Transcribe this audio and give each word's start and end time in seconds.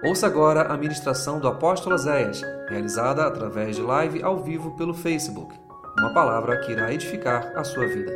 Ouça 0.00 0.28
agora 0.28 0.72
a 0.72 0.76
ministração 0.76 1.40
do 1.40 1.48
apóstolo 1.48 1.98
Zéias, 1.98 2.40
realizada 2.68 3.26
através 3.26 3.74
de 3.74 3.82
live 3.82 4.22
ao 4.22 4.38
vivo 4.38 4.76
pelo 4.76 4.94
Facebook. 4.94 5.52
Uma 5.98 6.14
palavra 6.14 6.60
que 6.60 6.70
irá 6.70 6.92
edificar 6.94 7.52
a 7.58 7.64
sua 7.64 7.84
vida. 7.84 8.12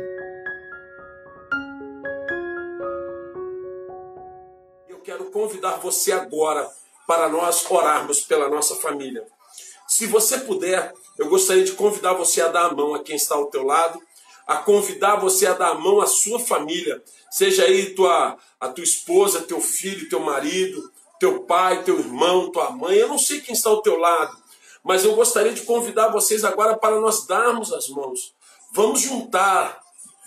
Eu 4.87 4.99
quero 5.03 5.25
convidar 5.25 5.75
você 5.75 6.13
agora 6.13 6.71
para 7.05 7.27
nós 7.27 7.69
orarmos 7.69 8.21
pela 8.21 8.47
nossa 8.47 8.75
família. 8.75 9.27
Se 9.85 10.07
você 10.07 10.39
puder, 10.39 10.93
eu 11.19 11.27
gostaria 11.27 11.65
de 11.65 11.73
convidar 11.73 12.13
você 12.13 12.39
a 12.39 12.47
dar 12.47 12.67
a 12.67 12.73
mão 12.73 12.95
a 12.95 13.03
quem 13.03 13.17
está 13.17 13.35
ao 13.35 13.47
teu 13.47 13.63
lado, 13.63 13.99
a 14.47 14.55
convidar 14.55 15.17
você 15.17 15.47
a 15.47 15.53
dar 15.53 15.71
a 15.71 15.75
mão 15.75 15.99
à 15.99 16.07
sua 16.07 16.39
família, 16.39 17.03
seja 17.29 17.65
aí 17.65 17.93
tua, 17.93 18.37
a 18.57 18.69
tua 18.69 18.85
esposa, 18.85 19.41
teu 19.41 19.59
filho, 19.59 20.07
teu 20.07 20.21
marido, 20.21 20.92
teu 21.23 21.45
pai, 21.45 21.85
teu 21.85 21.97
irmão, 21.97 22.51
tua 22.51 22.69
mãe, 22.71 22.97
eu 22.97 23.07
não 23.07 23.17
sei 23.17 23.39
quem 23.39 23.55
está 23.55 23.69
ao 23.69 23.81
teu 23.81 23.97
lado, 23.97 24.35
mas 24.83 25.05
eu 25.05 25.15
gostaria 25.15 25.53
de 25.53 25.61
convidar 25.61 26.09
vocês 26.09 26.43
agora 26.43 26.75
para 26.75 26.99
nós 26.99 27.25
darmos 27.25 27.71
as 27.71 27.87
mãos. 27.87 28.35
Vamos 28.73 28.99
juntar. 28.99 29.81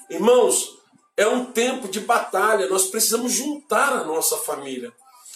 Irmãos, 0.09 0.79
é 1.15 1.29
um 1.29 1.45
tempo 1.45 1.87
de 1.87 2.01
batalha, 2.01 2.67
nós 2.71 2.87
precisamos 2.87 3.33
juntar 3.33 3.93
a 3.93 4.05
nossa 4.05 4.39
família. 4.39 4.91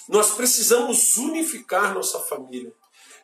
Nós 0.09 0.31
precisamos 0.31 1.19
unificar 1.19 1.93
nossa 1.93 2.21
família. 2.21 2.73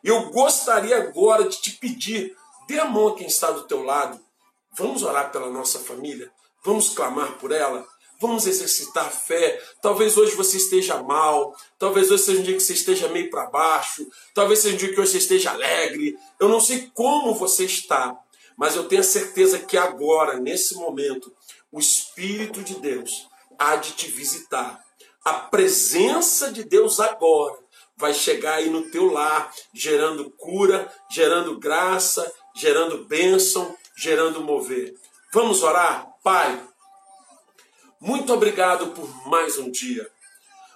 Eu 0.03 0.29
gostaria 0.29 0.95
agora 0.95 1.49
de 1.49 1.59
te 1.59 1.71
pedir, 1.71 2.37
dê 2.67 2.79
a 2.79 2.85
mão 2.85 3.07
a 3.07 3.15
quem 3.15 3.25
está 3.25 3.49
do 3.49 3.63
teu 3.63 3.81
lado. 3.81 4.19
Vamos 4.73 5.01
orar 5.01 5.31
pela 5.31 5.49
nossa 5.49 5.79
família? 5.79 6.31
Vamos 6.63 6.89
clamar 6.89 7.39
por 7.39 7.51
ela? 7.51 7.83
Vamos 8.19 8.47
exercitar 8.47 9.05
a 9.05 9.11
fé. 9.11 9.61
Talvez 9.81 10.17
hoje 10.17 10.35
você 10.35 10.57
esteja 10.57 11.01
mal, 11.03 11.55
talvez 11.77 12.09
hoje 12.09 12.23
seja 12.23 12.39
um 12.39 12.43
dia 12.43 12.55
que 12.55 12.63
você 12.63 12.73
esteja 12.73 13.07
meio 13.09 13.29
para 13.29 13.45
baixo, 13.45 14.07
talvez 14.33 14.59
seja 14.59 14.75
um 14.75 14.77
dia 14.77 14.89
que 14.89 14.95
você 14.95 15.17
esteja 15.17 15.51
alegre. 15.51 16.17
Eu 16.39 16.49
não 16.49 16.59
sei 16.59 16.89
como 16.93 17.35
você 17.35 17.65
está, 17.65 18.17
mas 18.57 18.75
eu 18.75 18.87
tenho 18.87 19.01
a 19.01 19.05
certeza 19.05 19.59
que 19.59 19.77
agora, 19.77 20.39
nesse 20.39 20.73
momento, 20.75 21.31
o 21.71 21.79
Espírito 21.79 22.63
de 22.63 22.75
Deus 22.75 23.27
há 23.57 23.75
de 23.75 23.91
te 23.91 24.09
visitar. 24.09 24.83
A 25.23 25.33
presença 25.33 26.51
de 26.51 26.63
Deus 26.63 26.99
agora 26.99 27.57
vai 27.97 28.13
chegar 28.13 28.55
aí 28.55 28.69
no 28.69 28.89
teu 28.89 29.11
lar, 29.11 29.51
gerando 29.73 30.29
cura, 30.31 30.91
gerando 31.11 31.59
graça, 31.59 32.31
gerando 32.55 33.05
bênção, 33.05 33.75
gerando 33.95 34.41
mover. 34.41 34.95
Vamos 35.33 35.63
orar? 35.63 36.07
Pai, 36.23 36.63
muito 37.99 38.33
obrigado 38.33 38.87
por 38.87 39.27
mais 39.27 39.57
um 39.57 39.71
dia. 39.71 40.09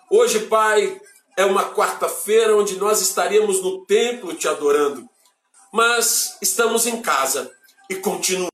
Hoje, 0.09 0.47
Pai, 0.47 0.99
é 1.37 1.45
uma 1.45 1.73
quarta-feira 1.73 2.55
onde 2.55 2.77
nós 2.77 3.01
estaríamos 3.01 3.61
no 3.61 3.85
templo 3.85 4.33
te 4.33 4.47
adorando, 4.47 5.07
mas 5.71 6.37
estamos 6.41 6.85
em 6.85 7.01
casa 7.01 7.51
e 7.89 7.95
continuamos. 7.95 8.51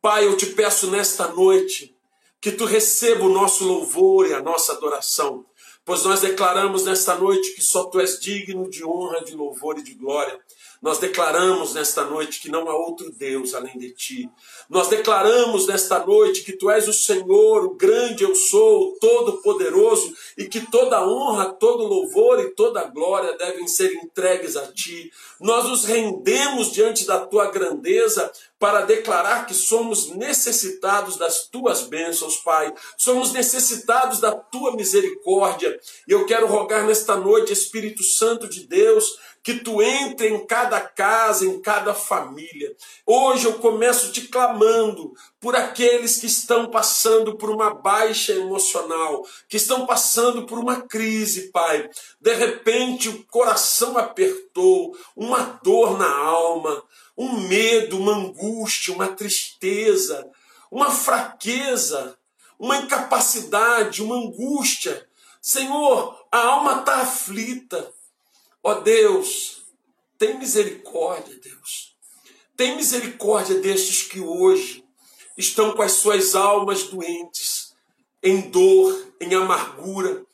Pai, 0.00 0.26
eu 0.26 0.36
te 0.36 0.46
peço 0.46 0.90
nesta 0.90 1.28
noite 1.28 1.96
que 2.40 2.52
tu 2.52 2.64
receba 2.64 3.24
o 3.24 3.32
nosso 3.32 3.64
louvor 3.64 4.28
e 4.28 4.34
a 4.34 4.42
nossa 4.42 4.72
adoração, 4.72 5.46
pois 5.84 6.04
nós 6.04 6.20
declaramos 6.20 6.84
nesta 6.84 7.14
noite 7.14 7.54
que 7.54 7.62
só 7.62 7.84
tu 7.84 8.00
és 8.00 8.20
digno 8.20 8.68
de 8.68 8.84
honra, 8.84 9.24
de 9.24 9.34
louvor 9.34 9.78
e 9.78 9.82
de 9.82 9.94
glória. 9.94 10.38
Nós 10.84 10.98
declaramos 10.98 11.72
nesta 11.72 12.04
noite 12.04 12.42
que 12.42 12.50
não 12.50 12.68
há 12.68 12.76
outro 12.76 13.10
Deus 13.10 13.54
além 13.54 13.78
de 13.78 13.92
ti. 13.92 14.30
Nós 14.68 14.86
declaramos 14.88 15.66
nesta 15.66 16.04
noite 16.04 16.42
que 16.42 16.52
tu 16.52 16.70
és 16.70 16.86
o 16.86 16.92
Senhor, 16.92 17.64
o 17.64 17.74
grande 17.74 18.22
eu 18.22 18.34
sou, 18.34 18.90
o 18.90 18.98
todo-poderoso, 19.00 20.14
e 20.36 20.44
que 20.44 20.70
toda 20.70 21.02
honra, 21.02 21.54
todo 21.54 21.86
louvor 21.86 22.38
e 22.38 22.50
toda 22.50 22.84
glória 22.84 23.34
devem 23.38 23.66
ser 23.66 23.94
entregues 23.94 24.56
a 24.56 24.70
ti. 24.72 25.10
Nós 25.40 25.64
nos 25.64 25.86
rendemos 25.86 26.70
diante 26.70 27.06
da 27.06 27.18
tua 27.18 27.50
grandeza 27.50 28.30
para 28.58 28.82
declarar 28.82 29.46
que 29.46 29.54
somos 29.54 30.10
necessitados 30.10 31.16
das 31.16 31.46
tuas 31.48 31.82
bênçãos, 31.82 32.36
Pai. 32.36 32.72
Somos 32.96 33.32
necessitados 33.32 34.20
da 34.20 34.32
tua 34.32 34.76
misericórdia. 34.76 35.78
E 36.06 36.12
eu 36.12 36.26
quero 36.26 36.46
rogar 36.46 36.86
nesta 36.86 37.16
noite, 37.16 37.52
Espírito 37.52 38.02
Santo 38.02 38.48
de 38.48 38.66
Deus, 38.66 39.18
que 39.44 39.56
tu 39.56 39.82
entre 39.82 40.28
em 40.30 40.46
cada 40.46 40.80
casa, 40.80 41.44
em 41.44 41.60
cada 41.60 41.92
família. 41.92 42.74
Hoje 43.04 43.44
eu 43.44 43.58
começo 43.58 44.10
te 44.10 44.22
clamando 44.22 45.12
por 45.38 45.54
aqueles 45.54 46.16
que 46.16 46.24
estão 46.24 46.70
passando 46.70 47.36
por 47.36 47.50
uma 47.50 47.74
baixa 47.74 48.32
emocional, 48.32 49.22
que 49.46 49.58
estão 49.58 49.84
passando 49.84 50.46
por 50.46 50.58
uma 50.58 50.80
crise, 50.80 51.52
Pai. 51.52 51.90
De 52.18 52.34
repente 52.34 53.10
o 53.10 53.22
coração 53.26 53.98
apertou, 53.98 54.96
uma 55.14 55.60
dor 55.62 55.98
na 55.98 56.10
alma, 56.10 56.82
um 57.14 57.40
medo, 57.40 57.98
uma 57.98 58.16
angústia, 58.16 58.94
uma 58.94 59.08
tristeza, 59.08 60.26
uma 60.70 60.90
fraqueza, 60.90 62.16
uma 62.58 62.78
incapacidade, 62.78 64.02
uma 64.02 64.16
angústia. 64.16 65.06
Senhor, 65.42 66.26
a 66.32 66.38
alma 66.38 66.78
está 66.78 67.02
aflita. 67.02 67.92
Ó 68.66 68.72
oh 68.72 68.80
Deus, 68.80 69.62
tem 70.16 70.38
misericórdia, 70.38 71.38
Deus. 71.38 71.94
Tem 72.56 72.74
misericórdia 72.74 73.60
destes 73.60 74.04
que 74.04 74.20
hoje 74.20 74.82
estão 75.36 75.72
com 75.72 75.82
as 75.82 75.92
suas 75.92 76.34
almas 76.34 76.84
doentes, 76.84 77.74
em 78.22 78.40
dor, 78.40 79.14
em 79.20 79.34
amargura. 79.34 80.24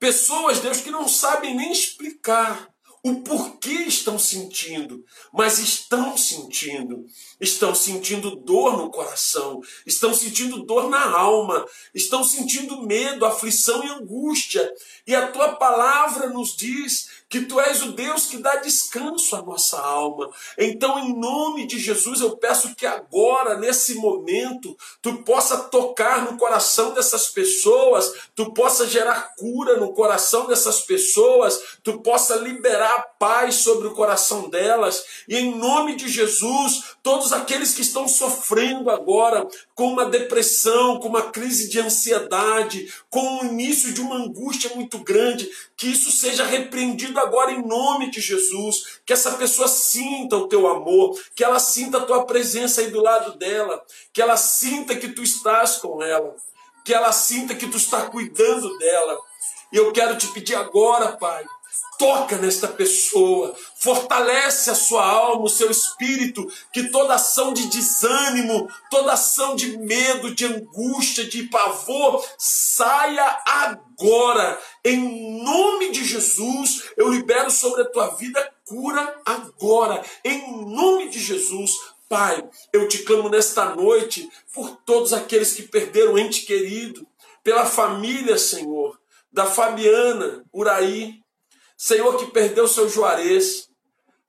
Pessoas, 0.00 0.60
Deus, 0.60 0.80
que 0.80 0.90
não 0.90 1.06
sabem 1.06 1.54
nem 1.54 1.70
explicar 1.70 2.74
o 3.06 3.16
porquê 3.16 3.82
estão 3.82 4.18
sentindo, 4.18 5.04
mas 5.30 5.58
estão 5.58 6.16
sentindo. 6.16 7.04
Estão 7.38 7.74
sentindo 7.74 8.34
dor 8.34 8.78
no 8.78 8.90
coração, 8.90 9.60
estão 9.84 10.14
sentindo 10.14 10.64
dor 10.64 10.88
na 10.88 11.10
alma, 11.10 11.66
estão 11.94 12.24
sentindo 12.24 12.80
medo, 12.86 13.26
aflição 13.26 13.84
e 13.84 13.90
angústia. 13.90 14.72
E 15.06 15.14
a 15.14 15.30
tua 15.30 15.56
palavra 15.56 16.30
nos 16.30 16.56
diz 16.56 17.13
que 17.34 17.46
tu 17.46 17.58
és 17.58 17.82
o 17.82 17.90
Deus 17.90 18.26
que 18.26 18.36
dá 18.36 18.54
descanso 18.56 19.34
à 19.34 19.42
nossa 19.42 19.80
alma. 19.80 20.30
Então, 20.56 21.00
em 21.00 21.18
nome 21.18 21.66
de 21.66 21.80
Jesus, 21.80 22.20
eu 22.20 22.36
peço 22.36 22.76
que 22.76 22.86
agora, 22.86 23.58
nesse 23.58 23.96
momento, 23.96 24.76
tu 25.02 25.14
possa 25.24 25.58
tocar 25.58 26.30
no 26.30 26.38
coração 26.38 26.94
dessas 26.94 27.26
pessoas, 27.30 28.12
tu 28.36 28.52
possa 28.52 28.86
gerar 28.86 29.34
cura 29.36 29.80
no 29.80 29.92
coração 29.92 30.46
dessas 30.46 30.82
pessoas, 30.82 31.60
tu 31.82 32.00
possa 32.02 32.36
liberar 32.36 33.16
paz 33.18 33.56
sobre 33.56 33.88
o 33.88 33.94
coração 33.94 34.48
delas. 34.48 35.04
E 35.28 35.36
em 35.36 35.56
nome 35.56 35.96
de 35.96 36.08
Jesus, 36.08 36.94
todos 37.02 37.32
aqueles 37.32 37.74
que 37.74 37.82
estão 37.82 38.06
sofrendo 38.06 38.90
agora 38.90 39.44
com 39.74 39.88
uma 39.88 40.04
depressão, 40.04 41.00
com 41.00 41.08
uma 41.08 41.22
crise 41.22 41.68
de 41.68 41.80
ansiedade, 41.80 42.94
com 43.10 43.40
o 43.40 43.46
início 43.46 43.92
de 43.92 44.00
uma 44.00 44.16
angústia 44.16 44.70
muito 44.76 44.98
grande, 45.00 45.50
que 45.76 45.88
isso 45.88 46.12
seja 46.12 46.44
repreendido 46.44 47.18
agora 47.24 47.52
em 47.52 47.66
nome 47.66 48.10
de 48.10 48.20
Jesus, 48.20 49.00
que 49.04 49.12
essa 49.12 49.32
pessoa 49.32 49.66
sinta 49.68 50.36
o 50.36 50.48
teu 50.48 50.66
amor, 50.68 51.18
que 51.34 51.42
ela 51.42 51.58
sinta 51.58 51.98
a 51.98 52.04
tua 52.04 52.24
presença 52.24 52.80
aí 52.80 52.90
do 52.90 53.02
lado 53.02 53.36
dela, 53.36 53.82
que 54.12 54.22
ela 54.22 54.36
sinta 54.36 54.94
que 54.94 55.08
tu 55.08 55.22
estás 55.22 55.76
com 55.76 56.02
ela, 56.02 56.36
que 56.84 56.94
ela 56.94 57.12
sinta 57.12 57.54
que 57.54 57.66
tu 57.66 57.76
está 57.76 58.02
cuidando 58.02 58.78
dela. 58.78 59.18
E 59.72 59.76
eu 59.76 59.92
quero 59.92 60.16
te 60.16 60.28
pedir 60.28 60.54
agora, 60.54 61.16
Pai, 61.16 61.44
toca 61.98 62.36
nesta 62.36 62.68
pessoa, 62.68 63.54
fortalece 63.76 64.70
a 64.70 64.74
sua 64.74 65.04
alma, 65.04 65.44
o 65.44 65.48
seu 65.48 65.70
espírito, 65.70 66.46
que 66.72 66.88
toda 66.88 67.14
ação 67.14 67.52
de 67.52 67.66
desânimo, 67.68 68.68
toda 68.90 69.12
ação 69.12 69.54
de 69.54 69.78
medo, 69.78 70.34
de 70.34 70.44
angústia, 70.44 71.24
de 71.24 71.44
pavor, 71.44 72.24
saia 72.38 73.40
agora. 73.44 74.60
Em 74.84 75.42
nome 75.42 75.90
de 75.90 76.04
Jesus, 76.04 76.84
eu 76.96 77.10
libero 77.10 77.50
sobre 77.50 77.82
a 77.82 77.90
tua 77.90 78.08
vida 78.08 78.52
cura 78.66 79.20
agora. 79.24 80.02
Em 80.24 80.64
nome 80.66 81.08
de 81.08 81.20
Jesus, 81.20 81.70
Pai, 82.08 82.44
eu 82.72 82.86
te 82.86 82.98
clamo 82.98 83.28
nesta 83.28 83.74
noite 83.74 84.28
por 84.52 84.76
todos 84.84 85.12
aqueles 85.12 85.54
que 85.54 85.62
perderam 85.62 86.18
ente 86.18 86.42
querido, 86.42 87.06
pela 87.42 87.66
família, 87.66 88.38
Senhor, 88.38 88.98
da 89.32 89.46
Fabiana, 89.46 90.44
Uraí, 90.52 91.23
Senhor 91.76 92.16
que 92.16 92.26
perdeu 92.26 92.66
seu 92.68 92.88
Juarez. 92.88 93.68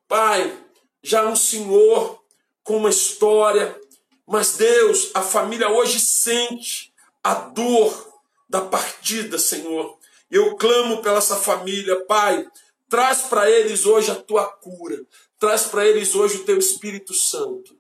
Pai, 0.07 0.57
já 1.03 1.27
um 1.27 1.35
senhor 1.35 2.19
com 2.63 2.77
uma 2.77 2.89
história, 2.89 3.79
mas 4.27 4.57
Deus, 4.57 5.11
a 5.13 5.21
família 5.21 5.69
hoje 5.69 5.99
sente 5.99 6.91
a 7.23 7.33
dor 7.33 8.13
da 8.49 8.61
partida, 8.61 9.37
Senhor. 9.37 9.97
Eu 10.29 10.55
clamo 10.55 11.01
pela 11.01 11.19
essa 11.19 11.35
família, 11.35 12.03
Pai, 12.05 12.45
traz 12.89 13.21
para 13.23 13.49
eles 13.49 13.85
hoje 13.85 14.11
a 14.11 14.15
tua 14.15 14.45
cura, 14.45 14.99
traz 15.39 15.63
para 15.63 15.85
eles 15.85 16.15
hoje 16.15 16.37
o 16.37 16.45
teu 16.45 16.57
Espírito 16.57 17.13
Santo. 17.13 17.75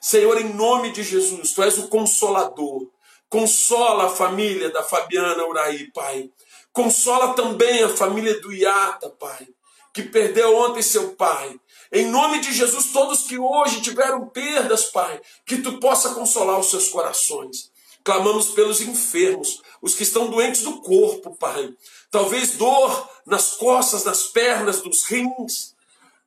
Senhor, 0.00 0.40
em 0.40 0.54
nome 0.54 0.92
de 0.92 1.02
Jesus, 1.02 1.52
tu 1.52 1.62
és 1.62 1.76
o 1.78 1.88
consolador. 1.88 2.90
Consola 3.28 4.06
a 4.06 4.10
família 4.10 4.70
da 4.70 4.82
Fabiana 4.82 5.46
Uraí, 5.46 5.90
Pai. 5.92 6.30
Consola 6.72 7.34
também 7.34 7.82
a 7.82 7.88
família 7.88 8.40
do 8.40 8.52
Iata, 8.52 9.10
Pai, 9.10 9.48
que 9.92 10.02
perdeu 10.04 10.56
ontem 10.56 10.82
seu 10.82 11.14
pai. 11.14 11.58
Em 11.92 12.06
nome 12.06 12.38
de 12.38 12.52
Jesus, 12.52 12.92
todos 12.92 13.24
que 13.24 13.38
hoje 13.38 13.80
tiveram 13.80 14.28
perdas, 14.28 14.84
Pai, 14.84 15.20
que 15.44 15.58
tu 15.58 15.78
possa 15.78 16.14
consolar 16.14 16.58
os 16.60 16.70
seus 16.70 16.88
corações. 16.88 17.70
Clamamos 18.04 18.50
pelos 18.52 18.80
enfermos, 18.80 19.60
os 19.82 19.94
que 19.94 20.04
estão 20.04 20.30
doentes 20.30 20.62
do 20.62 20.80
corpo, 20.80 21.36
Pai. 21.36 21.74
Talvez 22.10 22.52
dor 22.52 23.08
nas 23.26 23.56
costas, 23.56 24.04
nas 24.04 24.24
pernas, 24.24 24.82
nos 24.82 25.04
rins, 25.04 25.74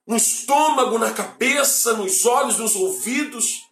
no 0.06 0.18
estômago, 0.18 1.00
na 1.00 1.12
cabeça, 1.12 1.94
nos 1.94 2.26
olhos, 2.26 2.58
nos 2.58 2.76
ouvidos. 2.76 3.64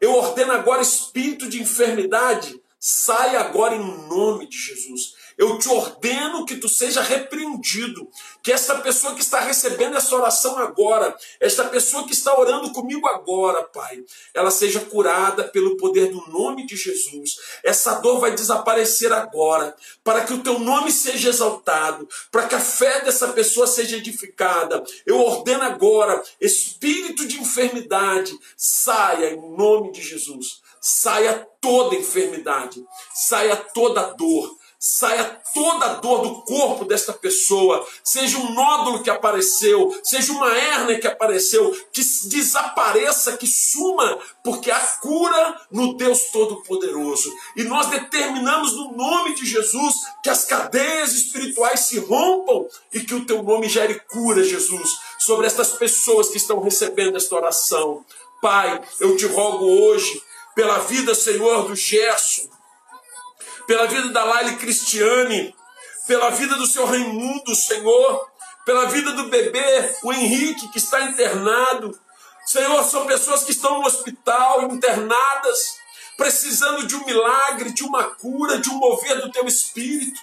Eu 0.00 0.14
ordeno 0.14 0.52
agora 0.52 0.82
espírito 0.82 1.48
de 1.48 1.62
enfermidade, 1.62 2.60
saia 2.78 3.40
agora 3.40 3.76
em 3.76 4.08
nome 4.08 4.48
de 4.48 4.58
Jesus. 4.58 5.14
Eu 5.36 5.58
te 5.58 5.68
ordeno 5.68 6.46
que 6.46 6.56
tu 6.56 6.68
seja 6.68 7.02
repreendido. 7.02 8.08
Que 8.42 8.52
esta 8.52 8.76
pessoa 8.80 9.14
que 9.14 9.20
está 9.20 9.40
recebendo 9.40 9.96
essa 9.96 10.14
oração 10.14 10.56
agora, 10.58 11.14
esta 11.40 11.64
pessoa 11.64 12.04
que 12.06 12.12
está 12.12 12.38
orando 12.38 12.72
comigo 12.72 13.06
agora, 13.06 13.62
Pai, 13.64 14.02
ela 14.32 14.50
seja 14.50 14.80
curada 14.80 15.44
pelo 15.44 15.76
poder 15.76 16.10
do 16.10 16.26
nome 16.28 16.66
de 16.66 16.76
Jesus. 16.76 17.36
Essa 17.62 17.96
dor 17.96 18.20
vai 18.20 18.32
desaparecer 18.32 19.12
agora, 19.12 19.76
para 20.02 20.24
que 20.24 20.32
o 20.32 20.42
teu 20.42 20.58
nome 20.58 20.90
seja 20.90 21.28
exaltado, 21.28 22.08
para 22.30 22.46
que 22.46 22.54
a 22.54 22.60
fé 22.60 23.02
dessa 23.02 23.28
pessoa 23.28 23.66
seja 23.66 23.96
edificada. 23.96 24.82
Eu 25.04 25.20
ordeno 25.20 25.64
agora, 25.64 26.22
espírito 26.40 27.26
de 27.26 27.40
enfermidade, 27.40 28.32
saia 28.56 29.32
em 29.32 29.56
nome 29.56 29.92
de 29.92 30.02
Jesus. 30.02 30.64
Saia 30.80 31.46
toda 31.60 31.96
enfermidade, 31.96 32.80
saia 33.12 33.56
toda 33.56 34.14
dor, 34.14 34.56
saia 34.88 35.40
toda 35.52 35.86
a 35.86 35.94
dor 35.94 36.22
do 36.22 36.42
corpo 36.42 36.84
desta 36.84 37.12
pessoa, 37.12 37.84
seja 38.04 38.38
um 38.38 38.54
nódulo 38.54 39.02
que 39.02 39.10
apareceu, 39.10 39.92
seja 40.04 40.32
uma 40.32 40.56
hérnia 40.56 41.00
que 41.00 41.08
apareceu, 41.08 41.76
que 41.92 42.02
desapareça, 42.28 43.36
que 43.36 43.48
suma, 43.48 44.16
porque 44.44 44.70
há 44.70 44.78
cura 45.02 45.60
no 45.72 45.96
Deus 45.96 46.30
Todo-Poderoso. 46.30 47.32
E 47.56 47.64
nós 47.64 47.88
determinamos 47.88 48.74
no 48.74 48.92
nome 48.92 49.34
de 49.34 49.44
Jesus 49.44 49.94
que 50.22 50.30
as 50.30 50.44
cadeias 50.44 51.12
espirituais 51.14 51.80
se 51.80 51.98
rompam 51.98 52.68
e 52.92 53.00
que 53.00 53.14
o 53.14 53.26
teu 53.26 53.42
nome 53.42 53.68
gere 53.68 54.00
cura, 54.08 54.44
Jesus, 54.44 54.88
sobre 55.18 55.48
estas 55.48 55.72
pessoas 55.72 56.28
que 56.28 56.36
estão 56.36 56.60
recebendo 56.60 57.16
esta 57.16 57.34
oração. 57.34 58.04
Pai, 58.40 58.80
eu 59.00 59.16
te 59.16 59.26
rogo 59.26 59.64
hoje 59.64 60.22
pela 60.54 60.78
vida, 60.78 61.12
Senhor, 61.12 61.66
do 61.66 61.74
Gerson, 61.74 62.48
pela 63.66 63.86
vida 63.86 64.08
da 64.10 64.24
Laile 64.24 64.56
Cristiane, 64.56 65.54
pela 66.06 66.30
vida 66.30 66.54
do 66.56 66.66
seu 66.66 66.86
Raimundo, 66.86 67.54
Senhor, 67.54 68.30
pela 68.64 68.86
vida 68.86 69.12
do 69.12 69.28
bebê, 69.28 69.96
o 70.02 70.12
Henrique, 70.12 70.68
que 70.68 70.78
está 70.78 71.00
internado. 71.02 71.98
Senhor, 72.46 72.82
são 72.84 73.06
pessoas 73.06 73.44
que 73.44 73.52
estão 73.52 73.80
no 73.80 73.86
hospital, 73.86 74.62
internadas, 74.62 75.76
precisando 76.16 76.86
de 76.86 76.96
um 76.96 77.04
milagre, 77.04 77.72
de 77.72 77.84
uma 77.84 78.04
cura, 78.04 78.58
de 78.58 78.70
um 78.70 78.78
mover 78.78 79.20
do 79.20 79.30
teu 79.30 79.46
espírito. 79.46 80.20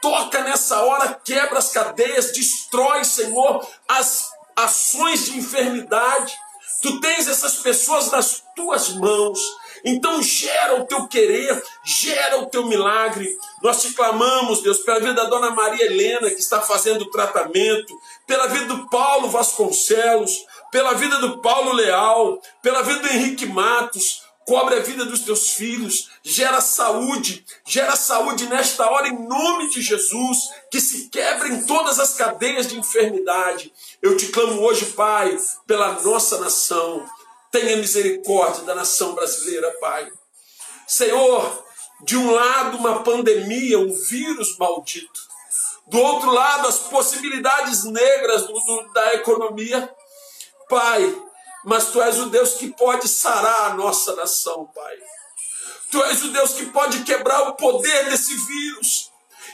Toca 0.00 0.42
nessa 0.42 0.82
hora, 0.82 1.20
quebra 1.24 1.58
as 1.58 1.70
cadeias, 1.70 2.32
destrói, 2.32 3.04
Senhor, 3.04 3.66
as 3.88 4.30
ações 4.56 5.26
de 5.26 5.38
enfermidade. 5.38 6.34
Tu 6.82 7.00
tens 7.00 7.28
essas 7.28 7.56
pessoas 7.56 8.10
nas 8.10 8.42
tuas 8.56 8.90
mãos. 8.90 9.40
Então 9.84 10.22
gera 10.22 10.80
o 10.80 10.84
teu 10.84 11.06
querer, 11.08 11.62
gera 11.84 12.38
o 12.38 12.46
teu 12.46 12.66
milagre. 12.66 13.28
Nós 13.62 13.82
te 13.82 13.92
clamamos, 13.92 14.62
Deus, 14.62 14.78
pela 14.78 15.00
vida 15.00 15.14
da 15.14 15.24
dona 15.24 15.50
Maria 15.50 15.86
Helena, 15.86 16.30
que 16.30 16.40
está 16.40 16.60
fazendo 16.60 17.02
o 17.02 17.10
tratamento, 17.10 17.92
pela 18.26 18.46
vida 18.46 18.66
do 18.66 18.88
Paulo 18.88 19.28
Vasconcelos, 19.28 20.44
pela 20.70 20.94
vida 20.94 21.18
do 21.18 21.38
Paulo 21.38 21.72
Leal, 21.72 22.40
pela 22.62 22.82
vida 22.82 23.00
do 23.00 23.08
Henrique 23.08 23.46
Matos, 23.46 24.22
cobre 24.46 24.76
a 24.76 24.80
vida 24.80 25.04
dos 25.04 25.20
teus 25.20 25.50
filhos, 25.50 26.10
gera 26.22 26.60
saúde, 26.60 27.44
gera 27.66 27.96
saúde 27.96 28.46
nesta 28.46 28.90
hora 28.90 29.08
em 29.08 29.26
nome 29.26 29.68
de 29.70 29.80
Jesus, 29.80 30.38
que 30.70 30.80
se 30.80 31.08
quebrem 31.08 31.64
todas 31.66 31.98
as 31.98 32.14
cadeias 32.14 32.66
de 32.66 32.78
enfermidade. 32.78 33.72
Eu 34.00 34.16
te 34.16 34.26
clamo 34.28 34.60
hoje, 34.62 34.86
Pai, 34.86 35.36
pela 35.66 36.00
nossa 36.02 36.38
nação. 36.38 37.04
Tenha 37.52 37.76
misericórdia 37.76 38.64
da 38.64 38.74
nação 38.74 39.14
brasileira, 39.14 39.70
Pai. 39.78 40.10
Senhor, 40.88 41.64
de 42.02 42.16
um 42.16 42.30
lado 42.32 42.78
uma 42.78 43.02
pandemia, 43.02 43.78
um 43.78 43.92
vírus 43.92 44.56
maldito. 44.56 45.20
Do 45.86 45.98
outro 45.98 46.30
lado, 46.30 46.66
as 46.66 46.78
possibilidades 46.78 47.84
negras 47.84 48.46
do, 48.46 48.54
do, 48.54 48.92
da 48.94 49.14
economia. 49.14 49.94
Pai, 50.68 51.22
mas 51.64 51.88
Tu 51.88 52.00
és 52.00 52.18
o 52.18 52.30
Deus 52.30 52.54
que 52.54 52.70
pode 52.70 53.06
sarar 53.06 53.70
a 53.70 53.74
nossa 53.74 54.16
nação, 54.16 54.64
Pai. 54.74 54.96
Tu 55.90 56.02
és 56.04 56.24
o 56.24 56.28
Deus 56.32 56.52
que 56.54 56.66
pode 56.66 57.04
quebrar 57.04 57.42
o 57.48 57.54
poder 57.54 58.06
desse 58.06 58.34
vírus 58.34 59.10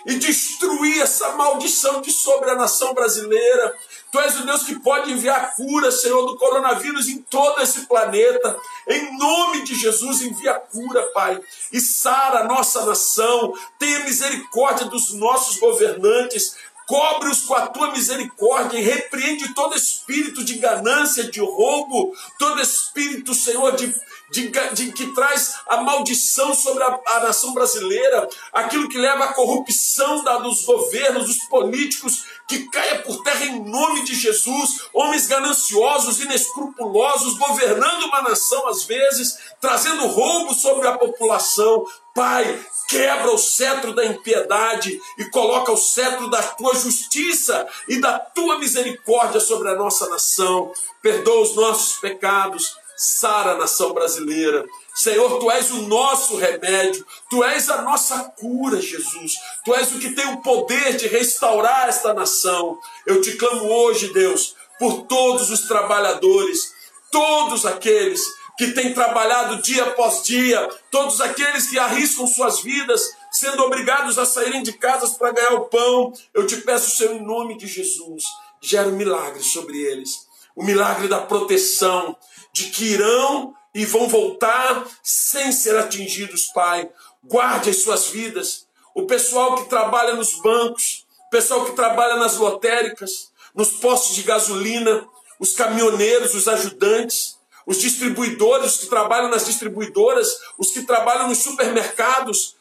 e 0.06 0.14
destruir 0.14 1.02
essa 1.02 1.30
maldição 1.30 2.00
de 2.00 2.12
sobre 2.12 2.50
a 2.50 2.54
nação 2.54 2.94
brasileira. 2.94 3.76
Tu 4.10 4.18
és 4.20 4.40
o 4.40 4.46
Deus 4.46 4.62
que 4.62 4.78
pode 4.78 5.12
enviar 5.12 5.54
cura, 5.54 5.92
Senhor, 5.92 6.26
do 6.26 6.36
coronavírus 6.36 7.08
em 7.08 7.18
todo 7.18 7.60
esse 7.60 7.86
planeta. 7.86 8.56
Em 8.86 9.18
nome 9.18 9.64
de 9.64 9.74
Jesus, 9.74 10.22
envia 10.22 10.54
cura, 10.54 11.02
Pai. 11.12 11.38
E 11.72 11.80
sara 11.80 12.40
a 12.40 12.44
nossa 12.44 12.86
nação. 12.86 13.52
Tenha 13.78 14.04
misericórdia 14.04 14.86
dos 14.86 15.12
nossos 15.12 15.58
governantes. 15.58 16.56
Cobre-os 16.86 17.40
com 17.42 17.54
a 17.54 17.66
tua 17.66 17.90
misericórdia 17.90 18.78
e 18.78 18.82
repreende 18.82 19.52
todo 19.52 19.76
espírito 19.76 20.42
de 20.42 20.54
ganância, 20.54 21.30
de 21.30 21.38
roubo, 21.38 22.16
todo 22.38 22.62
espírito, 22.62 23.34
Senhor, 23.34 23.76
de 23.76 23.94
de, 24.30 24.50
de, 24.72 24.92
que 24.92 25.14
traz 25.14 25.54
a 25.66 25.78
maldição 25.78 26.54
sobre 26.54 26.82
a, 26.82 27.00
a, 27.06 27.20
nação 27.20 27.54
brasileira, 27.54 28.28
aquilo 28.52 28.88
que 28.88 28.98
leva 28.98 29.24
à 29.24 29.32
corrupção 29.32 30.22
da, 30.22 30.38
dos 30.38 30.64
governos, 30.64 31.26
dos 31.26 31.38
políticos, 31.48 32.24
que 32.46 32.68
caia 32.70 33.02
por 33.02 33.22
terra 33.22 33.44
em 33.44 33.62
nome 33.64 34.04
de 34.04 34.14
Jesus, 34.14 34.88
homens 34.92 35.26
gananciosos, 35.26 36.20
inescrupulosos, 36.20 37.38
governando 37.38 38.04
uma 38.04 38.22
nação 38.22 38.68
às 38.68 38.84
vezes, 38.84 39.38
trazendo 39.60 40.06
roubo 40.06 40.54
sobre 40.54 40.86
a 40.88 40.96
população. 40.96 41.84
Pai, 42.14 42.66
quebra 42.88 43.30
o 43.30 43.38
cetro 43.38 43.94
da 43.94 44.04
impiedade 44.04 44.98
e 45.18 45.24
coloca 45.26 45.70
o 45.70 45.76
cetro 45.76 46.28
da 46.28 46.42
tua 46.42 46.74
justiça 46.74 47.66
e 47.86 48.00
da 48.00 48.18
tua 48.18 48.58
misericórdia 48.58 49.40
sobre 49.40 49.68
a 49.68 49.76
nossa 49.76 50.08
nação. 50.08 50.72
Perdoa 51.00 51.42
os 51.42 51.54
nossos 51.54 51.98
pecados 52.00 52.74
sara 52.98 53.52
a 53.52 53.56
nação 53.56 53.94
brasileira. 53.94 54.66
Senhor, 54.96 55.38
tu 55.38 55.48
és 55.48 55.70
o 55.70 55.82
nosso 55.82 56.36
remédio, 56.36 57.06
tu 57.30 57.44
és 57.44 57.70
a 57.70 57.82
nossa 57.82 58.24
cura, 58.36 58.80
Jesus. 58.80 59.34
Tu 59.64 59.72
és 59.74 59.92
o 59.92 59.98
que 60.00 60.10
tem 60.10 60.26
o 60.26 60.42
poder 60.42 60.96
de 60.96 61.06
restaurar 61.06 61.88
esta 61.88 62.12
nação. 62.12 62.76
Eu 63.06 63.20
te 63.20 63.36
clamo 63.36 63.64
hoje, 63.64 64.12
Deus, 64.12 64.56
por 64.76 65.02
todos 65.02 65.50
os 65.50 65.68
trabalhadores, 65.68 66.72
todos 67.12 67.64
aqueles 67.64 68.20
que 68.58 68.72
têm 68.72 68.92
trabalhado 68.92 69.62
dia 69.62 69.84
após 69.84 70.24
dia, 70.24 70.68
todos 70.90 71.20
aqueles 71.20 71.68
que 71.68 71.78
arriscam 71.78 72.26
suas 72.26 72.60
vidas, 72.60 73.00
sendo 73.30 73.62
obrigados 73.62 74.18
a 74.18 74.26
saírem 74.26 74.64
de 74.64 74.72
casas 74.72 75.12
para 75.12 75.30
ganhar 75.30 75.54
o 75.54 75.66
pão. 75.66 76.12
Eu 76.34 76.44
te 76.44 76.56
peço, 76.56 76.96
Senhor, 76.96 77.14
em 77.14 77.24
nome 77.24 77.56
de 77.56 77.68
Jesus, 77.68 78.24
gera 78.60 78.88
um 78.88 78.96
milagre 78.96 79.44
sobre 79.44 79.78
eles. 79.78 80.10
O 80.56 80.64
milagre 80.64 81.06
da 81.06 81.20
proteção, 81.20 82.16
de 82.58 82.70
que 82.70 82.84
irão 82.84 83.54
e 83.72 83.84
vão 83.84 84.08
voltar 84.08 84.84
sem 85.02 85.52
ser 85.52 85.76
atingidos, 85.76 86.46
Pai. 86.46 86.90
Guarde 87.22 87.70
as 87.70 87.82
suas 87.82 88.08
vidas. 88.08 88.66
O 88.94 89.06
pessoal 89.06 89.56
que 89.56 89.68
trabalha 89.68 90.14
nos 90.14 90.34
bancos, 90.40 91.06
o 91.28 91.30
pessoal 91.30 91.64
que 91.64 91.72
trabalha 91.72 92.16
nas 92.16 92.36
lotéricas, 92.36 93.30
nos 93.54 93.70
postos 93.70 94.16
de 94.16 94.22
gasolina, 94.22 95.06
os 95.38 95.52
caminhoneiros, 95.52 96.34
os 96.34 96.48
ajudantes, 96.48 97.38
os 97.64 97.80
distribuidores, 97.80 98.74
os 98.74 98.80
que 98.80 98.86
trabalham 98.86 99.28
nas 99.28 99.46
distribuidoras, 99.46 100.28
os 100.58 100.72
que 100.72 100.82
trabalham 100.82 101.28
nos 101.28 101.38
supermercados, 101.38 102.56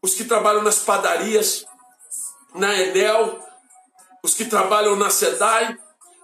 os 0.00 0.14
que 0.14 0.24
trabalham 0.24 0.62
nas 0.62 0.78
padarias, 0.78 1.64
na 2.54 2.78
Enel, 2.78 3.40
os 4.22 4.34
que 4.34 4.44
trabalham 4.44 4.96
na 4.96 5.10
SEDAI, 5.10 5.76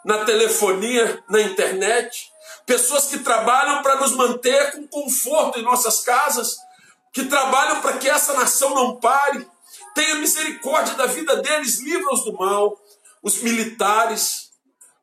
na 0.04 0.25
telefonia, 0.25 1.25
na 1.28 1.40
internet, 1.40 2.30
pessoas 2.66 3.06
que 3.06 3.20
trabalham 3.20 3.80
para 3.80 3.96
nos 4.00 4.12
manter 4.12 4.73
com 4.73 4.87
conforto 4.88 5.58
em 5.58 5.62
nossas 5.62 6.00
casas, 6.00 6.58
que 7.12 7.25
trabalham 7.25 7.80
para 7.80 7.96
que 7.96 8.11
essa 8.11 8.35
nação 8.35 8.75
não 8.75 8.96
pare. 8.96 9.49
Tenha 9.94 10.16
misericórdia 10.16 10.94
da 10.94 11.06
vida 11.06 11.37
deles, 11.37 11.78
livra-os 11.78 12.25
do 12.25 12.32
mal. 12.35 12.78
Os 13.23 13.40
militares, 13.40 14.50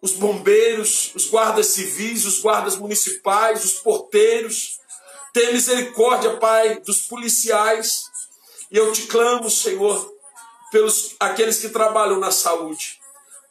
os 0.01 0.11
bombeiros, 0.11 1.11
os 1.15 1.29
guardas 1.29 1.67
civis, 1.67 2.25
os 2.25 2.41
guardas 2.41 2.75
municipais, 2.75 3.63
os 3.63 3.73
porteiros. 3.79 4.79
Tenha 5.33 5.53
misericórdia, 5.53 6.37
Pai, 6.37 6.79
dos 6.81 7.07
policiais. 7.07 8.03
E 8.69 8.77
eu 8.77 8.91
te 8.91 9.07
clamo, 9.07 9.49
Senhor, 9.49 10.13
pelos 10.71 11.15
aqueles 11.19 11.59
que 11.59 11.69
trabalham 11.69 12.19
na 12.19 12.31
saúde. 12.31 12.99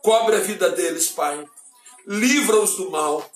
Cobre 0.03 0.37
a 0.37 0.41
vida 0.41 0.69
deles, 0.69 1.09
Pai. 1.09 1.45
Livra-os 2.07 2.77
do 2.77 2.91
mal. 2.91 3.29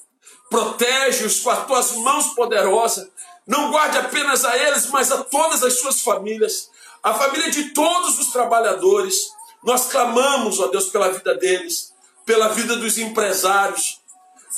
Protege-os 0.50 1.40
com 1.40 1.50
as 1.50 1.66
tuas 1.66 1.92
mãos 1.92 2.34
poderosas. 2.34 3.08
Não 3.46 3.70
guarde 3.70 3.98
apenas 3.98 4.44
a 4.44 4.56
eles, 4.56 4.86
mas 4.86 5.12
a 5.12 5.22
todas 5.24 5.62
as 5.62 5.78
suas 5.78 6.00
famílias. 6.00 6.70
A 7.02 7.14
família 7.14 7.50
de 7.50 7.70
todos 7.72 8.18
os 8.18 8.28
trabalhadores. 8.28 9.14
Nós 9.62 9.86
clamamos, 9.86 10.60
ó 10.60 10.68
Deus, 10.68 10.88
pela 10.88 11.10
vida 11.10 11.34
deles, 11.34 11.92
pela 12.24 12.48
vida 12.48 12.76
dos 12.76 12.98
empresários, 12.98 14.00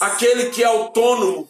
aquele 0.01 0.51
que 0.51 0.63
é 0.63 0.67
autônomo, 0.67 1.49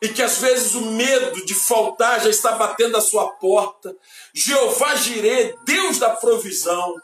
e 0.00 0.08
que 0.08 0.22
às 0.22 0.38
vezes 0.38 0.74
o 0.74 0.92
medo 0.92 1.44
de 1.44 1.54
faltar 1.54 2.20
já 2.20 2.30
está 2.30 2.52
batendo 2.52 2.96
a 2.96 3.00
sua 3.00 3.28
porta. 3.32 3.94
Jeová 4.32 4.94
Jirê, 4.94 5.54
Deus 5.64 5.98
da 5.98 6.10
provisão, 6.10 6.94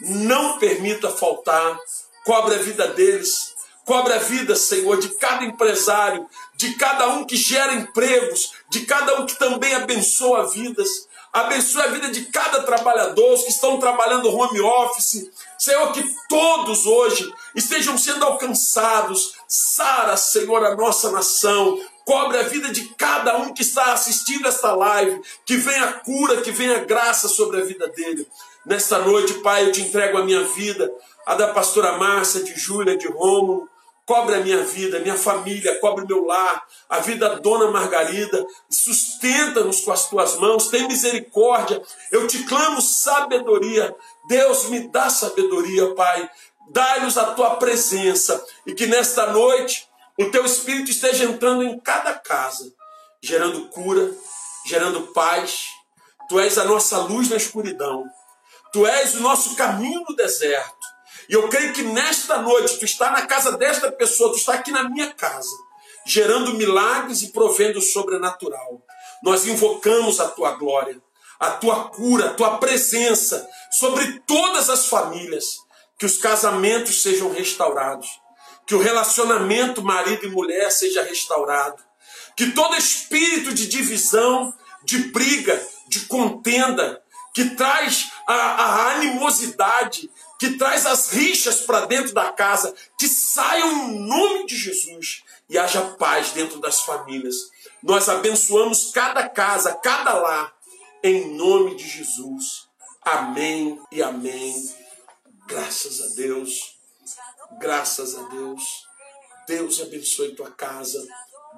não 0.00 0.58
permita 0.58 1.10
faltar. 1.10 1.78
Cobre 2.24 2.54
a 2.54 2.58
vida 2.58 2.88
deles. 2.88 3.53
Cobre 3.84 4.14
a 4.14 4.18
vida, 4.18 4.56
Senhor, 4.56 4.98
de 4.98 5.10
cada 5.10 5.44
empresário, 5.44 6.26
de 6.56 6.74
cada 6.74 7.08
um 7.08 7.24
que 7.24 7.36
gera 7.36 7.74
empregos, 7.74 8.52
de 8.70 8.86
cada 8.86 9.20
um 9.20 9.26
que 9.26 9.38
também 9.38 9.74
abençoa 9.74 10.50
vidas. 10.50 11.06
Abençoe 11.32 11.82
a 11.82 11.88
vida 11.88 12.10
de 12.10 12.26
cada 12.26 12.62
trabalhador, 12.62 13.34
os 13.34 13.42
que 13.42 13.50
estão 13.50 13.78
trabalhando 13.78 14.34
home 14.34 14.60
office. 14.60 15.28
Senhor, 15.58 15.92
que 15.92 16.02
todos 16.28 16.86
hoje 16.86 17.30
estejam 17.54 17.98
sendo 17.98 18.24
alcançados. 18.24 19.34
Sara, 19.48 20.16
Senhor, 20.16 20.64
a 20.64 20.76
nossa 20.76 21.10
nação. 21.10 21.78
Cobre 22.06 22.38
a 22.38 22.44
vida 22.44 22.68
de 22.70 22.84
cada 22.94 23.36
um 23.38 23.52
que 23.52 23.62
está 23.62 23.92
assistindo 23.92 24.46
esta 24.46 24.74
live. 24.74 25.20
Que 25.44 25.56
venha 25.56 25.92
cura, 26.04 26.40
que 26.40 26.52
venha 26.52 26.84
graça 26.84 27.28
sobre 27.28 27.60
a 27.60 27.64
vida 27.64 27.88
dele. 27.88 28.26
Nesta 28.64 28.98
noite, 29.00 29.34
Pai, 29.34 29.66
eu 29.66 29.72
te 29.72 29.82
entrego 29.82 30.16
a 30.16 30.24
minha 30.24 30.44
vida, 30.44 30.90
a 31.26 31.34
da 31.34 31.48
pastora 31.48 31.98
Márcia, 31.98 32.42
de 32.44 32.54
Júlia, 32.54 32.96
de 32.96 33.08
Rômulo. 33.08 33.68
Cobre 34.06 34.34
a 34.34 34.40
minha 34.40 34.62
vida, 34.64 35.00
minha 35.00 35.16
família, 35.16 35.78
cobre 35.80 36.04
meu 36.06 36.26
lar, 36.26 36.66
a 36.90 36.98
vida 37.00 37.26
da 37.28 37.36
dona 37.36 37.70
Margarida. 37.70 38.46
Sustenta-nos 38.68 39.80
com 39.80 39.92
as 39.92 40.10
tuas 40.10 40.36
mãos, 40.36 40.68
tem 40.68 40.86
misericórdia. 40.86 41.80
Eu 42.12 42.26
te 42.26 42.44
clamo 42.44 42.82
sabedoria. 42.82 43.94
Deus 44.28 44.68
me 44.68 44.88
dá 44.88 45.08
sabedoria, 45.08 45.94
Pai. 45.94 46.30
Dá-nos 46.70 47.16
a 47.16 47.34
tua 47.34 47.56
presença 47.56 48.44
e 48.66 48.74
que 48.74 48.86
nesta 48.86 49.32
noite 49.32 49.88
o 50.18 50.30
teu 50.30 50.44
Espírito 50.44 50.90
esteja 50.90 51.24
entrando 51.24 51.62
em 51.62 51.78
cada 51.80 52.14
casa, 52.14 52.72
gerando 53.22 53.68
cura, 53.68 54.10
gerando 54.66 55.08
paz. 55.08 55.68
Tu 56.28 56.38
és 56.40 56.58
a 56.58 56.64
nossa 56.64 56.98
luz 56.98 57.30
na 57.30 57.36
escuridão. 57.36 58.04
Tu 58.72 58.86
és 58.86 59.14
o 59.14 59.20
nosso 59.20 59.54
caminho 59.56 60.04
no 60.08 60.16
deserto. 60.16 60.73
E 61.28 61.34
eu 61.34 61.48
creio 61.48 61.72
que 61.72 61.82
nesta 61.82 62.38
noite 62.38 62.78
tu 62.78 62.84
está 62.84 63.10
na 63.10 63.26
casa 63.26 63.56
desta 63.56 63.90
pessoa, 63.90 64.32
tu 64.32 64.38
está 64.38 64.54
aqui 64.54 64.70
na 64.70 64.88
minha 64.88 65.12
casa, 65.12 65.50
gerando 66.06 66.54
milagres 66.54 67.22
e 67.22 67.32
provendo 67.32 67.78
o 67.78 67.82
sobrenatural. 67.82 68.82
Nós 69.22 69.46
invocamos 69.46 70.20
a 70.20 70.28
tua 70.28 70.52
glória, 70.52 71.00
a 71.40 71.50
tua 71.52 71.88
cura, 71.88 72.26
a 72.26 72.34
tua 72.34 72.58
presença 72.58 73.48
sobre 73.70 74.20
todas 74.26 74.70
as 74.70 74.86
famílias, 74.86 75.58
que 75.98 76.06
os 76.06 76.18
casamentos 76.18 77.02
sejam 77.02 77.32
restaurados, 77.32 78.08
que 78.66 78.74
o 78.74 78.80
relacionamento 78.80 79.82
marido 79.82 80.26
e 80.26 80.30
mulher 80.30 80.70
seja 80.70 81.02
restaurado, 81.02 81.82
que 82.36 82.50
todo 82.50 82.76
espírito 82.76 83.52
de 83.54 83.68
divisão, 83.68 84.52
de 84.84 84.98
briga, 85.10 85.60
de 85.88 86.00
contenda, 86.00 87.02
que 87.32 87.50
traz 87.50 88.10
a, 88.26 88.34
a 88.34 88.90
animosidade, 88.92 90.10
que 90.38 90.56
traz 90.58 90.86
as 90.86 91.10
rixas 91.10 91.60
para 91.60 91.86
dentro 91.86 92.12
da 92.12 92.32
casa, 92.32 92.74
que 92.98 93.08
saiam 93.08 93.90
em 93.90 93.98
nome 94.00 94.46
de 94.46 94.56
Jesus 94.56 95.22
e 95.48 95.58
haja 95.58 95.80
paz 95.98 96.32
dentro 96.32 96.60
das 96.60 96.80
famílias. 96.82 97.36
Nós 97.82 98.08
abençoamos 98.08 98.90
cada 98.92 99.28
casa, 99.28 99.74
cada 99.74 100.14
lar, 100.14 100.54
em 101.02 101.36
nome 101.36 101.76
de 101.76 101.88
Jesus. 101.88 102.68
Amém 103.02 103.80
e 103.92 104.02
amém. 104.02 104.54
Graças 105.46 106.00
a 106.00 106.14
Deus. 106.14 106.74
Graças 107.58 108.16
a 108.16 108.22
Deus. 108.28 108.62
Deus 109.46 109.80
abençoe 109.80 110.34
tua 110.34 110.50
casa. 110.50 111.06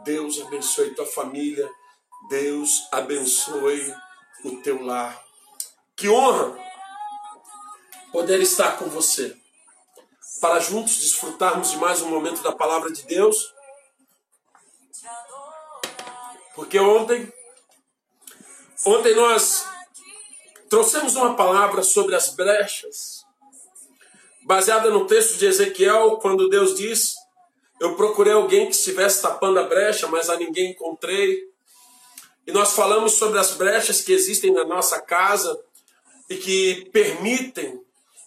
Deus 0.05 0.41
abençoe 0.41 0.95
tua 0.95 1.07
família. 1.07 1.71
Deus 2.29 2.89
abençoe 2.91 3.95
o 4.45 4.57
teu 4.63 4.83
lar. 4.83 5.23
Que 5.97 6.09
honra 6.09 6.66
poder 8.17 8.41
estar 8.41 8.79
com 8.79 8.87
você, 8.87 9.37
para 10.41 10.59
juntos 10.59 10.97
desfrutarmos 10.97 11.73
de 11.73 11.77
mais 11.77 12.01
um 12.01 12.09
momento 12.09 12.43
da 12.43 12.51
palavra 12.51 12.91
de 12.91 13.03
Deus. 13.03 13.53
Porque 16.55 16.79
ontem, 16.79 17.31
ontem 18.87 19.15
nós 19.15 19.67
trouxemos 20.71 21.15
uma 21.15 21.37
palavra 21.37 21.83
sobre 21.83 22.15
as 22.15 22.31
brechas, 22.31 23.23
baseada 24.47 24.89
no 24.89 25.07
texto 25.07 25.37
de 25.37 25.45
Ezequiel, 25.45 26.17
quando 26.17 26.49
Deus 26.49 26.75
diz: 26.75 27.17
Eu 27.79 27.97
procurei 27.97 28.33
alguém 28.33 28.65
que 28.65 28.75
estivesse 28.75 29.21
tapando 29.21 29.61
a 29.61 29.65
brecha, 29.65 30.09
mas 30.09 30.31
a 30.31 30.39
ninguém 30.39 30.71
encontrei. 30.71 31.39
E 32.47 32.51
nós 32.51 32.73
falamos 32.73 33.13
sobre 33.13 33.39
as 33.39 33.51
brechas 33.51 34.01
que 34.01 34.15
existem 34.15 34.55
na 34.55 34.65
nossa 34.65 35.03
casa, 35.03 35.63
e 36.31 36.37
que 36.37 36.89
permitem 36.91 37.85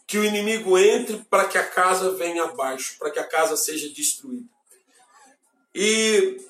que 0.09 0.17
o 0.17 0.25
inimigo 0.25 0.75
entre 0.75 1.17
para 1.29 1.45
que 1.45 1.55
a 1.55 1.63
casa 1.63 2.13
venha 2.13 2.45
abaixo, 2.45 2.95
para 2.97 3.11
que 3.11 3.19
a 3.19 3.23
casa 3.23 3.55
seja 3.55 3.87
destruída. 3.89 4.49
E 5.73 6.41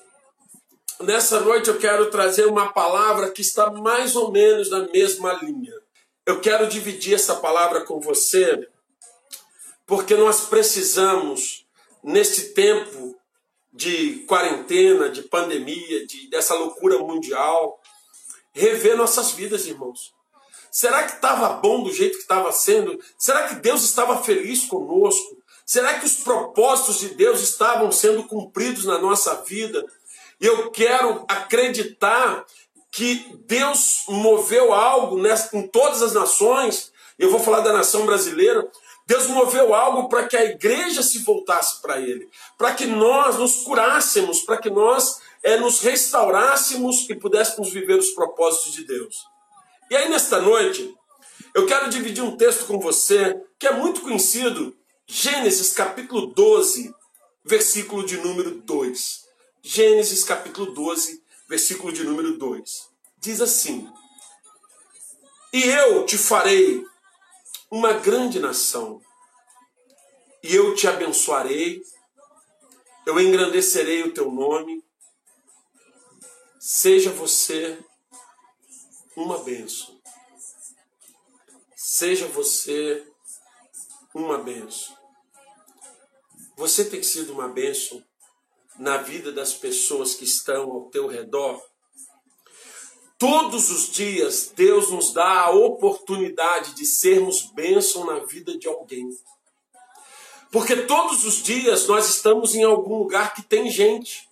nessa 0.98 1.40
noite 1.40 1.68
eu 1.68 1.78
quero 1.78 2.10
trazer 2.10 2.46
uma 2.46 2.72
palavra 2.72 3.30
que 3.30 3.42
está 3.42 3.70
mais 3.70 4.16
ou 4.16 4.32
menos 4.32 4.70
na 4.70 4.88
mesma 4.88 5.34
linha. 5.42 5.74
Eu 6.24 6.40
quero 6.40 6.68
dividir 6.68 7.12
essa 7.12 7.36
palavra 7.36 7.84
com 7.84 8.00
você, 8.00 8.66
porque 9.86 10.14
nós 10.14 10.46
precisamos, 10.46 11.66
neste 12.02 12.54
tempo 12.54 13.14
de 13.70 14.24
quarentena, 14.26 15.10
de 15.10 15.20
pandemia, 15.24 16.06
de, 16.06 16.30
dessa 16.30 16.54
loucura 16.54 16.98
mundial, 17.00 17.78
rever 18.54 18.96
nossas 18.96 19.32
vidas, 19.32 19.66
irmãos. 19.66 20.14
Será 20.70 21.04
que 21.04 21.14
estava 21.14 21.48
bom 21.54 21.82
do 21.82 21.92
jeito 21.92 22.16
que 22.16 22.22
estava 22.22 22.52
sendo? 22.52 22.98
Será 23.18 23.48
que 23.48 23.56
Deus 23.56 23.82
estava 23.82 24.22
feliz 24.22 24.66
conosco? 24.66 25.36
Será 25.66 25.98
que 25.98 26.06
os 26.06 26.16
propósitos 26.16 26.98
de 26.98 27.14
Deus 27.14 27.40
estavam 27.40 27.92
sendo 27.92 28.24
cumpridos 28.24 28.84
na 28.84 28.98
nossa 28.98 29.36
vida? 29.42 29.84
Eu 30.40 30.70
quero 30.70 31.24
acreditar 31.28 32.44
que 32.90 33.38
Deus 33.46 34.04
moveu 34.08 34.72
algo 34.72 35.18
nessa, 35.18 35.56
em 35.56 35.66
todas 35.68 36.02
as 36.02 36.12
nações. 36.12 36.92
Eu 37.18 37.30
vou 37.30 37.38
falar 37.38 37.60
da 37.60 37.72
nação 37.72 38.06
brasileira. 38.06 38.68
Deus 39.06 39.26
moveu 39.26 39.74
algo 39.74 40.08
para 40.08 40.26
que 40.26 40.36
a 40.36 40.44
igreja 40.44 41.02
se 41.02 41.18
voltasse 41.20 41.80
para 41.82 42.00
Ele, 42.00 42.28
para 42.56 42.74
que 42.74 42.86
nós 42.86 43.36
nos 43.38 43.62
curássemos, 43.64 44.40
para 44.42 44.56
que 44.56 44.70
nós 44.70 45.20
é, 45.42 45.56
nos 45.56 45.80
restaurássemos 45.80 47.08
e 47.08 47.14
pudéssemos 47.14 47.72
viver 47.72 47.98
os 47.98 48.10
propósitos 48.10 48.72
de 48.72 48.84
Deus. 48.84 49.29
E 49.90 49.96
aí, 49.96 50.08
nesta 50.08 50.40
noite, 50.40 50.96
eu 51.52 51.66
quero 51.66 51.90
dividir 51.90 52.22
um 52.22 52.36
texto 52.36 52.64
com 52.64 52.78
você 52.78 53.36
que 53.58 53.66
é 53.66 53.72
muito 53.72 54.02
conhecido, 54.02 54.72
Gênesis 55.04 55.72
capítulo 55.72 56.28
12, 56.28 56.94
versículo 57.44 58.06
de 58.06 58.16
número 58.18 58.52
2. 58.60 59.24
Gênesis 59.60 60.22
capítulo 60.22 60.72
12, 60.72 61.20
versículo 61.48 61.92
de 61.92 62.04
número 62.04 62.38
2. 62.38 62.88
Diz 63.18 63.40
assim: 63.40 63.92
E 65.52 65.64
eu 65.64 66.06
te 66.06 66.16
farei 66.16 66.84
uma 67.68 67.94
grande 67.94 68.38
nação, 68.38 69.02
e 70.40 70.54
eu 70.54 70.72
te 70.76 70.86
abençoarei, 70.86 71.82
eu 73.04 73.18
engrandecerei 73.18 74.04
o 74.04 74.14
teu 74.14 74.30
nome, 74.30 74.84
seja 76.60 77.10
você 77.10 77.76
uma 79.20 79.38
benção. 79.38 80.00
Seja 81.76 82.26
você 82.26 83.06
uma 84.14 84.38
benção. 84.38 84.96
Você 86.56 86.84
tem 86.86 87.02
sido 87.02 87.32
uma 87.32 87.48
benção 87.48 88.02
na 88.78 88.96
vida 88.96 89.30
das 89.30 89.52
pessoas 89.52 90.14
que 90.14 90.24
estão 90.24 90.70
ao 90.70 90.90
teu 90.90 91.06
redor. 91.06 91.62
Todos 93.18 93.70
os 93.70 93.90
dias 93.90 94.50
Deus 94.56 94.90
nos 94.90 95.12
dá 95.12 95.40
a 95.40 95.50
oportunidade 95.50 96.74
de 96.74 96.86
sermos 96.86 97.42
bênção 97.52 98.06
na 98.06 98.20
vida 98.20 98.56
de 98.56 98.66
alguém. 98.66 99.06
Porque 100.50 100.74
todos 100.74 101.24
os 101.26 101.42
dias 101.42 101.86
nós 101.86 102.08
estamos 102.08 102.54
em 102.54 102.64
algum 102.64 102.96
lugar 102.96 103.34
que 103.34 103.42
tem 103.42 103.70
gente 103.70 104.29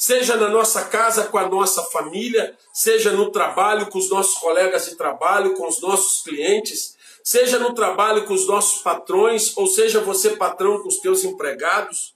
seja 0.00 0.34
na 0.34 0.48
nossa 0.48 0.86
casa 0.86 1.24
com 1.24 1.36
a 1.36 1.46
nossa 1.46 1.82
família, 1.82 2.56
seja 2.72 3.12
no 3.12 3.30
trabalho 3.30 3.90
com 3.90 3.98
os 3.98 4.08
nossos 4.08 4.38
colegas 4.38 4.86
de 4.86 4.96
trabalho, 4.96 5.52
com 5.52 5.68
os 5.68 5.78
nossos 5.82 6.22
clientes, 6.22 6.96
seja 7.22 7.58
no 7.58 7.74
trabalho 7.74 8.24
com 8.24 8.32
os 8.32 8.48
nossos 8.48 8.80
patrões, 8.80 9.54
ou 9.58 9.66
seja 9.66 10.00
você 10.00 10.36
patrão 10.36 10.80
com 10.80 10.88
os 10.88 11.00
teus 11.00 11.22
empregados, 11.22 12.14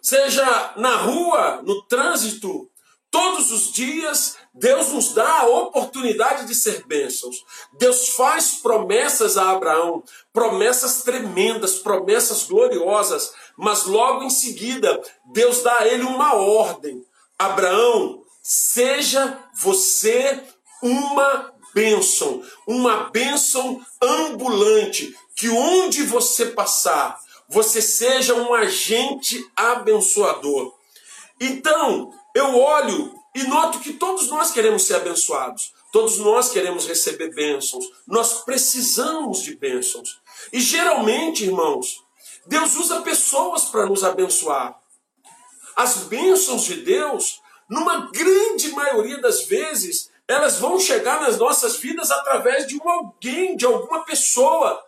seja 0.00 0.74
na 0.76 0.98
rua, 0.98 1.62
no 1.64 1.82
trânsito, 1.88 2.70
todos 3.10 3.50
os 3.50 3.72
dias 3.72 4.36
Deus 4.54 4.92
nos 4.92 5.12
dá 5.12 5.40
a 5.40 5.48
oportunidade 5.48 6.46
de 6.46 6.54
ser 6.54 6.86
bênçãos. 6.86 7.44
Deus 7.76 8.10
faz 8.10 8.60
promessas 8.62 9.36
a 9.36 9.50
Abraão, 9.50 10.02
promessas 10.32 11.02
tremendas, 11.02 11.74
promessas 11.80 12.44
gloriosas, 12.44 13.32
mas 13.58 13.84
logo 13.84 14.22
em 14.22 14.30
seguida 14.30 15.02
Deus 15.32 15.62
dá 15.62 15.80
a 15.80 15.88
ele 15.88 16.04
uma 16.04 16.34
ordem: 16.36 17.04
Abraão, 17.38 18.22
seja 18.42 19.38
você 19.54 20.42
uma 20.82 21.52
bênção, 21.74 22.42
uma 22.66 23.10
bênção 23.10 23.84
ambulante, 24.00 25.14
que 25.34 25.48
onde 25.48 26.02
você 26.04 26.46
passar, 26.46 27.20
você 27.48 27.82
seja 27.82 28.34
um 28.34 28.54
agente 28.54 29.44
abençoador. 29.54 30.74
Então, 31.40 32.12
eu 32.34 32.58
olho 32.58 33.14
e 33.34 33.42
noto 33.44 33.80
que 33.80 33.92
todos 33.92 34.28
nós 34.28 34.50
queremos 34.50 34.84
ser 34.84 34.96
abençoados, 34.96 35.74
todos 35.92 36.18
nós 36.18 36.50
queremos 36.50 36.86
receber 36.86 37.34
bênçãos, 37.34 37.84
nós 38.06 38.44
precisamos 38.44 39.42
de 39.42 39.54
bênçãos. 39.54 40.20
E 40.52 40.60
geralmente, 40.60 41.44
irmãos, 41.44 42.02
Deus 42.46 42.74
usa 42.76 43.02
pessoas 43.02 43.64
para 43.64 43.86
nos 43.86 44.02
abençoar. 44.02 44.80
As 45.76 46.04
bênçãos 46.04 46.64
de 46.64 46.76
Deus, 46.76 47.42
numa 47.68 48.10
grande 48.10 48.70
maioria 48.70 49.20
das 49.20 49.44
vezes, 49.44 50.10
elas 50.26 50.58
vão 50.58 50.80
chegar 50.80 51.20
nas 51.20 51.38
nossas 51.38 51.76
vidas 51.76 52.10
através 52.10 52.66
de 52.66 52.76
um 52.76 52.88
alguém, 52.88 53.54
de 53.56 53.66
alguma 53.66 54.02
pessoa. 54.04 54.82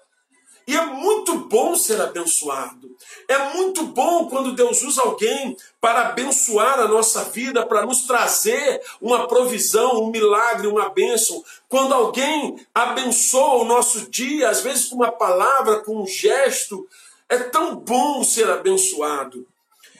E 0.67 0.77
é 0.77 0.85
muito 0.85 1.35
bom 1.35 1.75
ser 1.75 1.99
abençoado. 1.99 2.95
É 3.27 3.55
muito 3.55 3.85
bom 3.85 4.29
quando 4.29 4.53
Deus 4.53 4.83
usa 4.83 5.01
alguém 5.01 5.57
para 5.81 6.09
abençoar 6.09 6.79
a 6.79 6.87
nossa 6.89 7.25
vida, 7.25 7.65
para 7.65 7.87
nos 7.87 8.03
trazer 8.07 8.83
uma 9.01 9.27
provisão, 9.27 10.03
um 10.03 10.11
milagre, 10.11 10.67
uma 10.67 10.91
bênção. 10.91 11.43
Quando 11.71 11.95
alguém 11.95 12.67
abençoa 12.75 13.63
o 13.63 13.65
nosso 13.65 14.11
dia, 14.11 14.51
às 14.51 14.61
vezes 14.61 14.87
com 14.87 14.97
uma 14.97 15.11
palavra, 15.11 15.81
com 15.81 16.03
um 16.03 16.07
gesto, 16.07 16.87
é 17.31 17.39
tão 17.39 17.75
bom 17.77 18.23
ser 18.23 18.51
abençoado. 18.51 19.47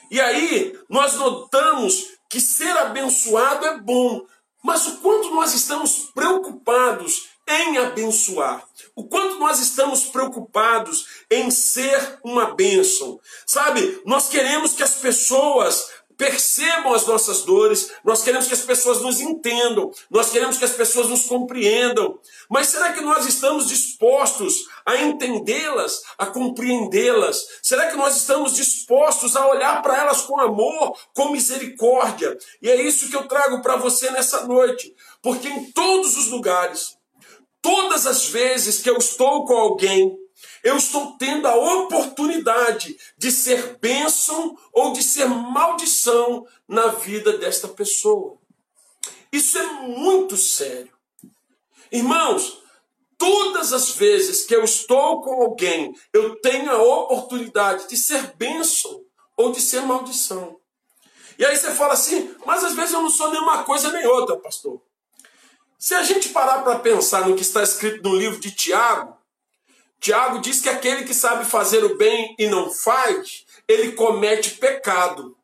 E 0.09 0.19
aí 0.19 0.77
nós 0.89 1.15
notamos 1.15 2.07
que 2.29 2.39
ser 2.39 2.75
abençoado 2.77 3.65
é 3.65 3.79
bom, 3.79 4.25
mas 4.63 4.85
o 4.87 4.97
quanto 4.97 5.33
nós 5.33 5.53
estamos 5.53 6.11
preocupados 6.13 7.29
em 7.47 7.79
abençoar, 7.79 8.63
o 8.95 9.05
quanto 9.05 9.39
nós 9.39 9.59
estamos 9.59 10.05
preocupados 10.05 11.23
em 11.31 11.49
ser 11.49 12.19
uma 12.23 12.53
bênção. 12.53 13.19
Sabe, 13.45 14.01
nós 14.05 14.29
queremos 14.29 14.73
que 14.73 14.83
as 14.83 14.95
pessoas 14.95 15.89
percebam 16.19 16.93
as 16.93 17.07
nossas 17.07 17.43
dores, 17.43 17.93
nós 18.03 18.21
queremos 18.21 18.45
que 18.45 18.53
as 18.53 18.63
pessoas 18.63 19.01
nos 19.01 19.21
entendam, 19.21 19.89
nós 20.11 20.29
queremos 20.29 20.57
que 20.57 20.65
as 20.65 20.73
pessoas 20.73 21.07
nos 21.07 21.23
compreendam. 21.23 22.19
Mas 22.49 22.67
será 22.67 22.91
que 22.91 22.99
nós 22.99 23.25
estamos 23.25 23.69
dispostos 23.69 24.67
a 24.85 24.97
entendê-las, 24.97 26.03
a 26.17 26.25
compreendê-las? 26.25 27.47
Será 27.63 27.87
que 27.87 27.95
nós 27.95 28.17
estamos 28.17 28.53
dispostos 28.53 29.37
a 29.37 29.47
olhar 29.47 29.81
para 29.81 29.97
elas 29.97 30.23
com 30.23 30.37
amor, 30.41 30.99
com 31.15 31.31
misericórdia? 31.31 32.37
E 32.61 32.69
é 32.69 32.81
isso 32.81 33.09
que 33.09 33.15
eu 33.15 33.25
trago 33.25 33.61
para 33.61 33.77
você 33.77 34.11
nessa 34.11 34.45
noite, 34.45 34.93
porque 35.21 35.47
em 35.47 35.71
todos 35.71 36.17
os 36.17 36.27
lugares, 36.27 36.97
todas 37.61 38.05
as 38.05 38.25
vezes 38.27 38.81
que 38.81 38.89
eu 38.89 38.97
estou 38.97 39.45
com 39.45 39.53
alguém 39.53 40.17
eu 40.63 40.77
estou 40.77 41.17
tendo 41.17 41.47
a 41.47 41.55
oportunidade 41.55 42.97
de 43.17 43.31
ser 43.31 43.77
bênção 43.79 44.57
ou 44.73 44.93
de 44.93 45.03
ser 45.03 45.25
maldição 45.27 46.45
na 46.67 46.87
vida 46.87 47.37
desta 47.37 47.67
pessoa. 47.67 48.37
Isso 49.31 49.57
é 49.57 49.65
muito 49.83 50.35
sério. 50.35 50.91
Irmãos, 51.91 52.61
todas 53.17 53.73
as 53.73 53.91
vezes 53.91 54.45
que 54.45 54.55
eu 54.55 54.63
estou 54.63 55.21
com 55.21 55.43
alguém, 55.43 55.93
eu 56.13 56.39
tenho 56.41 56.71
a 56.71 56.81
oportunidade 56.81 57.87
de 57.87 57.97
ser 57.97 58.35
bênção 58.35 59.03
ou 59.35 59.51
de 59.51 59.61
ser 59.61 59.81
maldição. 59.81 60.59
E 61.37 61.45
aí 61.45 61.55
você 61.55 61.71
fala 61.73 61.93
assim, 61.93 62.35
mas 62.45 62.63
às 62.63 62.73
vezes 62.73 62.93
eu 62.93 63.01
não 63.01 63.09
sou 63.09 63.31
nenhuma 63.31 63.63
coisa 63.63 63.91
nem 63.91 64.05
outra, 64.05 64.37
pastor. 64.37 64.81
Se 65.77 65.95
a 65.95 66.03
gente 66.03 66.29
parar 66.29 66.63
para 66.63 66.79
pensar 66.79 67.27
no 67.27 67.35
que 67.35 67.41
está 67.41 67.63
escrito 67.63 68.03
no 68.03 68.15
livro 68.15 68.39
de 68.39 68.51
Tiago, 68.51 69.18
Tiago 69.99 70.39
diz 70.39 70.61
que 70.61 70.69
aquele 70.69 71.03
que 71.03 71.13
sabe 71.13 71.45
fazer 71.45 71.83
o 71.83 71.97
bem 71.97 72.35
e 72.39 72.47
não 72.47 72.71
faz, 72.71 73.45
ele 73.67 73.91
comete 73.91 74.51
pecado. 74.51 75.35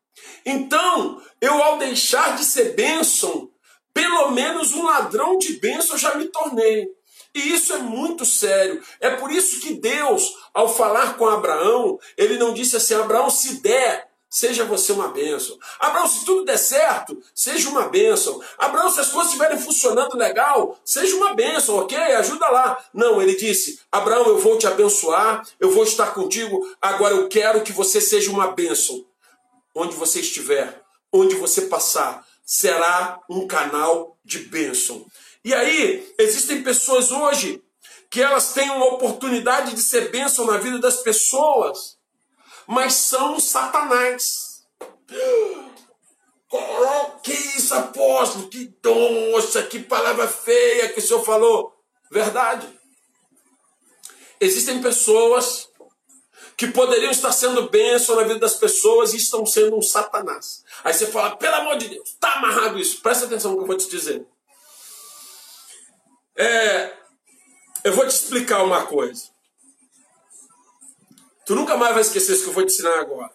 Então, 0.44 1.20
eu 1.40 1.62
ao 1.62 1.78
deixar 1.78 2.36
de 2.36 2.44
ser 2.44 2.74
bênção, 2.74 3.50
pelo 3.92 4.30
menos 4.30 4.72
um 4.72 4.84
ladrão 4.84 5.38
de 5.38 5.54
bênção 5.54 5.98
já 5.98 6.14
me 6.14 6.26
tornei. 6.26 6.88
E 7.34 7.52
isso 7.52 7.74
é 7.74 7.78
muito 7.78 8.24
sério. 8.24 8.82
É 8.98 9.10
por 9.10 9.30
isso 9.30 9.60
que 9.60 9.74
Deus, 9.74 10.34
ao 10.54 10.74
falar 10.74 11.18
com 11.18 11.26
Abraão, 11.26 11.98
ele 12.16 12.38
não 12.38 12.54
disse 12.54 12.76
assim: 12.76 12.94
Abraão, 12.94 13.28
se 13.28 13.60
der, 13.60 14.08
seja 14.36 14.66
você 14.66 14.92
uma 14.92 15.08
bênção. 15.08 15.58
Abraão, 15.80 16.06
se 16.06 16.26
tudo 16.26 16.44
der 16.44 16.58
certo, 16.58 17.18
seja 17.34 17.70
uma 17.70 17.88
bênção. 17.88 18.38
Abraão, 18.58 18.90
se 18.90 19.00
as 19.00 19.08
coisas 19.08 19.32
estiverem 19.32 19.58
funcionando 19.58 20.14
legal, 20.14 20.78
seja 20.84 21.16
uma 21.16 21.32
bênção, 21.32 21.76
ok? 21.76 21.96
Ajuda 21.96 22.46
lá. 22.50 22.84
Não, 22.92 23.22
ele 23.22 23.34
disse: 23.34 23.80
Abraão, 23.90 24.26
eu 24.26 24.38
vou 24.38 24.58
te 24.58 24.66
abençoar, 24.66 25.42
eu 25.58 25.70
vou 25.70 25.84
estar 25.84 26.12
contigo, 26.12 26.70
agora 26.82 27.14
eu 27.14 27.28
quero 27.30 27.62
que 27.62 27.72
você 27.72 27.98
seja 27.98 28.30
uma 28.30 28.48
bênção. 28.48 29.06
Onde 29.74 29.96
você 29.96 30.20
estiver, 30.20 30.82
onde 31.10 31.34
você 31.36 31.62
passar, 31.62 32.22
será 32.44 33.18
um 33.30 33.46
canal 33.46 34.18
de 34.22 34.40
bênção. 34.40 35.06
E 35.42 35.54
aí, 35.54 36.12
existem 36.18 36.62
pessoas 36.62 37.10
hoje 37.10 37.62
que 38.10 38.20
elas 38.20 38.52
têm 38.52 38.68
uma 38.68 38.84
oportunidade 38.84 39.74
de 39.74 39.82
ser 39.82 40.10
bênção 40.10 40.44
na 40.44 40.58
vida 40.58 40.78
das 40.78 40.98
pessoas 40.98 41.95
mas 42.66 42.94
são 42.94 43.38
Satanás. 43.38 44.64
Que 47.22 47.32
isso, 47.32 47.74
apóstolo? 47.74 48.48
Que 48.48 48.66
doxa, 48.82 49.62
que 49.64 49.80
palavra 49.80 50.28
feia 50.28 50.88
que 50.88 51.00
o 51.00 51.02
senhor 51.02 51.24
falou. 51.24 51.74
Verdade. 52.10 52.68
Existem 54.40 54.80
pessoas 54.80 55.68
que 56.56 56.68
poderiam 56.68 57.10
estar 57.10 57.32
sendo 57.32 57.68
bênção 57.68 58.16
na 58.16 58.22
vida 58.22 58.38
das 58.38 58.54
pessoas 58.54 59.12
e 59.12 59.18
estão 59.18 59.44
sendo 59.44 59.76
um 59.76 59.82
Satanás. 59.82 60.64
Aí 60.82 60.94
você 60.94 61.06
fala, 61.06 61.36
pelo 61.36 61.54
amor 61.56 61.76
de 61.76 61.88
Deus, 61.88 62.08
está 62.10 62.34
amarrado 62.34 62.78
isso. 62.78 63.02
Presta 63.02 63.26
atenção 63.26 63.50
no 63.50 63.58
que 63.58 63.62
eu 63.64 63.66
vou 63.66 63.76
te 63.76 63.88
dizer. 63.88 64.26
É, 66.36 66.92
eu 67.84 67.92
vou 67.92 68.06
te 68.06 68.14
explicar 68.14 68.62
uma 68.62 68.86
coisa. 68.86 69.35
Tu 71.46 71.54
nunca 71.54 71.76
mais 71.76 71.92
vai 71.92 72.02
esquecer 72.02 72.32
isso 72.32 72.42
que 72.42 72.50
eu 72.50 72.54
vou 72.54 72.66
te 72.66 72.72
ensinar 72.72 72.98
agora. 72.98 73.32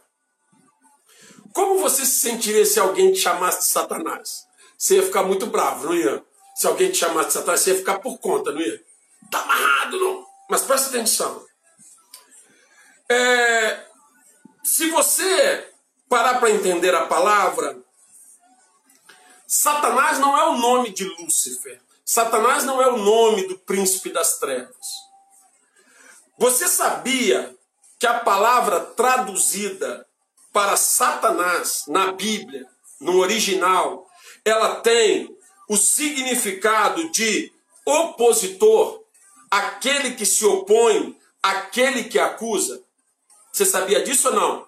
Como 1.53 1.79
você 1.79 2.05
se 2.05 2.19
sentiria 2.19 2.65
se 2.65 2.77
alguém 2.77 3.13
te 3.13 3.19
chamasse 3.19 3.59
de 3.59 3.65
Satanás? 3.67 4.45
Você 4.77 4.97
ia 4.97 5.03
ficar 5.03 5.23
muito 5.23 5.47
bravo, 5.47 5.85
não 5.85 5.95
ia? 5.95 6.21
Se 6.53 6.67
alguém 6.67 6.91
te 6.91 6.97
chamasse 6.97 7.27
de 7.27 7.33
Satanás, 7.35 7.61
você 7.61 7.71
ia 7.71 7.77
ficar 7.77 7.99
por 7.99 8.17
conta, 8.19 8.51
não 8.51 8.59
ia? 8.59 8.83
Tá 9.31 9.41
amarrado, 9.41 9.97
não? 9.97 10.25
Mas 10.49 10.61
presta 10.61 10.89
atenção. 10.89 11.45
É, 13.09 13.85
se 14.61 14.89
você 14.89 15.69
parar 16.09 16.39
para 16.39 16.51
entender 16.51 16.93
a 16.93 17.05
palavra, 17.05 17.81
Satanás 19.47 20.19
não 20.19 20.37
é 20.37 20.49
o 20.49 20.57
nome 20.57 20.93
de 20.93 21.05
Lúcifer. 21.05 21.81
Satanás 22.03 22.65
não 22.65 22.81
é 22.81 22.87
o 22.87 22.97
nome 22.97 23.47
do 23.47 23.57
príncipe 23.57 24.11
das 24.11 24.37
trevas. 24.37 24.87
Você 26.37 26.67
sabia 26.67 27.55
que 28.01 28.07
a 28.07 28.15
palavra 28.15 28.79
traduzida 28.79 30.07
para 30.51 30.75
Satanás 30.75 31.83
na 31.87 32.11
Bíblia, 32.11 32.67
no 32.99 33.19
original, 33.19 34.09
ela 34.43 34.77
tem 34.77 35.29
o 35.69 35.77
significado 35.77 37.11
de 37.11 37.53
opositor, 37.85 39.03
aquele 39.51 40.15
que 40.15 40.25
se 40.25 40.43
opõe, 40.43 41.15
aquele 41.43 42.05
que 42.05 42.17
acusa. 42.17 42.81
Você 43.53 43.65
sabia 43.65 44.03
disso 44.03 44.29
ou 44.29 44.33
não? 44.33 44.67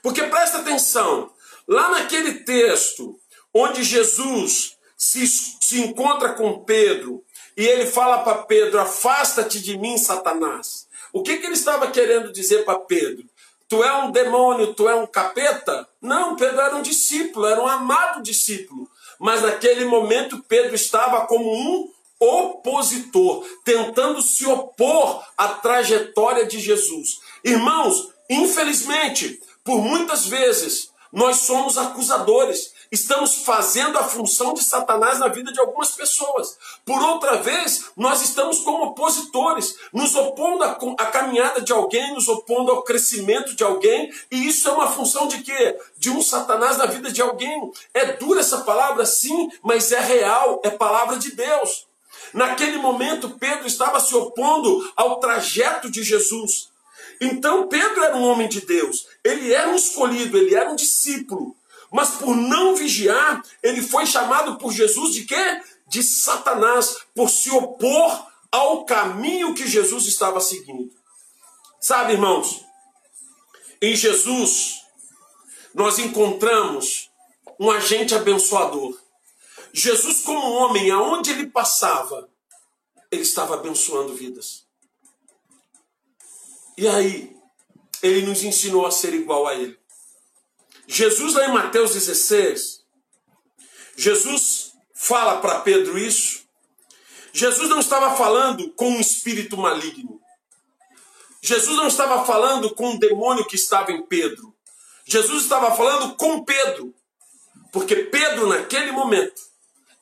Porque 0.00 0.22
presta 0.22 0.58
atenção, 0.58 1.32
lá 1.66 1.90
naquele 1.90 2.44
texto 2.44 3.18
onde 3.52 3.82
Jesus 3.82 4.76
se, 4.96 5.26
se 5.26 5.80
encontra 5.80 6.34
com 6.34 6.62
Pedro 6.62 7.24
e 7.56 7.66
ele 7.66 7.86
fala 7.86 8.22
para 8.22 8.44
Pedro: 8.44 8.78
Afasta-te 8.78 9.60
de 9.60 9.76
mim, 9.76 9.98
Satanás. 9.98 10.88
O 11.12 11.22
que, 11.22 11.38
que 11.38 11.46
ele 11.46 11.54
estava 11.54 11.90
querendo 11.90 12.32
dizer 12.32 12.64
para 12.64 12.78
Pedro? 12.78 13.24
Tu 13.68 13.82
é 13.84 14.02
um 14.02 14.10
demônio, 14.10 14.74
tu 14.74 14.88
é 14.88 14.94
um 14.94 15.06
capeta? 15.06 15.88
Não, 16.00 16.34
Pedro 16.36 16.60
era 16.60 16.76
um 16.76 16.82
discípulo, 16.82 17.46
era 17.46 17.62
um 17.62 17.66
amado 17.66 18.22
discípulo. 18.22 18.88
Mas 19.18 19.42
naquele 19.42 19.84
momento 19.84 20.44
Pedro 20.48 20.74
estava 20.74 21.26
como 21.26 21.52
um 21.52 21.88
opositor, 22.18 23.46
tentando 23.64 24.20
se 24.20 24.44
opor 24.44 25.24
à 25.38 25.48
trajetória 25.48 26.46
de 26.46 26.60
Jesus. 26.60 27.20
Irmãos, 27.42 28.08
infelizmente, 28.28 29.40
por 29.64 29.80
muitas 29.80 30.26
vezes, 30.26 30.90
nós 31.12 31.38
somos 31.38 31.78
acusadores 31.78 32.72
estamos 32.90 33.44
fazendo 33.44 33.98
a 33.98 34.04
função 34.04 34.52
de 34.52 34.64
Satanás 34.64 35.18
na 35.18 35.28
vida 35.28 35.52
de 35.52 35.60
algumas 35.60 35.92
pessoas. 35.92 36.58
Por 36.84 37.00
outra 37.00 37.36
vez, 37.36 37.90
nós 37.96 38.22
estamos 38.22 38.60
como 38.60 38.86
opositores, 38.86 39.76
nos 39.92 40.14
opondo 40.16 40.64
à, 40.64 41.06
caminhada 41.06 41.60
de 41.60 41.72
alguém, 41.72 42.14
nos 42.14 42.28
opondo 42.28 42.72
ao 42.72 42.82
crescimento 42.82 43.54
de 43.54 43.62
alguém, 43.62 44.12
e 44.30 44.48
isso 44.48 44.68
é 44.68 44.72
uma 44.72 44.90
função 44.90 45.28
de 45.28 45.42
quê? 45.42 45.78
De 45.96 46.10
um 46.10 46.20
Satanás 46.20 46.76
na 46.76 46.86
vida 46.86 47.10
de 47.10 47.22
alguém. 47.22 47.70
É 47.94 48.12
dura 48.12 48.40
essa 48.40 48.58
palavra, 48.58 49.06
sim, 49.06 49.50
mas 49.62 49.92
é 49.92 50.00
real, 50.00 50.60
é 50.64 50.70
palavra 50.70 51.16
de 51.16 51.32
Deus. 51.32 51.86
Naquele 52.32 52.78
momento, 52.78 53.30
Pedro 53.38 53.66
estava 53.66 54.00
se 54.00 54.14
opondo 54.14 54.92
ao 54.96 55.18
trajeto 55.20 55.90
de 55.90 56.02
Jesus. 56.02 56.68
Então, 57.20 57.68
Pedro 57.68 58.02
era 58.02 58.16
um 58.16 58.24
homem 58.24 58.48
de 58.48 58.62
Deus, 58.62 59.06
ele 59.22 59.52
era 59.52 59.68
um 59.68 59.76
escolhido, 59.76 60.38
ele 60.38 60.54
era 60.54 60.70
um 60.70 60.76
discípulo. 60.76 61.54
Mas 61.92 62.10
por 62.10 62.36
não 62.36 62.76
vigiar, 62.76 63.42
ele 63.62 63.82
foi 63.82 64.06
chamado 64.06 64.56
por 64.58 64.72
Jesus 64.72 65.12
de 65.14 65.24
quê? 65.24 65.60
De 65.88 66.02
Satanás, 66.02 66.98
por 67.14 67.28
se 67.28 67.50
opor 67.50 68.26
ao 68.50 68.84
caminho 68.84 69.54
que 69.54 69.66
Jesus 69.66 70.06
estava 70.06 70.40
seguindo. 70.40 70.90
Sabe, 71.80 72.12
irmãos, 72.12 72.64
em 73.80 73.96
Jesus 73.96 74.82
nós 75.74 75.98
encontramos 75.98 77.10
um 77.58 77.70
agente 77.70 78.14
abençoador. 78.14 78.98
Jesus, 79.72 80.22
como 80.22 80.52
homem, 80.52 80.90
aonde 80.90 81.30
ele 81.30 81.46
passava, 81.46 82.28
ele 83.10 83.22
estava 83.22 83.54
abençoando 83.54 84.14
vidas. 84.14 84.66
E 86.76 86.88
aí, 86.88 87.36
ele 88.02 88.26
nos 88.26 88.42
ensinou 88.42 88.86
a 88.86 88.90
ser 88.90 89.14
igual 89.14 89.46
a 89.46 89.54
ele. 89.54 89.79
Jesus, 90.92 91.34
lá 91.34 91.46
em 91.46 91.52
Mateus 91.52 91.94
16, 91.94 92.80
Jesus 93.96 94.72
fala 94.92 95.40
para 95.40 95.60
Pedro 95.60 95.96
isso. 95.96 96.42
Jesus 97.32 97.68
não 97.68 97.78
estava 97.78 98.16
falando 98.16 98.72
com 98.72 98.90
um 98.90 99.00
espírito 99.00 99.56
maligno. 99.56 100.20
Jesus 101.40 101.76
não 101.76 101.86
estava 101.86 102.24
falando 102.26 102.74
com 102.74 102.90
um 102.90 102.98
demônio 102.98 103.46
que 103.46 103.54
estava 103.54 103.92
em 103.92 104.04
Pedro. 104.04 104.52
Jesus 105.04 105.44
estava 105.44 105.76
falando 105.76 106.16
com 106.16 106.44
Pedro. 106.44 106.92
Porque 107.70 107.94
Pedro, 107.94 108.48
naquele 108.48 108.90
momento, 108.90 109.40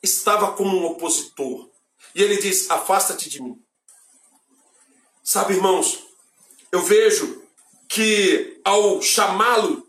estava 0.01 0.53
como 0.53 0.75
um 0.75 0.85
opositor. 0.85 1.69
E 2.15 2.23
ele 2.23 2.37
diz: 2.37 2.69
Afasta-te 2.71 3.29
de 3.29 3.43
mim. 3.43 3.61
Sabe, 5.23 5.53
irmãos, 5.53 6.03
eu 6.71 6.81
vejo 6.81 7.43
que 7.87 8.59
ao 8.65 9.03
chamá-lo 9.03 9.87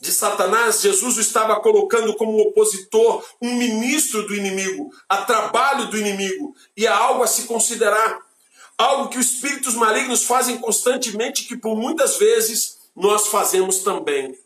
de 0.00 0.12
Satanás, 0.12 0.80
Jesus 0.80 1.18
o 1.18 1.20
estava 1.20 1.60
colocando 1.60 2.14
como 2.16 2.40
opositor, 2.40 3.22
um 3.40 3.54
ministro 3.54 4.26
do 4.26 4.34
inimigo, 4.34 4.90
a 5.08 5.18
trabalho 5.18 5.88
do 5.88 5.98
inimigo, 5.98 6.56
e 6.74 6.86
há 6.86 6.96
algo 6.96 7.22
a 7.22 7.26
se 7.26 7.42
considerar. 7.42 8.18
Algo 8.78 9.10
que 9.10 9.18
os 9.18 9.34
espíritos 9.34 9.74
malignos 9.74 10.24
fazem 10.24 10.56
constantemente, 10.56 11.44
que 11.44 11.54
por 11.54 11.76
muitas 11.76 12.16
vezes 12.16 12.78
nós 12.96 13.26
fazemos 13.26 13.80
também. 13.80 14.38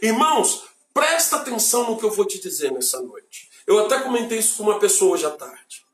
Irmãos, 0.00 0.62
presta 0.94 1.36
atenção 1.36 1.90
no 1.90 1.98
que 1.98 2.04
eu 2.04 2.10
vou 2.10 2.24
te 2.24 2.40
dizer 2.40 2.70
nessa 2.70 3.02
noite. 3.02 3.50
Eu 3.66 3.80
até 3.80 3.98
comentei 3.98 4.38
isso 4.38 4.56
com 4.56 4.62
uma 4.62 4.78
pessoa 4.78 5.14
hoje 5.14 5.26
à 5.26 5.30
tarde. 5.30 5.84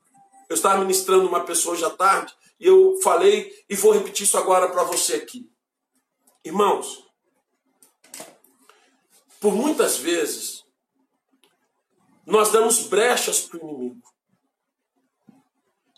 Eu 0.47 0.55
estava 0.55 0.81
ministrando 0.81 1.27
uma 1.27 1.39
pessoa 1.41 1.73
hoje 1.73 1.85
à 1.85 1.89
tarde 1.89 2.31
e 2.59 2.67
eu 2.67 2.99
falei 3.01 3.51
e 3.67 3.75
vou 3.75 3.91
repetir 3.91 4.25
isso 4.25 4.37
agora 4.37 4.69
para 4.69 4.83
você 4.83 5.15
aqui. 5.15 5.49
Irmãos, 6.45 7.08
por 9.39 9.55
muitas 9.55 9.97
vezes, 9.97 10.65
nós 12.25 12.51
damos 12.51 12.83
brechas 12.83 13.41
para 13.41 13.57
o 13.57 13.69
inimigo. 13.69 14.09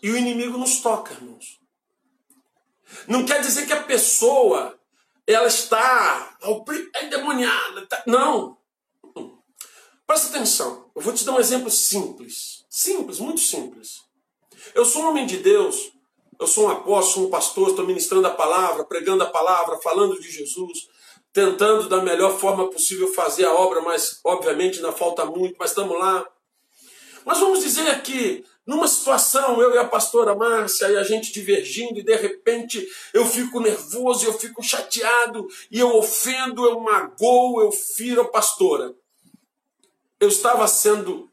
E 0.02 0.10
o 0.10 0.16
inimigo 0.16 0.56
nos 0.56 0.80
toca, 0.80 1.12
irmãos. 1.14 1.60
Não 3.06 3.24
quer 3.24 3.40
dizer 3.40 3.66
que 3.66 3.72
a 3.72 3.82
pessoa 3.82 4.78
ela 5.26 5.46
está 5.46 6.36
endemoniada. 7.02 7.86
Tá... 7.86 8.02
Não. 8.06 8.56
Presta 10.06 10.28
atenção. 10.28 10.90
Eu 10.94 11.02
vou 11.02 11.12
te 11.12 11.24
dar 11.24 11.32
um 11.32 11.40
exemplo 11.40 11.70
simples. 11.70 12.64
Simples, 12.68 13.18
muito 13.18 13.40
simples. 13.40 14.02
Eu 14.74 14.84
sou 14.84 15.02
um 15.02 15.08
homem 15.10 15.26
de 15.26 15.38
Deus. 15.38 15.92
Eu 16.38 16.46
sou 16.46 16.66
um 16.66 16.70
apóstolo, 16.70 17.26
um 17.26 17.30
pastor, 17.30 17.70
estou 17.70 17.86
ministrando 17.86 18.26
a 18.26 18.34
palavra, 18.34 18.84
pregando 18.84 19.22
a 19.22 19.30
palavra, 19.30 19.78
falando 19.78 20.20
de 20.20 20.30
Jesus 20.30 20.88
tentando 21.32 21.88
da 21.88 22.02
melhor 22.02 22.38
forma 22.38 22.68
possível 22.70 23.12
fazer 23.12 23.46
a 23.46 23.54
obra, 23.54 23.80
mas 23.80 24.20
obviamente 24.22 24.76
ainda 24.76 24.92
falta 24.92 25.24
muito, 25.24 25.56
mas 25.58 25.70
estamos 25.70 25.98
lá. 25.98 26.26
Mas 27.24 27.38
vamos 27.38 27.60
dizer 27.60 27.88
aqui, 27.88 28.44
numa 28.66 28.86
situação, 28.86 29.60
eu 29.60 29.74
e 29.74 29.78
a 29.78 29.88
pastora 29.88 30.34
Márcia, 30.34 30.90
e 30.90 30.96
a 30.96 31.02
gente 31.02 31.32
divergindo, 31.32 31.98
e 31.98 32.04
de 32.04 32.14
repente 32.14 32.86
eu 33.14 33.24
fico 33.24 33.60
nervoso, 33.60 34.26
eu 34.26 34.32
fico 34.38 34.62
chateado, 34.62 35.48
e 35.70 35.78
eu 35.78 35.96
ofendo, 35.96 36.64
eu 36.64 36.80
magoo, 36.80 37.60
eu 37.62 37.72
firo 37.72 38.20
a 38.20 38.28
pastora. 38.28 38.94
Eu 40.20 40.28
estava 40.28 40.68
sendo 40.68 41.31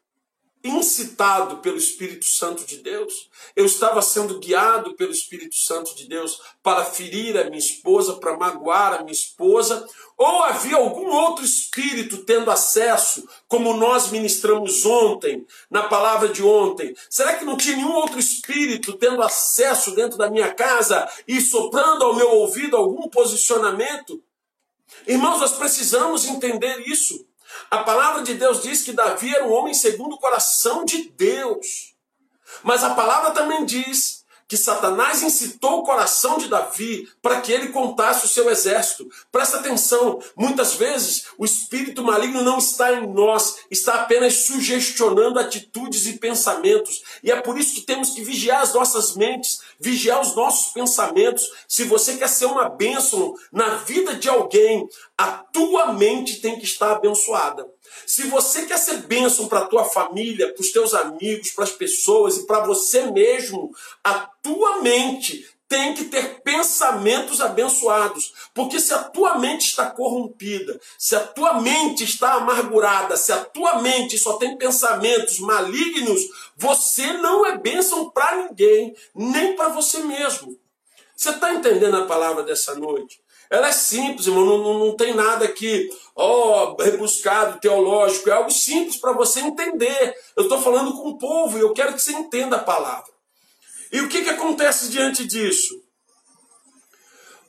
incitado 0.64 1.58
pelo 1.58 1.78
Espírito 1.78 2.26
Santo 2.26 2.66
de 2.66 2.78
Deus, 2.78 3.30
eu 3.56 3.66
estava 3.66 4.02
sendo 4.02 4.40
guiado 4.40 4.94
pelo 4.96 5.12
Espírito 5.12 5.56
Santo 5.56 5.96
de 5.96 6.08
Deus 6.08 6.42
para 6.62 6.84
ferir 6.84 7.38
a 7.38 7.46
minha 7.46 7.58
esposa, 7.58 8.16
para 8.16 8.38
magoar 8.38 8.94
a 8.94 9.00
minha 9.04 9.14
esposa, 9.14 9.88
ou 10.18 10.44
havia 10.44 10.76
algum 10.76 11.10
outro 11.10 11.46
espírito 11.46 12.26
tendo 12.26 12.52
acesso, 12.52 13.28
como 13.48 13.74
nós 13.74 14.12
ministramos 14.12 14.86
ontem, 14.86 15.48
na 15.72 15.84
palavra 15.84 16.28
de 16.28 16.44
ontem? 16.44 16.94
Será 17.10 17.38
que 17.38 17.46
não 17.46 17.56
tinha 17.56 17.78
nenhum 17.78 17.94
outro 17.94 18.20
espírito 18.20 18.94
tendo 18.98 19.22
acesso 19.24 19.96
dentro 19.96 20.18
da 20.18 20.30
minha 20.30 20.54
casa 20.54 21.10
e 21.26 21.40
soprando 21.40 22.04
ao 22.04 22.16
meu 22.16 22.30
ouvido 22.32 22.76
algum 22.76 23.08
posicionamento? 23.08 24.22
Irmãos, 25.08 25.40
nós 25.40 25.54
precisamos 25.54 26.26
entender 26.26 26.84
isso. 26.86 27.29
A 27.70 27.80
palavra 27.80 28.24
de 28.24 28.34
Deus 28.36 28.62
diz 28.62 28.82
que 28.82 28.94
Davi 28.94 29.34
era 29.34 29.46
um 29.46 29.52
homem 29.52 29.74
segundo 29.74 30.16
o 30.16 30.20
coração 30.20 30.86
de 30.86 31.10
Deus. 31.12 31.96
Mas 32.64 32.84
a 32.84 32.96
palavra 32.96 33.32
também 33.32 33.66
diz 33.66 34.19
que 34.50 34.58
Satanás 34.58 35.22
incitou 35.22 35.78
o 35.78 35.84
coração 35.84 36.40
de 36.40 36.48
Davi 36.48 37.08
para 37.22 37.40
que 37.40 37.52
ele 37.52 37.68
contasse 37.68 38.26
o 38.26 38.28
seu 38.28 38.50
exército. 38.50 39.08
Presta 39.32 39.58
atenção, 39.58 40.20
muitas 40.36 40.74
vezes 40.74 41.28
o 41.38 41.46
espírito 41.46 42.04
maligno 42.04 42.42
não 42.42 42.58
está 42.58 42.92
em 42.92 43.06
nós, 43.14 43.58
está 43.70 44.02
apenas 44.02 44.48
sugestionando 44.48 45.38
atitudes 45.38 46.08
e 46.08 46.14
pensamentos. 46.18 47.04
E 47.24 47.32
é 47.32 47.40
por 47.40 47.60
isso 47.60 47.76
que 47.76 47.82
temos 47.82 48.10
que 48.10 48.24
vigiar 48.24 48.64
as 48.64 48.74
nossas 48.74 49.16
mentes, 49.16 49.60
vigiar 49.80 50.20
os 50.20 50.36
nossos 50.36 50.74
pensamentos. 50.74 51.44
Se 51.68 51.84
você 51.84 52.18
quer 52.18 52.28
ser 52.28 52.48
uma 52.48 52.68
bênção 52.68 53.36
na 53.54 53.76
vida 53.76 54.16
de 54.16 54.28
alguém, 54.28 54.90
a 55.16 55.28
tua 55.28 55.94
mente 55.94 56.42
tem 56.42 56.58
que 56.58 56.66
estar 56.66 56.94
abençoada. 56.94 57.68
Se 58.10 58.24
você 58.24 58.66
quer 58.66 58.80
ser 58.80 59.04
bênção 59.04 59.48
para 59.48 59.60
a 59.60 59.66
tua 59.66 59.86
família, 59.86 60.52
para 60.52 60.62
os 60.62 60.72
teus 60.72 60.96
amigos, 60.96 61.52
para 61.52 61.64
as 61.64 61.72
pessoas 61.72 62.38
e 62.38 62.48
para 62.48 62.66
você 62.66 63.04
mesmo, 63.12 63.72
a 64.04 64.22
tua 64.42 64.82
mente 64.82 65.48
tem 65.68 65.94
que 65.94 66.06
ter 66.06 66.42
pensamentos 66.42 67.40
abençoados. 67.40 68.34
Porque 68.52 68.80
se 68.80 68.92
a 68.96 69.04
tua 69.04 69.38
mente 69.38 69.68
está 69.68 69.92
corrompida, 69.92 70.82
se 70.98 71.16
a 71.16 71.20
tua 71.20 71.62
mente 71.62 72.04
está 72.04 72.34
amargurada, 72.34 73.16
se 73.16 73.32
a 73.32 73.46
tua 73.46 73.80
mente 73.80 74.18
só 74.18 74.38
tem 74.38 74.58
pensamentos 74.58 75.38
malignos, 75.38 76.20
você 76.58 77.14
não 77.14 77.46
é 77.46 77.60
bênção 77.60 78.10
para 78.10 78.48
ninguém, 78.48 78.96
nem 79.14 79.56
para 79.56 79.70
você 79.70 80.00
mesmo. 80.00 80.60
Você 81.16 81.30
está 81.30 81.54
entendendo 81.54 81.98
a 81.98 82.08
palavra 82.08 82.42
dessa 82.42 82.74
noite? 82.74 83.22
Ela 83.50 83.70
é 83.70 83.72
simples, 83.72 84.28
irmão, 84.28 84.46
não, 84.46 84.58
não, 84.60 84.80
não 84.80 84.96
tem 84.96 85.14
nada 85.14 85.46
aqui, 85.46 85.90
ó, 86.16 86.76
oh, 86.78 86.84
rebuscado, 86.84 87.60
teológico, 87.60 88.30
é 88.30 88.34
algo 88.34 88.52
simples 88.52 88.98
para 88.98 89.12
você 89.12 89.40
entender. 89.40 90.16
Eu 90.38 90.44
estou 90.44 90.62
falando 90.62 90.94
com 90.94 91.10
o 91.10 91.18
povo 91.18 91.58
e 91.58 91.62
eu 91.62 91.74
quero 91.74 91.94
que 91.94 92.02
você 92.02 92.12
entenda 92.12 92.58
a 92.58 92.64
palavra. 92.64 93.12
E 93.92 94.02
o 94.02 94.10
que, 94.10 94.24
que 94.24 94.30
acontece 94.30 94.90
diante 94.90 95.26
disso? 95.26 95.82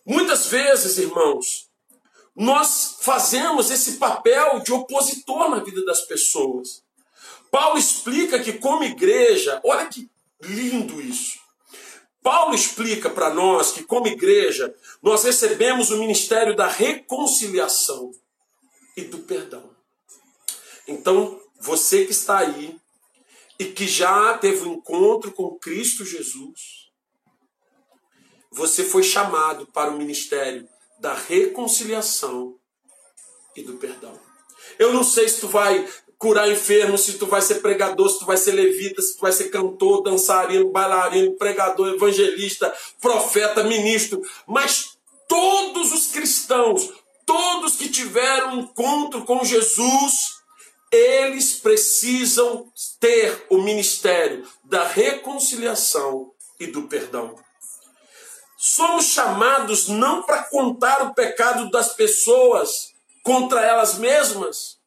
Muitas 0.06 0.46
vezes, 0.46 0.96
irmãos, 0.96 1.68
nós 2.34 2.96
fazemos 3.00 3.70
esse 3.70 3.98
papel 3.98 4.60
de 4.60 4.72
opositor 4.72 5.50
na 5.50 5.58
vida 5.58 5.84
das 5.84 6.00
pessoas. 6.02 6.82
Paulo 7.50 7.78
explica 7.78 8.38
que, 8.38 8.54
como 8.54 8.84
igreja, 8.84 9.60
olha 9.62 9.86
que 9.86 10.08
lindo 10.40 11.00
isso. 11.00 11.39
Paulo 12.22 12.54
explica 12.54 13.08
para 13.08 13.32
nós 13.32 13.72
que, 13.72 13.82
como 13.82 14.06
igreja, 14.06 14.74
nós 15.02 15.24
recebemos 15.24 15.90
o 15.90 15.98
ministério 15.98 16.54
da 16.54 16.66
reconciliação 16.66 18.12
e 18.96 19.02
do 19.02 19.20
perdão. 19.20 19.74
Então, 20.86 21.40
você 21.60 22.04
que 22.04 22.12
está 22.12 22.38
aí 22.38 22.78
e 23.58 23.66
que 23.66 23.86
já 23.86 24.36
teve 24.36 24.66
um 24.66 24.74
encontro 24.74 25.32
com 25.32 25.58
Cristo 25.58 26.04
Jesus, 26.04 26.90
você 28.50 28.84
foi 28.84 29.02
chamado 29.02 29.66
para 29.66 29.90
o 29.90 29.96
ministério 29.96 30.68
da 30.98 31.14
reconciliação 31.14 32.58
e 33.56 33.62
do 33.62 33.74
perdão. 33.74 34.18
Eu 34.78 34.92
não 34.92 35.04
sei 35.04 35.28
se 35.28 35.40
tu 35.40 35.48
vai 35.48 35.88
curar 36.20 36.50
enfermos, 36.50 37.00
se 37.00 37.14
tu 37.14 37.24
vai 37.24 37.40
ser 37.40 37.56
pregador, 37.56 38.06
se 38.10 38.18
tu 38.18 38.26
vai 38.26 38.36
ser 38.36 38.52
levita, 38.52 39.00
se 39.00 39.16
tu 39.16 39.22
vai 39.22 39.32
ser 39.32 39.48
cantor, 39.48 40.02
dançarino, 40.02 40.70
bailarino, 40.70 41.32
pregador, 41.32 41.94
evangelista, 41.94 42.70
profeta, 43.00 43.64
ministro, 43.64 44.20
mas 44.46 44.98
todos 45.26 45.90
os 45.94 46.08
cristãos, 46.08 46.92
todos 47.24 47.76
que 47.76 47.88
tiveram 47.88 48.52
um 48.52 48.60
encontro 48.60 49.24
com 49.24 49.42
Jesus, 49.42 50.42
eles 50.92 51.54
precisam 51.54 52.70
ter 53.00 53.46
o 53.48 53.62
ministério 53.62 54.46
da 54.62 54.86
reconciliação 54.86 56.32
e 56.58 56.66
do 56.66 56.82
perdão. 56.82 57.34
Somos 58.58 59.06
chamados 59.06 59.88
não 59.88 60.22
para 60.22 60.42
contar 60.42 61.02
o 61.02 61.14
pecado 61.14 61.70
das 61.70 61.94
pessoas 61.94 62.92
contra 63.22 63.64
elas 63.64 63.94
mesmas. 63.96 64.79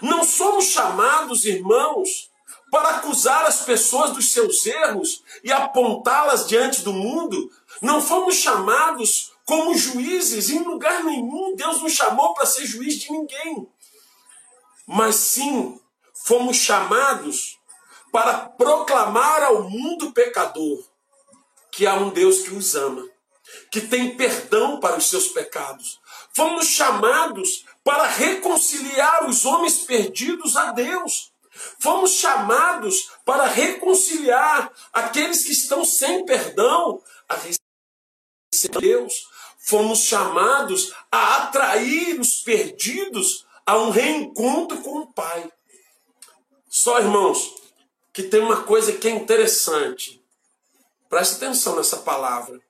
Não 0.00 0.24
somos 0.24 0.66
chamados, 0.66 1.44
irmãos, 1.44 2.30
para 2.70 2.90
acusar 2.96 3.44
as 3.44 3.62
pessoas 3.62 4.12
dos 4.12 4.30
seus 4.32 4.64
erros 4.64 5.22
e 5.42 5.52
apontá-las 5.52 6.46
diante 6.46 6.82
do 6.82 6.92
mundo. 6.92 7.50
Não 7.82 8.00
fomos 8.00 8.36
chamados 8.36 9.32
como 9.44 9.76
juízes 9.76 10.50
em 10.50 10.60
lugar 10.60 11.02
nenhum. 11.04 11.54
Deus 11.56 11.82
nos 11.82 11.92
chamou 11.92 12.34
para 12.34 12.46
ser 12.46 12.64
juiz 12.66 12.94
de 12.96 13.10
ninguém. 13.10 13.68
Mas 14.86 15.16
sim, 15.16 15.80
fomos 16.24 16.56
chamados 16.56 17.58
para 18.12 18.34
proclamar 18.34 19.42
ao 19.42 19.68
mundo 19.68 20.12
pecador 20.12 20.84
que 21.70 21.86
há 21.86 21.94
um 21.94 22.10
Deus 22.10 22.40
que 22.40 22.54
os 22.54 22.74
ama, 22.74 23.08
que 23.70 23.80
tem 23.80 24.16
perdão 24.16 24.80
para 24.80 24.96
os 24.96 25.08
seus 25.08 25.28
pecados. 25.28 26.00
Fomos 26.34 26.66
chamados 26.66 27.64
para 27.84 28.06
reconciliar 28.06 29.28
os 29.28 29.44
homens 29.44 29.78
perdidos 29.80 30.56
a 30.56 30.72
Deus. 30.72 31.32
Fomos 31.78 32.12
chamados 32.12 33.10
para 33.24 33.46
reconciliar 33.46 34.72
aqueles 34.92 35.44
que 35.44 35.52
estão 35.52 35.84
sem 35.84 36.24
perdão 36.24 37.02
a 37.28 37.34
receber 37.34 38.80
Deus. 38.80 39.28
Fomos 39.58 40.00
chamados 40.00 40.92
a 41.10 41.36
atrair 41.36 42.18
os 42.18 42.40
perdidos 42.42 43.46
a 43.64 43.76
um 43.78 43.90
reencontro 43.90 44.78
com 44.78 45.00
o 45.00 45.12
Pai. 45.12 45.50
Só, 46.68 46.98
irmãos, 46.98 47.54
que 48.12 48.22
tem 48.22 48.40
uma 48.40 48.62
coisa 48.62 48.92
que 48.92 49.08
é 49.08 49.10
interessante. 49.10 50.22
Preste 51.08 51.36
atenção 51.36 51.76
nessa 51.76 51.98
palavra. 51.98 52.60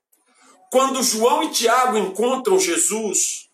Quando 0.70 1.02
João 1.02 1.42
e 1.42 1.50
Tiago 1.50 1.98
encontram 1.98 2.58
Jesus 2.58 3.49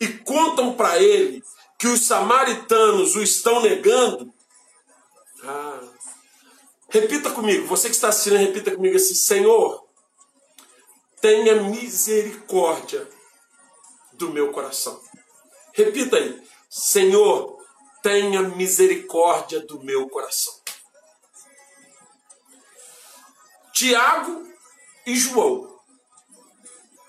e 0.00 0.08
contam 0.08 0.74
para 0.74 0.98
ele 0.98 1.42
que 1.78 1.86
os 1.86 2.06
samaritanos 2.06 3.16
o 3.16 3.22
estão 3.22 3.62
negando, 3.62 4.32
ah, 5.44 5.80
repita 6.88 7.30
comigo, 7.30 7.66
você 7.66 7.88
que 7.88 7.94
está 7.94 8.08
assistindo, 8.08 8.36
repita 8.36 8.74
comigo 8.74 8.96
assim: 8.96 9.14
Senhor, 9.14 9.86
tenha 11.20 11.62
misericórdia 11.62 13.08
do 14.14 14.30
meu 14.30 14.50
coração. 14.52 15.00
Repita 15.72 16.16
aí: 16.16 16.42
Senhor, 16.68 17.58
tenha 18.02 18.42
misericórdia 18.42 19.60
do 19.60 19.82
meu 19.82 20.08
coração. 20.08 20.54
Tiago 23.72 24.44
e 25.06 25.14
João. 25.14 25.78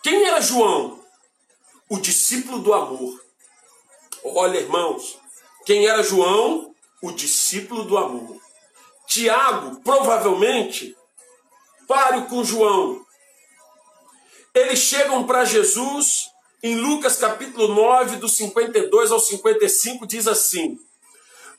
Quem 0.04 0.23
era 0.25 0.39
João? 0.39 0.99
O 1.89 1.99
discípulo 1.99 2.60
do 2.60 2.73
amor. 2.73 3.19
Olha, 4.23 4.60
irmãos, 4.60 5.17
quem 5.65 5.88
era 5.88 6.04
João? 6.04 6.73
O 7.02 7.12
discípulo 7.12 7.84
do 7.84 7.97
amor. 7.97 8.39
Tiago, 9.08 9.82
provavelmente, 9.82 10.95
pare 11.88 12.28
com 12.28 12.43
João. 12.43 13.04
Eles 14.54 14.80
chegam 14.80 15.25
para 15.25 15.45
Jesus 15.45 16.30
em 16.62 16.75
Lucas 16.75 17.15
capítulo 17.15 17.69
9, 17.69 18.17
do 18.17 18.30
52 18.30 19.12
ao 19.12 19.19
55, 19.19 20.06
diz 20.06 20.28
assim: 20.28 20.78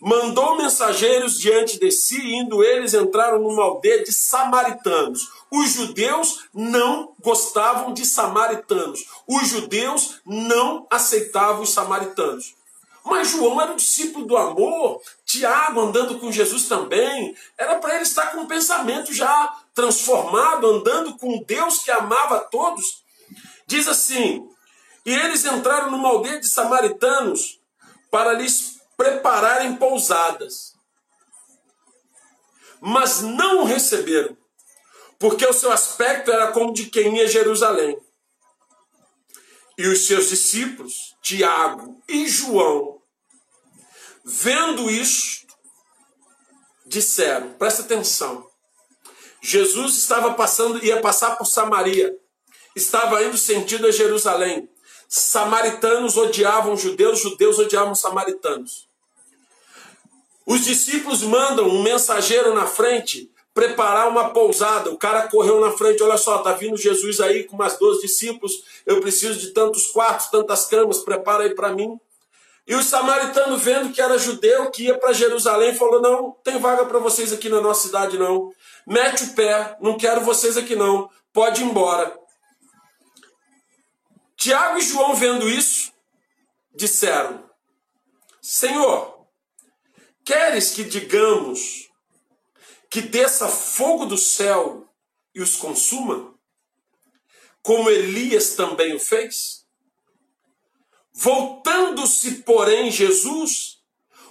mandou 0.01 0.57
mensageiros 0.57 1.39
diante 1.39 1.79
de 1.79 1.91
si, 1.91 2.35
indo 2.35 2.65
eles 2.65 2.95
entraram 2.95 3.41
numa 3.41 3.63
aldeia 3.65 4.03
de 4.03 4.13
samaritanos. 4.13 5.29
Os 5.51 5.71
judeus 5.71 6.45
não 6.55 7.13
gostavam 7.21 7.93
de 7.93 8.07
samaritanos. 8.07 9.05
Os 9.27 9.49
judeus 9.49 10.21
não 10.25 10.87
aceitavam 10.91 11.63
os 11.63 11.73
samaritanos. 11.73 12.55
Mas 13.05 13.31
João 13.31 13.61
era 13.61 13.73
um 13.73 13.77
discípulo 13.77 14.27
do 14.27 14.37
amor, 14.37 15.01
Tiago 15.25 15.81
andando 15.81 16.19
com 16.19 16.31
Jesus 16.31 16.69
também. 16.69 17.35
Era 17.59 17.77
para 17.77 17.95
ele 17.95 18.03
estar 18.03 18.33
com 18.33 18.43
um 18.43 18.47
pensamento 18.47 19.13
já 19.13 19.55
transformado, 19.75 20.67
andando 20.67 21.17
com 21.17 21.43
Deus 21.43 21.79
que 21.79 21.91
amava 21.91 22.37
a 22.37 22.41
todos. 22.41 23.03
Diz 23.67 23.89
assim: 23.89 24.47
E 25.05 25.13
eles 25.13 25.45
entraram 25.45 25.91
numa 25.91 26.09
aldeia 26.11 26.41
de 26.41 26.49
samaritanos 26.49 27.59
para 28.11 28.35
lhes 28.35 28.80
prepararem 29.01 29.77
pousadas. 29.77 30.75
Mas 32.83 33.23
não 33.23 33.63
o 33.63 33.65
receberam, 33.65 34.37
porque 35.19 35.47
o 35.47 35.55
seu 35.55 35.73
aspecto 35.73 36.31
era 36.31 36.53
como 36.53 36.75
de 36.75 36.91
quem 36.91 37.17
ia 37.17 37.25
a 37.25 37.27
Jerusalém. 37.27 37.99
E 39.79 39.87
os 39.87 40.07
seus 40.07 40.29
discípulos, 40.29 41.17
Tiago 41.23 41.99
e 42.07 42.29
João, 42.29 43.01
vendo 44.23 44.91
isto, 44.91 45.57
disseram: 46.85 47.55
presta 47.55 47.81
atenção. 47.81 48.47
Jesus 49.41 49.97
estava 49.97 50.35
passando, 50.35 50.85
ia 50.85 51.01
passar 51.01 51.37
por 51.37 51.47
Samaria, 51.47 52.15
estava 52.77 53.25
indo 53.25 53.39
sentido 53.39 53.87
a 53.87 53.91
Jerusalém. 53.91 54.69
Samaritanos 55.09 56.19
odiavam 56.19 56.77
judeus, 56.77 57.19
judeus 57.21 57.59
odiavam 57.59 57.95
samaritanos. 57.95 58.90
Os 60.51 60.65
discípulos 60.65 61.23
mandam 61.23 61.69
um 61.69 61.81
mensageiro 61.81 62.53
na 62.53 62.67
frente 62.67 63.31
preparar 63.55 64.09
uma 64.09 64.31
pousada. 64.31 64.91
O 64.91 64.99
cara 64.99 65.29
correu 65.29 65.61
na 65.61 65.71
frente, 65.71 66.03
olha 66.03 66.17
só, 66.17 66.39
tá 66.39 66.51
vindo 66.51 66.77
Jesus 66.77 67.21
aí 67.21 67.45
com 67.45 67.55
umas 67.55 67.79
12 67.79 68.03
discípulos. 68.03 68.65
Eu 68.85 69.01
preciso 69.01 69.39
de 69.39 69.53
tantos 69.53 69.87
quartos, 69.93 70.27
tantas 70.27 70.67
camas, 70.67 71.05
prepara 71.05 71.45
aí 71.45 71.55
para 71.55 71.73
mim. 71.73 71.97
E 72.67 72.75
o 72.75 72.83
samaritano, 72.83 73.57
vendo 73.59 73.93
que 73.93 74.03
era 74.03 74.19
judeu, 74.19 74.73
que 74.73 74.87
ia 74.87 74.99
para 74.99 75.13
Jerusalém, 75.13 75.73
falou: 75.73 76.03
Não, 76.03 76.33
tem 76.43 76.59
vaga 76.59 76.85
para 76.85 76.99
vocês 76.99 77.33
aqui 77.33 77.49
na 77.49 77.61
nossa 77.61 77.87
cidade, 77.87 78.19
não. 78.19 78.53
Mete 78.85 79.23
o 79.23 79.35
pé, 79.35 79.77
não 79.81 79.97
quero 79.97 80.23
vocês 80.23 80.57
aqui, 80.57 80.75
não. 80.75 81.09
Pode 81.33 81.63
ir 81.63 81.65
embora. 81.65 82.13
Tiago 84.37 84.79
e 84.79 84.83
João, 84.83 85.15
vendo 85.15 85.49
isso, 85.49 85.93
disseram: 86.75 87.45
Senhor, 88.43 89.20
Queres 90.31 90.71
que 90.71 90.85
digamos 90.85 91.91
que 92.89 93.03
desça 93.03 93.49
fogo 93.49 94.07
do 94.07 94.17
céu 94.17 94.89
e 95.35 95.43
os 95.43 95.57
consuma? 95.57 96.39
Como 97.61 97.91
Elias 97.91 98.55
também 98.55 98.95
o 98.95 99.01
fez? 99.01 99.67
Voltando-se, 101.13 102.43
porém, 102.43 102.93
Jesus 102.93 103.83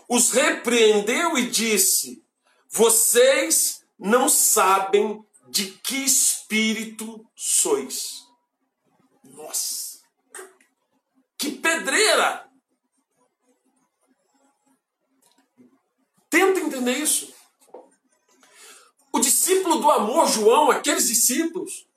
os 0.08 0.32
repreendeu 0.32 1.38
e 1.38 1.50
disse: 1.50 2.24
Vocês 2.70 3.84
não 4.00 4.30
sabem 4.30 5.22
de 5.50 5.66
que 5.84 5.98
espírito 5.98 7.30
sois. 7.36 8.24
Nossa! 9.22 10.00
Que 11.38 11.52
pedreira! 11.52 12.49
Tenta 16.30 16.60
entender 16.60 16.98
isso. 16.98 17.34
O 19.12 19.20
discípulo 19.20 19.80
do 19.80 19.90
amor, 19.90 20.28
João, 20.28 20.70
aqueles 20.70 21.08
discípulos, 21.08 21.88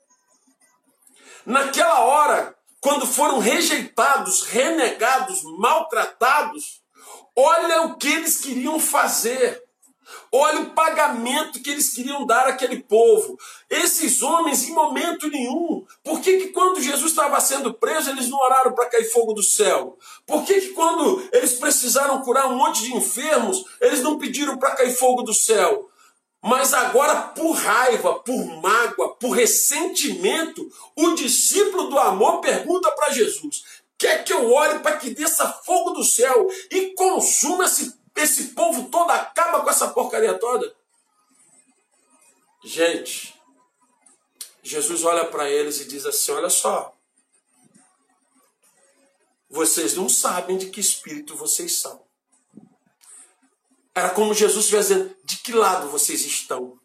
naquela 1.45 2.01
hora, 2.01 2.57
quando 2.81 3.05
foram 3.05 3.39
rejeitados, 3.39 4.41
renegados, 4.41 5.43
maltratados, 5.57 6.81
olha 7.35 7.83
o 7.83 7.97
que 7.97 8.07
eles 8.07 8.41
queriam 8.41 8.79
fazer. 8.79 9.62
Olha 10.31 10.61
o 10.61 10.69
pagamento 10.71 11.61
que 11.61 11.69
eles 11.69 11.93
queriam 11.93 12.25
dar 12.25 12.47
àquele 12.47 12.79
povo. 12.81 13.37
Esses 13.69 14.21
homens, 14.21 14.67
em 14.67 14.73
momento 14.73 15.29
nenhum, 15.29 15.85
por 16.03 16.19
que, 16.21 16.37
que 16.37 16.47
quando 16.47 16.81
Jesus 16.81 17.11
estava 17.11 17.39
sendo 17.39 17.73
preso, 17.73 18.09
eles 18.09 18.29
não 18.29 18.37
oraram 18.37 18.73
para 18.73 18.89
cair 18.89 19.05
fogo 19.05 19.33
do 19.33 19.43
céu? 19.43 19.97
Por 20.25 20.43
que, 20.43 20.61
que 20.61 20.69
quando 20.69 21.27
eles 21.31 21.53
precisaram 21.53 22.21
curar 22.21 22.47
um 22.47 22.57
monte 22.57 22.83
de 22.83 22.95
enfermos, 22.95 23.63
eles 23.81 24.01
não 24.01 24.17
pediram 24.17 24.57
para 24.57 24.75
cair 24.75 24.93
fogo 24.93 25.23
do 25.23 25.33
céu? 25.33 25.89
Mas 26.43 26.73
agora, 26.73 27.21
por 27.29 27.51
raiva, 27.53 28.15
por 28.15 28.45
mágoa, 28.61 29.15
por 29.15 29.31
ressentimento, 29.31 30.69
o 30.93 31.11
discípulo 31.13 31.89
do 31.89 31.97
amor 31.97 32.41
pergunta 32.41 32.91
para 32.91 33.13
Jesus: 33.13 33.63
quer 33.97 34.25
que 34.25 34.33
eu 34.33 34.51
ore 34.51 34.79
para 34.79 34.97
que 34.97 35.11
desça 35.11 35.47
fogo 35.65 35.91
do 35.91 36.03
céu 36.03 36.45
e 36.69 36.93
consuma 36.95 37.63
esse, 37.63 37.93
esse 38.15 38.49
povo 38.49 38.89
todo, 38.89 39.09
acaba 39.11 39.61
com 39.61 39.69
essa 39.69 39.89
porcaria 39.89 40.37
toda? 40.37 40.75
Gente, 42.63 43.39
Jesus 44.61 45.03
olha 45.03 45.25
para 45.25 45.49
eles 45.49 45.81
e 45.81 45.85
diz 45.85 46.05
assim: 46.05 46.31
Olha 46.31 46.49
só, 46.49 46.95
vocês 49.49 49.95
não 49.95 50.07
sabem 50.07 50.57
de 50.57 50.69
que 50.69 50.79
espírito 50.79 51.35
vocês 51.35 51.77
são. 51.77 52.03
Era 53.93 54.09
como 54.09 54.33
Jesus 54.33 54.65
estivesse 54.65 54.93
dizendo: 54.93 55.15
de 55.23 55.37
que 55.37 55.51
lado 55.51 55.89
vocês 55.89 56.21
estão? 56.21 56.79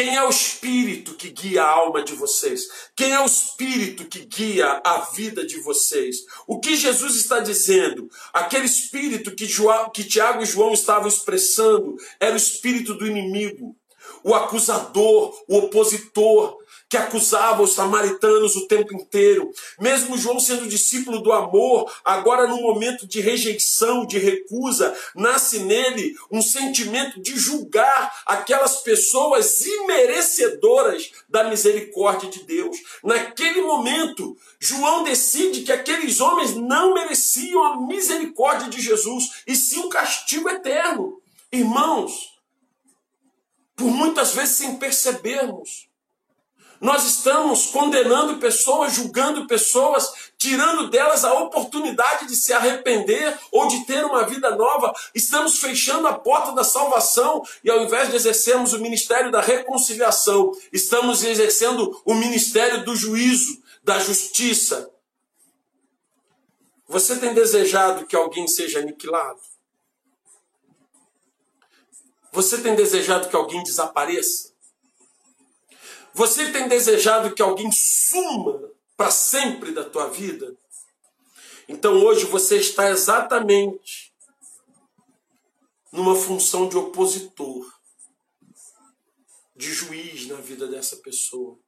Quem 0.00 0.16
é 0.16 0.24
o 0.24 0.30
espírito 0.30 1.12
que 1.12 1.28
guia 1.28 1.62
a 1.62 1.68
alma 1.68 2.02
de 2.02 2.14
vocês? 2.14 2.62
Quem 2.96 3.12
é 3.12 3.20
o 3.20 3.26
espírito 3.26 4.06
que 4.06 4.20
guia 4.20 4.80
a 4.82 5.00
vida 5.14 5.44
de 5.44 5.60
vocês? 5.60 6.24
O 6.46 6.58
que 6.58 6.74
Jesus 6.74 7.16
está 7.16 7.38
dizendo? 7.38 8.08
Aquele 8.32 8.64
espírito 8.64 9.30
que, 9.32 9.44
João, 9.44 9.90
que 9.90 10.02
Tiago 10.02 10.42
e 10.42 10.46
João 10.46 10.72
estavam 10.72 11.06
expressando 11.06 11.96
era 12.18 12.32
o 12.32 12.38
espírito 12.38 12.94
do 12.94 13.06
inimigo, 13.06 13.76
o 14.24 14.34
acusador, 14.34 15.38
o 15.46 15.58
opositor, 15.58 16.56
que 16.90 16.96
acusava 16.96 17.62
os 17.62 17.72
samaritanos 17.72 18.56
o 18.56 18.66
tempo 18.66 18.92
inteiro. 18.92 19.52
Mesmo 19.78 20.18
João 20.18 20.40
sendo 20.40 20.68
discípulo 20.68 21.20
do 21.20 21.30
amor, 21.30 21.90
agora 22.04 22.48
no 22.48 22.60
momento 22.60 23.06
de 23.06 23.20
rejeição, 23.20 24.04
de 24.04 24.18
recusa, 24.18 24.92
nasce 25.14 25.60
nele 25.60 26.16
um 26.32 26.42
sentimento 26.42 27.22
de 27.22 27.38
julgar 27.38 28.12
aquelas 28.26 28.80
pessoas 28.80 29.64
imerecedoras 29.64 31.12
da 31.28 31.44
misericórdia 31.44 32.28
de 32.28 32.42
Deus. 32.42 32.76
Naquele 33.04 33.62
momento, 33.62 34.36
João 34.58 35.04
decide 35.04 35.62
que 35.62 35.70
aqueles 35.70 36.20
homens 36.20 36.56
não 36.56 36.92
mereciam 36.92 37.64
a 37.64 37.86
misericórdia 37.86 38.68
de 38.68 38.80
Jesus, 38.80 39.44
e 39.46 39.54
sim 39.54 39.78
o 39.78 39.86
um 39.86 39.88
castigo 39.88 40.48
eterno. 40.48 41.22
Irmãos, 41.52 42.36
por 43.76 43.86
muitas 43.86 44.34
vezes 44.34 44.56
sem 44.56 44.76
percebermos, 44.76 45.89
nós 46.80 47.04
estamos 47.04 47.66
condenando 47.66 48.38
pessoas, 48.38 48.94
julgando 48.94 49.46
pessoas, 49.46 50.10
tirando 50.38 50.88
delas 50.88 51.26
a 51.26 51.34
oportunidade 51.34 52.26
de 52.26 52.34
se 52.34 52.54
arrepender 52.54 53.38
ou 53.52 53.68
de 53.68 53.84
ter 53.84 54.02
uma 54.02 54.24
vida 54.24 54.56
nova. 54.56 54.94
Estamos 55.14 55.58
fechando 55.58 56.08
a 56.08 56.14
porta 56.14 56.52
da 56.52 56.64
salvação 56.64 57.44
e 57.62 57.70
ao 57.70 57.82
invés 57.82 58.08
de 58.08 58.16
exercermos 58.16 58.72
o 58.72 58.80
ministério 58.80 59.30
da 59.30 59.42
reconciliação, 59.42 60.56
estamos 60.72 61.22
exercendo 61.22 62.00
o 62.02 62.14
ministério 62.14 62.82
do 62.82 62.96
juízo, 62.96 63.62
da 63.84 63.98
justiça. 63.98 64.90
Você 66.88 67.16
tem 67.16 67.34
desejado 67.34 68.06
que 68.06 68.16
alguém 68.16 68.48
seja 68.48 68.78
aniquilado? 68.78 69.38
Você 72.32 72.58
tem 72.58 72.74
desejado 72.74 73.28
que 73.28 73.36
alguém 73.36 73.62
desapareça? 73.62 74.49
Você 76.14 76.50
tem 76.50 76.68
desejado 76.68 77.34
que 77.34 77.42
alguém 77.42 77.70
suma 77.72 78.70
para 78.96 79.10
sempre 79.10 79.72
da 79.72 79.84
tua 79.84 80.08
vida? 80.08 80.56
Então 81.68 82.02
hoje 82.04 82.24
você 82.26 82.56
está 82.56 82.90
exatamente 82.90 84.12
numa 85.92 86.14
função 86.14 86.68
de 86.68 86.76
opositor, 86.76 87.66
de 89.56 89.72
juiz 89.72 90.26
na 90.26 90.36
vida 90.36 90.66
dessa 90.66 90.96
pessoa. 90.96 91.58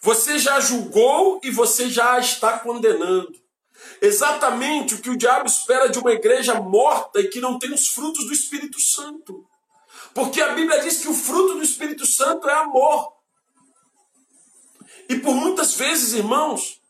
Você 0.00 0.38
já 0.38 0.60
julgou 0.60 1.40
e 1.42 1.50
você 1.50 1.90
já 1.90 2.18
está 2.18 2.58
condenando. 2.58 3.38
Exatamente 4.00 4.94
o 4.94 5.02
que 5.02 5.10
o 5.10 5.16
diabo 5.16 5.46
espera 5.46 5.88
de 5.88 5.98
uma 5.98 6.12
igreja 6.12 6.54
morta 6.60 7.20
e 7.20 7.28
que 7.28 7.40
não 7.40 7.58
tem 7.58 7.72
os 7.72 7.88
frutos 7.88 8.26
do 8.26 8.32
Espírito 8.32 8.80
Santo. 8.80 9.46
Porque 10.14 10.40
a 10.40 10.54
Bíblia 10.54 10.80
diz 10.80 10.98
que 10.98 11.08
o 11.08 11.14
fruto 11.14 11.54
do 11.54 11.62
Espírito 11.62 12.06
Santo 12.06 12.48
é 12.48 12.54
amor. 12.54 13.17
E 15.08 15.16
por 15.18 15.34
muitas 15.34 15.74
vezes, 15.74 16.12
irmãos, 16.12 16.80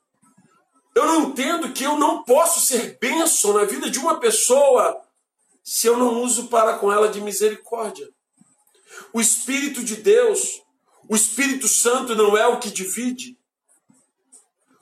eu 0.94 1.06
não 1.06 1.22
entendo 1.28 1.72
que 1.72 1.84
eu 1.84 1.96
não 1.96 2.24
posso 2.24 2.60
ser 2.60 2.98
bênção 3.00 3.52
na 3.52 3.64
vida 3.64 3.88
de 3.88 3.98
uma 3.98 4.18
pessoa 4.18 5.00
se 5.62 5.86
eu 5.86 5.96
não 5.96 6.22
uso 6.22 6.48
para 6.48 6.78
com 6.78 6.92
ela 6.92 7.08
de 7.08 7.20
misericórdia. 7.20 8.08
O 9.12 9.20
Espírito 9.20 9.84
de 9.84 9.96
Deus, 9.96 10.62
o 11.08 11.14
Espírito 11.14 11.68
Santo 11.68 12.16
não 12.16 12.36
é 12.36 12.46
o 12.46 12.58
que 12.58 12.70
divide. 12.70 13.38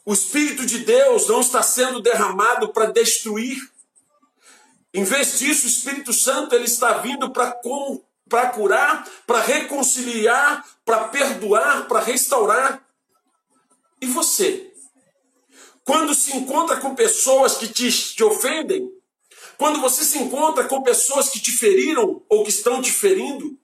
O 0.04 0.14
Espírito 0.14 0.64
de 0.64 0.78
Deus 0.78 1.26
não 1.26 1.40
está 1.40 1.62
sendo 1.62 2.00
derramado 2.00 2.72
para 2.72 2.86
destruir. 2.86 3.58
Em 4.94 5.04
vez 5.04 5.38
disso, 5.38 5.66
o 5.66 5.68
Espírito 5.68 6.12
Santo 6.12 6.54
ele 6.54 6.64
está 6.64 6.94
vindo 6.98 7.30
para 7.30 7.54
para 8.28 8.50
curar, 8.50 9.08
para 9.26 9.40
reconciliar, 9.40 10.64
para 10.84 11.08
perdoar, 11.08 11.86
para 11.86 12.00
restaurar. 12.00 12.85
E 14.00 14.06
você? 14.06 14.72
Quando 15.84 16.14
se 16.14 16.36
encontra 16.36 16.78
com 16.78 16.94
pessoas 16.94 17.56
que 17.56 17.68
te, 17.68 17.90
te 17.90 18.24
ofendem, 18.24 18.90
quando 19.56 19.80
você 19.80 20.04
se 20.04 20.18
encontra 20.18 20.64
com 20.64 20.82
pessoas 20.82 21.30
que 21.30 21.40
te 21.40 21.52
feriram 21.52 22.22
ou 22.28 22.42
que 22.42 22.50
estão 22.50 22.82
te 22.82 22.92
ferindo, 22.92 23.56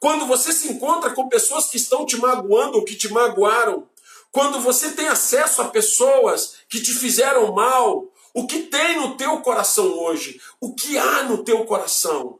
quando 0.00 0.26
você 0.26 0.52
se 0.52 0.68
encontra 0.68 1.10
com 1.12 1.28
pessoas 1.28 1.68
que 1.68 1.76
estão 1.76 2.04
te 2.04 2.16
magoando 2.16 2.76
ou 2.76 2.84
que 2.84 2.96
te 2.96 3.08
magoaram, 3.08 3.88
quando 4.30 4.60
você 4.60 4.92
tem 4.92 5.08
acesso 5.08 5.62
a 5.62 5.68
pessoas 5.68 6.56
que 6.68 6.80
te 6.80 6.92
fizeram 6.92 7.52
mal, 7.52 8.04
o 8.34 8.46
que 8.46 8.64
tem 8.64 8.96
no 8.96 9.16
teu 9.16 9.40
coração 9.40 9.86
hoje? 9.86 10.40
O 10.60 10.74
que 10.74 10.98
há 10.98 11.24
no 11.24 11.42
teu 11.42 11.64
coração? 11.64 12.38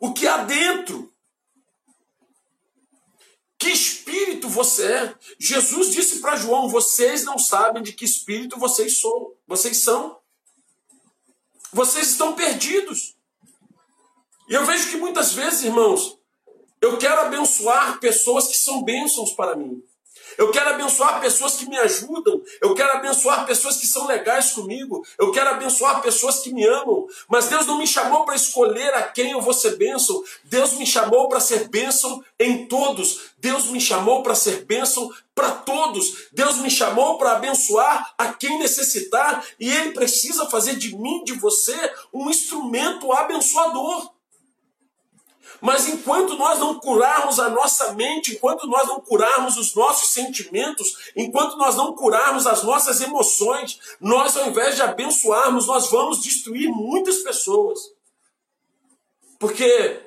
O 0.00 0.12
que 0.12 0.26
há 0.26 0.38
dentro? 0.38 1.12
Que 3.66 3.72
espírito 3.72 4.48
você 4.48 4.86
é? 4.86 5.14
Jesus 5.40 5.90
disse 5.90 6.20
para 6.20 6.36
João: 6.36 6.68
vocês 6.68 7.24
não 7.24 7.36
sabem 7.36 7.82
de 7.82 7.92
que 7.92 8.04
espírito 8.04 8.56
vocês 8.60 9.00
são. 9.00 9.32
Vocês 9.44 9.78
são. 9.78 10.20
Vocês 11.72 12.10
estão 12.10 12.34
perdidos. 12.34 13.16
E 14.48 14.54
eu 14.54 14.64
vejo 14.64 14.88
que 14.90 14.96
muitas 14.96 15.32
vezes, 15.32 15.64
irmãos, 15.64 16.16
eu 16.80 16.96
quero 16.96 17.22
abençoar 17.22 17.98
pessoas 17.98 18.46
que 18.46 18.56
são 18.56 18.84
bênçãos 18.84 19.32
para 19.32 19.56
mim. 19.56 19.82
Eu 20.38 20.50
quero 20.50 20.70
abençoar 20.70 21.20
pessoas 21.20 21.54
que 21.56 21.66
me 21.66 21.78
ajudam. 21.78 22.40
Eu 22.60 22.74
quero 22.74 22.92
abençoar 22.92 23.46
pessoas 23.46 23.76
que 23.76 23.86
são 23.86 24.06
legais 24.06 24.52
comigo. 24.52 25.04
Eu 25.18 25.32
quero 25.32 25.50
abençoar 25.50 26.02
pessoas 26.02 26.40
que 26.40 26.52
me 26.52 26.66
amam. 26.66 27.06
Mas 27.28 27.46
Deus 27.46 27.66
não 27.66 27.78
me 27.78 27.86
chamou 27.86 28.24
para 28.24 28.36
escolher 28.36 28.92
a 28.94 29.02
quem 29.02 29.32
eu 29.32 29.40
vou 29.40 29.54
ser 29.54 29.76
bênção. 29.76 30.22
Deus 30.44 30.74
me 30.74 30.86
chamou 30.86 31.28
para 31.28 31.40
ser 31.40 31.68
bênção 31.68 32.22
em 32.38 32.66
todos. 32.66 33.30
Deus 33.38 33.66
me 33.66 33.80
chamou 33.80 34.22
para 34.22 34.34
ser 34.34 34.64
bênção 34.64 35.10
para 35.34 35.50
todos. 35.50 36.28
Deus 36.32 36.56
me 36.56 36.70
chamou 36.70 37.18
para 37.18 37.32
abençoar 37.32 38.14
a 38.18 38.32
quem 38.32 38.58
necessitar. 38.58 39.44
E 39.58 39.70
Ele 39.70 39.92
precisa 39.92 40.46
fazer 40.46 40.76
de 40.76 40.96
mim, 40.96 41.24
de 41.24 41.32
você, 41.34 41.76
um 42.12 42.28
instrumento 42.30 43.12
abençoador. 43.12 44.15
Mas 45.60 45.88
enquanto 45.88 46.36
nós 46.36 46.58
não 46.58 46.78
curarmos 46.78 47.38
a 47.38 47.48
nossa 47.48 47.92
mente, 47.94 48.34
enquanto 48.34 48.66
nós 48.66 48.86
não 48.86 49.00
curarmos 49.00 49.56
os 49.56 49.74
nossos 49.74 50.10
sentimentos, 50.10 51.12
enquanto 51.16 51.56
nós 51.56 51.74
não 51.76 51.94
curarmos 51.94 52.46
as 52.46 52.62
nossas 52.62 53.00
emoções, 53.00 53.78
nós, 54.00 54.36
ao 54.36 54.48
invés 54.48 54.76
de 54.76 54.82
abençoarmos, 54.82 55.66
nós 55.66 55.90
vamos 55.90 56.22
destruir 56.22 56.68
muitas 56.68 57.18
pessoas. 57.18 57.80
Porque 59.38 60.02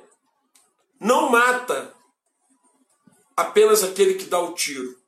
não 1.00 1.30
mata 1.30 1.94
apenas 3.36 3.84
aquele 3.84 4.15
que 4.15 4.26
dá 4.26 4.40
o 4.40 4.54
tiro. 4.54 5.00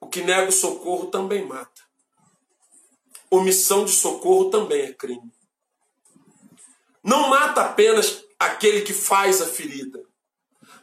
O 0.00 0.08
que 0.08 0.22
nega 0.22 0.48
o 0.48 0.52
socorro 0.52 1.06
também 1.06 1.44
mata. 1.44 1.82
Omissão 3.30 3.84
de 3.84 3.92
socorro 3.92 4.50
também 4.50 4.82
é 4.82 4.92
crime. 4.92 5.32
Não 7.02 7.28
mata 7.28 7.62
apenas 7.62 8.25
aquele 8.38 8.82
que 8.82 8.92
faz 8.92 9.40
a 9.40 9.46
ferida. 9.46 10.00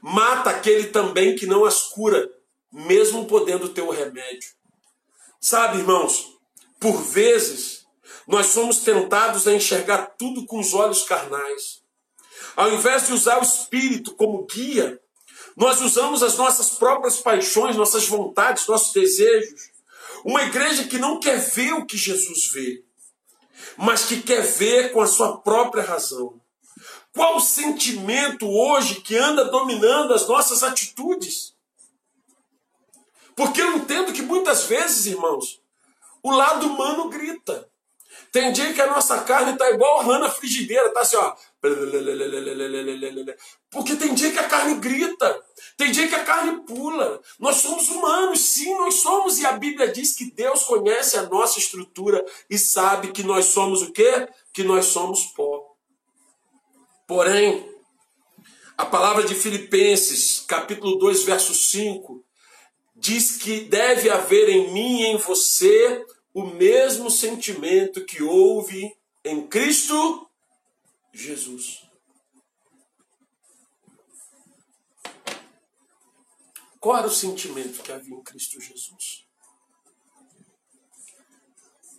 Mata 0.02 0.50
aquele 0.50 0.88
também 0.88 1.36
que 1.36 1.46
não 1.46 1.66
as 1.66 1.84
cura, 1.84 2.30
mesmo 2.72 3.26
podendo 3.26 3.70
ter 3.70 3.82
o 3.82 3.92
remédio. 3.92 4.50
Sabe, 5.40 5.80
irmãos, 5.80 6.38
por 6.80 7.02
vezes 7.02 7.86
nós 8.28 8.48
somos 8.48 8.80
tentados 8.80 9.48
a 9.48 9.54
enxergar 9.54 10.16
tudo 10.18 10.46
com 10.46 10.60
os 10.60 10.74
olhos 10.74 11.04
carnais. 11.04 11.82
Ao 12.56 12.72
invés 12.72 13.08
de 13.08 13.14
usar 13.14 13.40
o 13.40 13.44
espírito 13.44 14.16
como 14.16 14.46
guia, 14.46 15.00
nós 15.56 15.82
usamos 15.82 16.24
as 16.24 16.38
nossas 16.38 16.72
próprias 16.72 17.18
paixões, 17.18 17.76
nossas 17.76 18.08
vontades, 18.08 18.68
nossos 18.68 18.94
desejos. 18.94 19.72
Uma 20.26 20.44
igreja 20.44 20.86
que 20.86 20.98
não 20.98 21.20
quer 21.20 21.40
ver 21.40 21.74
o 21.74 21.86
que 21.86 21.98
Jesus 21.98 22.52
vê, 22.52 22.84
mas 23.78 24.06
que 24.06 24.22
quer 24.22 24.42
ver 24.42 24.92
com 24.92 25.02
a 25.02 25.08
sua 25.08 25.38
própria 25.38 25.84
razão. 25.84 26.42
Qual 27.14 27.38
o 27.38 27.42
sentimento 27.42 28.50
hoje 28.50 29.02
que 29.02 29.16
anda 29.16 29.46
dominando 29.46 30.14
as 30.14 30.28
nossas 30.28 30.64
atitudes? 30.64 31.54
Porque 33.36 33.62
eu 33.62 33.78
entendo 33.78 34.12
que 34.12 34.22
muitas 34.22 34.64
vezes, 34.66 35.06
irmãos, 35.06 35.62
o 36.24 36.32
lado 36.32 36.68
humano 36.68 37.10
grita. 37.10 37.70
Tem 38.32 38.52
dia 38.52 38.74
que 38.74 38.82
a 38.82 38.90
nossa 38.90 39.22
carne 39.22 39.54
está 39.54 39.70
igual 39.70 40.00
a 40.00 40.04
rã 40.04 40.20
na 40.20 40.30
frigideira, 40.30 40.92
tá 40.92 41.02
assim, 41.02 41.16
ó. 41.16 41.36
Porque 43.70 43.96
tem 43.96 44.14
dia 44.16 44.32
que 44.32 44.40
a 44.40 44.48
carne 44.48 44.76
grita, 44.76 45.44
tem 45.78 45.92
dia 45.92 46.08
que 46.08 46.16
a 46.16 46.24
carne 46.24 46.62
pula. 46.66 47.22
Nós 47.40 47.58
somos 47.58 47.90
humanos, 47.90 48.40
sim, 48.40 48.76
nós 48.76 48.96
somos, 48.96 49.40
e 49.40 49.46
a 49.46 49.52
Bíblia 49.52 49.92
diz 49.92 50.16
que 50.16 50.32
Deus 50.32 50.64
conhece 50.64 51.16
a 51.18 51.24
nossa 51.24 51.60
estrutura 51.60 52.26
e 52.50 52.58
sabe 52.58 53.12
que 53.12 53.22
nós 53.22 53.46
somos 53.46 53.84
o 53.84 53.92
quê? 53.92 54.28
Que 54.52 54.64
nós 54.64 54.86
somos 54.86 55.26
pó. 55.28 55.53
Porém, 57.08 57.70
a 58.78 58.86
palavra 58.86 59.24
de 59.24 59.36
Filipenses, 59.36 60.40
capítulo 60.40 60.98
2, 60.98 61.24
verso 61.24 61.54
5, 61.54 62.24
diz 62.96 63.38
que 63.38 63.62
deve 63.62 64.10
haver 64.10 64.50
em 64.50 64.74
mim 64.74 65.02
e 65.02 65.06
em 65.08 65.18
você 65.18 66.06
o 66.34 66.46
mesmo 66.46 67.12
sentimento 67.12 68.06
que 68.06 68.24
houve 68.24 68.96
em 69.24 69.46
Cristo 69.48 70.30
Jesus. 71.14 71.84
Qual 76.80 76.98
era 76.98 77.08
o 77.08 77.12
sentimento 77.12 77.82
que 77.82 77.92
havia 77.92 78.16
em 78.16 78.24
Cristo 78.24 78.60
Jesus? 78.60 79.26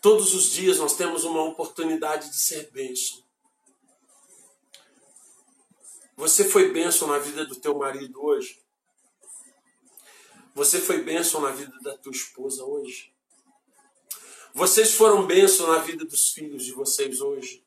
Todos 0.03 0.35
os 0.35 0.51
dias 0.51 0.79
nós 0.79 0.97
temos 0.97 1.25
uma 1.25 1.43
oportunidade 1.43 2.29
de 2.29 2.39
ser 2.39 2.71
bênção. 2.71 3.24
Você 6.17 6.45
foi 6.45 6.71
bênção 6.71 7.09
na 7.09 7.19
vida 7.19 7.45
do 7.45 7.57
teu 7.57 7.77
marido 7.77 8.25
hoje? 8.25 8.63
Você 10.55 10.81
foi 10.81 11.03
bênção 11.03 11.41
na 11.41 11.51
vida 11.51 11.77
da 11.81 11.99
tua 11.99 12.13
esposa 12.13 12.65
hoje? 12.65 13.13
Vocês 14.55 14.95
foram 14.95 15.27
bênção 15.27 15.67
na 15.67 15.79
vida 15.79 16.05
dos 16.05 16.31
filhos 16.31 16.65
de 16.65 16.71
vocês 16.71 17.21
hoje. 17.21 17.65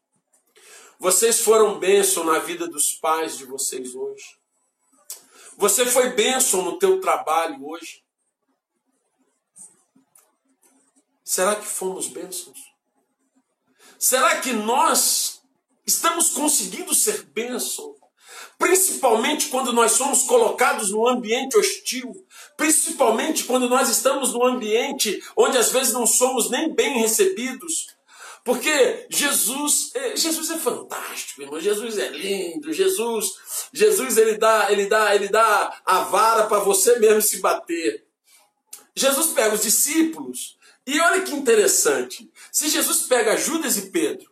Vocês 0.98 1.41
foram 1.41 1.78
bênção 1.78 2.24
na 2.24 2.39
vida 2.39 2.66
dos 2.66 2.93
pais 2.93 3.38
de 3.38 3.43
vocês 3.43 3.93
hoje. 3.93 4.39
Você 5.58 5.86
foi 5.86 6.12
bênção 6.12 6.62
no 6.62 6.80
teu 6.80 7.02
trabalho 7.02 7.68
hoje. 7.68 8.06
Será 11.26 11.58
que 11.58 11.66
fomos 11.66 12.08
bênçãos? 12.08 12.74
Será 14.00 14.39
que 14.39 14.54
nós 14.54 15.43
estamos 15.86 16.30
conseguindo 16.30 16.95
ser 16.95 17.24
bênção 17.24 17.97
principalmente 18.58 19.49
quando 19.49 19.72
nós 19.72 19.93
somos 19.93 20.24
colocados 20.24 20.91
num 20.91 21.08
ambiente 21.08 21.58
hostil, 21.58 22.12
principalmente 22.55 23.43
quando 23.43 23.70
nós 23.70 23.89
estamos 23.89 24.34
num 24.34 24.45
ambiente 24.45 25.22
onde 25.36 25.58
às 25.58 25.72
vezes 25.72 25.93
não 25.93 26.08
somos 26.08 26.49
nem 26.49 26.74
bem 26.74 26.99
recebidos. 26.99 27.95
Porque 28.43 29.05
Jesus, 29.10 29.91
é, 29.93 30.16
Jesus 30.16 30.49
é 30.49 30.58
fantástico, 30.58 31.41
irmão. 31.41 31.60
Jesus 31.60 31.97
é 31.97 32.08
lindo. 32.08 32.72
Jesus, 32.72 33.34
Jesus 33.74 34.18
ele 34.18 34.38
dá, 34.38 34.72
ele 34.72 34.86
dá, 34.86 35.14
ele 35.14 35.28
dá 35.28 35.82
a 35.86 35.99
vara 36.03 36.45
para 36.45 36.60
você 36.60 36.97
mesmo 36.97 37.22
se 37.22 37.39
bater. 37.39 38.05
Jesus 38.95 39.28
pega 39.34 39.53
os 39.53 39.62
discípulos 39.62 40.58
e 40.86 40.97
olha 40.97 41.24
que 41.24 41.36
interessante. 41.36 42.32
Se 42.49 42.70
Jesus 42.70 43.01
pega 43.01 43.36
Judas 43.36 43.78
e 43.78 43.91
Pedro, 43.91 44.32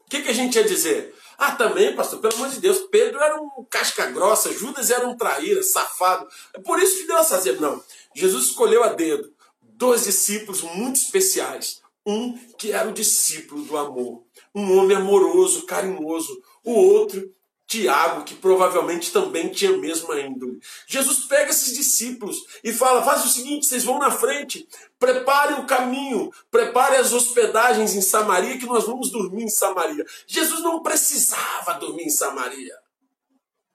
o 0.00 0.10
que, 0.10 0.22
que 0.22 0.30
a 0.30 0.34
gente 0.34 0.56
ia 0.56 0.64
dizer? 0.64 1.13
Ah, 1.38 1.52
também, 1.52 1.94
pastor, 1.94 2.20
pelo 2.20 2.34
amor 2.34 2.48
de 2.48 2.60
Deus, 2.60 2.78
Pedro 2.90 3.20
era 3.20 3.40
um 3.40 3.64
casca 3.68 4.06
grossa, 4.06 4.52
Judas 4.52 4.90
era 4.90 5.06
um 5.06 5.16
traíra, 5.16 5.62
safado. 5.62 6.26
É 6.54 6.60
por 6.60 6.78
isso 6.78 6.98
que 6.98 7.06
Deus 7.06 7.28
fazia. 7.28 7.54
Não, 7.60 7.82
Jesus 8.14 8.46
escolheu 8.46 8.82
a 8.82 8.88
dedo 8.88 9.32
dois 9.76 10.04
discípulos 10.04 10.62
muito 10.62 10.96
especiais. 10.96 11.82
Um 12.06 12.36
que 12.58 12.70
era 12.70 12.88
o 12.88 12.92
discípulo 12.92 13.62
do 13.64 13.76
amor, 13.78 14.22
um 14.54 14.78
homem 14.78 14.96
amoroso, 14.96 15.64
carinhoso. 15.64 16.38
O 16.62 16.72
outro 16.72 17.33
Tiago, 17.66 18.24
que 18.24 18.34
provavelmente 18.34 19.10
também 19.10 19.48
tinha 19.48 19.72
a 19.72 19.78
mesma 19.78 20.20
índole. 20.20 20.60
Jesus 20.86 21.24
pega 21.24 21.50
esses 21.50 21.74
discípulos 21.74 22.44
e 22.62 22.72
fala: 22.72 23.02
faz 23.02 23.24
o 23.24 23.28
seguinte, 23.28 23.66
vocês 23.66 23.84
vão 23.84 23.98
na 23.98 24.10
frente, 24.10 24.68
preparem 24.98 25.60
o 25.60 25.66
caminho, 25.66 26.30
preparem 26.50 26.98
as 26.98 27.12
hospedagens 27.12 27.94
em 27.94 28.02
Samaria, 28.02 28.58
que 28.58 28.66
nós 28.66 28.84
vamos 28.84 29.10
dormir 29.10 29.44
em 29.44 29.48
Samaria. 29.48 30.04
Jesus 30.26 30.60
não 30.60 30.82
precisava 30.82 31.74
dormir 31.74 32.04
em 32.04 32.10
Samaria. 32.10 32.78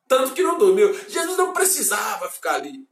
Tanto 0.07 0.33
que 0.33 0.43
não 0.43 0.57
dormiu. 0.57 0.93
Jesus 1.07 1.37
não 1.37 1.53
precisava 1.53 2.29
ficar 2.29 2.55
ali. 2.55 2.87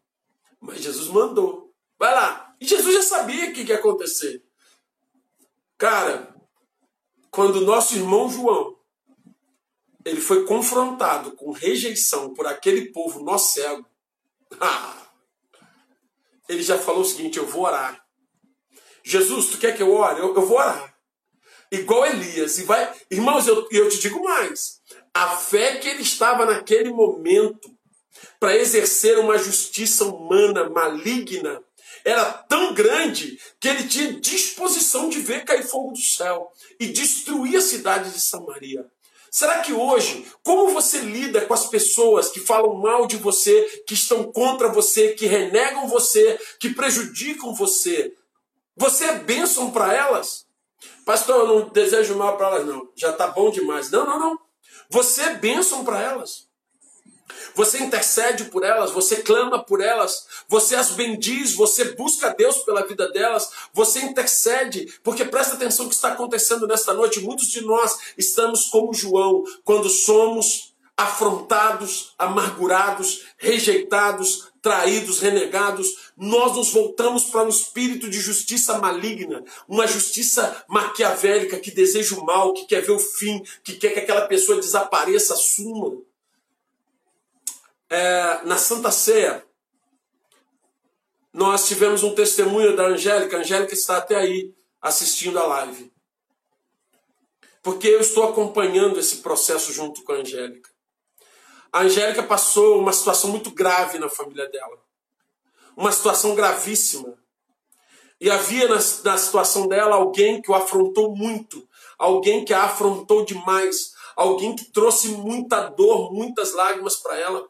Mas 0.60 0.82
Jesus 0.82 1.08
mandou. 1.08 1.74
Vai 1.98 2.14
lá. 2.14 2.56
E 2.62 2.68
Jesus 2.68 2.93
já 2.93 3.02
sabia 3.04 3.50
o 3.50 3.54
que 3.54 3.64
ia 3.64 3.76
acontecer. 3.76 4.43
Cara, 5.78 6.36
quando 7.32 7.62
nosso 7.62 7.95
irmão 7.95 8.30
João 8.30 8.76
ele 10.08 10.22
foi 10.22 10.45
confrontado 10.45 11.32
com 11.32 11.51
rejeição 11.51 12.34
por 12.34 12.47
aquele 12.47 12.91
povo 12.91 13.24
nó 13.24 13.38
cego, 13.38 13.86
ele 16.47 16.64
já 16.64 16.78
falou 16.78 17.01
o 17.01 17.05
seguinte: 17.05 17.38
Eu 17.38 17.45
vou 17.45 17.64
orar. 17.64 18.01
Jesus, 19.03 19.47
tu 19.47 19.58
quer 19.58 19.76
que 19.76 19.84
eu 19.84 19.93
ore? 19.93 20.20
Eu, 20.20 20.34
eu 20.34 20.45
vou 20.45 20.58
orar. 20.58 20.95
Igual 21.72 22.05
Elias. 22.05 22.58
E 22.58 22.64
vai, 22.64 22.93
irmãos, 23.12 23.47
eu, 23.47 23.68
eu 23.70 23.89
te 23.89 23.99
digo 23.99 24.24
mais: 24.24 24.82
a 25.14 25.36
fé 25.36 25.78
que 25.78 25.89
ele 25.89 26.03
estava 26.03 26.45
naquele 26.45 26.89
momento 26.89 27.70
para 28.39 28.55
exercer 28.55 29.20
uma 29.20 29.38
justiça 29.38 30.05
humana 30.05 30.70
maligna 30.70 31.62
era 32.05 32.32
tão 32.32 32.74
grande 32.74 33.38
que 33.60 33.68
ele 33.68 33.86
tinha 33.88 34.20
disposição 34.20 35.10
de 35.10 35.20
ver 35.20 35.43
cair 35.43 35.64
fogo 35.64 35.91
do 35.91 35.99
céu 35.99 36.49
e 36.80 36.88
destruir 36.88 37.58
a 37.58 37.62
cidade 37.62 38.12
de 38.12 38.22
Samaria. 38.22 38.89
Será 39.30 39.59
que 39.59 39.73
hoje, 39.73 40.25
como 40.43 40.73
você 40.73 40.99
lida 40.99 41.41
com 41.41 41.53
as 41.53 41.67
pessoas 41.67 42.30
que 42.30 42.39
falam 42.39 42.75
mal 42.75 43.05
de 43.05 43.17
você, 43.17 43.84
que 43.86 43.93
estão 43.93 44.32
contra 44.32 44.69
você, 44.69 45.13
que 45.13 45.25
renegam 45.25 45.88
você, 45.88 46.39
que 46.59 46.73
prejudicam 46.73 47.53
você? 47.53 48.13
Você 48.75 49.05
é 49.05 49.19
bênção 49.19 49.71
para 49.71 49.93
elas? 49.93 50.45
Pastor, 51.05 51.36
eu 51.38 51.47
não 51.47 51.69
desejo 51.69 52.15
mal 52.15 52.38
para 52.38 52.47
elas, 52.47 52.65
não. 52.65 52.89
Já 52.95 53.11
está 53.11 53.28
bom 53.28 53.49
demais. 53.49 53.89
Não, 53.89 54.05
não, 54.05 54.19
não. 54.19 54.39
Você 54.89 55.21
é 55.21 55.36
bênção 55.36 55.84
para 55.84 56.01
elas. 56.01 56.47
Você 57.55 57.80
intercede 57.80 58.45
por 58.45 58.63
elas, 58.63 58.91
você 58.91 59.17
clama 59.17 59.63
por 59.63 59.82
elas, 59.82 60.25
você 60.47 60.75
as 60.75 60.91
bendiz, 60.91 61.53
você 61.53 61.95
busca 61.95 62.30
Deus 62.30 62.57
pela 62.59 62.86
vida 62.86 63.11
delas, 63.11 63.49
você 63.73 63.99
intercede, 63.99 64.93
porque 65.03 65.25
presta 65.25 65.55
atenção 65.55 65.86
no 65.86 65.89
que 65.89 65.95
está 65.95 66.09
acontecendo 66.09 66.67
nesta 66.67 66.93
noite. 66.93 67.19
Muitos 67.19 67.47
de 67.47 67.61
nós 67.61 67.97
estamos 68.17 68.65
como 68.65 68.93
João, 68.93 69.43
quando 69.63 69.89
somos 69.89 70.75
afrontados, 70.95 72.15
amargurados, 72.17 73.25
rejeitados, 73.38 74.47
traídos, 74.63 75.19
renegados, 75.19 76.11
nós 76.17 76.55
nos 76.55 76.73
voltamos 76.73 77.25
para 77.25 77.43
um 77.43 77.49
espírito 77.49 78.09
de 78.09 78.19
justiça 78.19 78.80
maligna, 78.80 79.43
uma 79.67 79.86
justiça 79.86 80.65
maquiavélica 80.67 81.59
que 81.59 81.69
deseja 81.69 82.15
o 82.15 82.25
mal, 82.25 82.51
que 82.53 82.65
quer 82.65 82.82
ver 82.82 82.91
o 82.91 82.99
fim, 82.99 83.43
que 83.63 83.73
quer 83.73 83.91
que 83.91 83.99
aquela 83.99 84.28
pessoa 84.28 84.59
desapareça, 84.59 85.36
suma 85.36 85.97
é, 87.90 88.42
na 88.44 88.58
Santa 88.58 88.92
Ceia, 88.92 89.46
nós 91.34 91.68
tivemos 91.68 92.04
um 92.04 92.16
testemunho 92.16 92.76
da 92.76 92.88
Angélica. 92.88 93.38
A 93.38 93.40
Angélica 93.42 93.74
está 93.74 93.98
até 93.98 94.16
aí 94.16 94.54
assistindo 94.82 95.38
a 95.38 95.46
live. 95.46 95.92
Porque 97.62 97.88
eu 97.88 98.00
estou 98.00 98.24
acompanhando 98.28 99.00
esse 99.00 99.18
processo 99.18 99.72
junto 99.72 100.04
com 100.04 100.14
a 100.14 100.16
Angélica. 100.16 100.70
A 101.72 101.82
Angélica 101.82 102.24
passou 102.24 102.80
uma 102.80 102.94
situação 102.94 103.30
muito 103.30 103.52
grave 103.52 104.00
na 104.00 104.10
família 104.10 104.50
dela. 104.50 104.80
Uma 105.76 105.92
situação 105.92 106.34
gravíssima. 106.34 107.14
E 108.20 108.32
havia 108.32 108.68
na, 108.68 108.80
na 109.04 109.18
situação 109.18 109.68
dela 109.68 109.96
alguém 109.96 110.42
que 110.42 110.50
o 110.50 110.56
afrontou 110.56 111.16
muito. 111.16 111.68
Alguém 112.00 112.44
que 112.44 112.54
a 112.54 112.64
afrontou 112.64 113.24
demais. 113.24 113.92
Alguém 114.16 114.56
que 114.56 114.66
trouxe 114.72 115.10
muita 115.10 115.70
dor, 115.70 116.12
muitas 116.12 116.54
lágrimas 116.54 116.96
para 116.96 117.16
ela. 117.20 117.48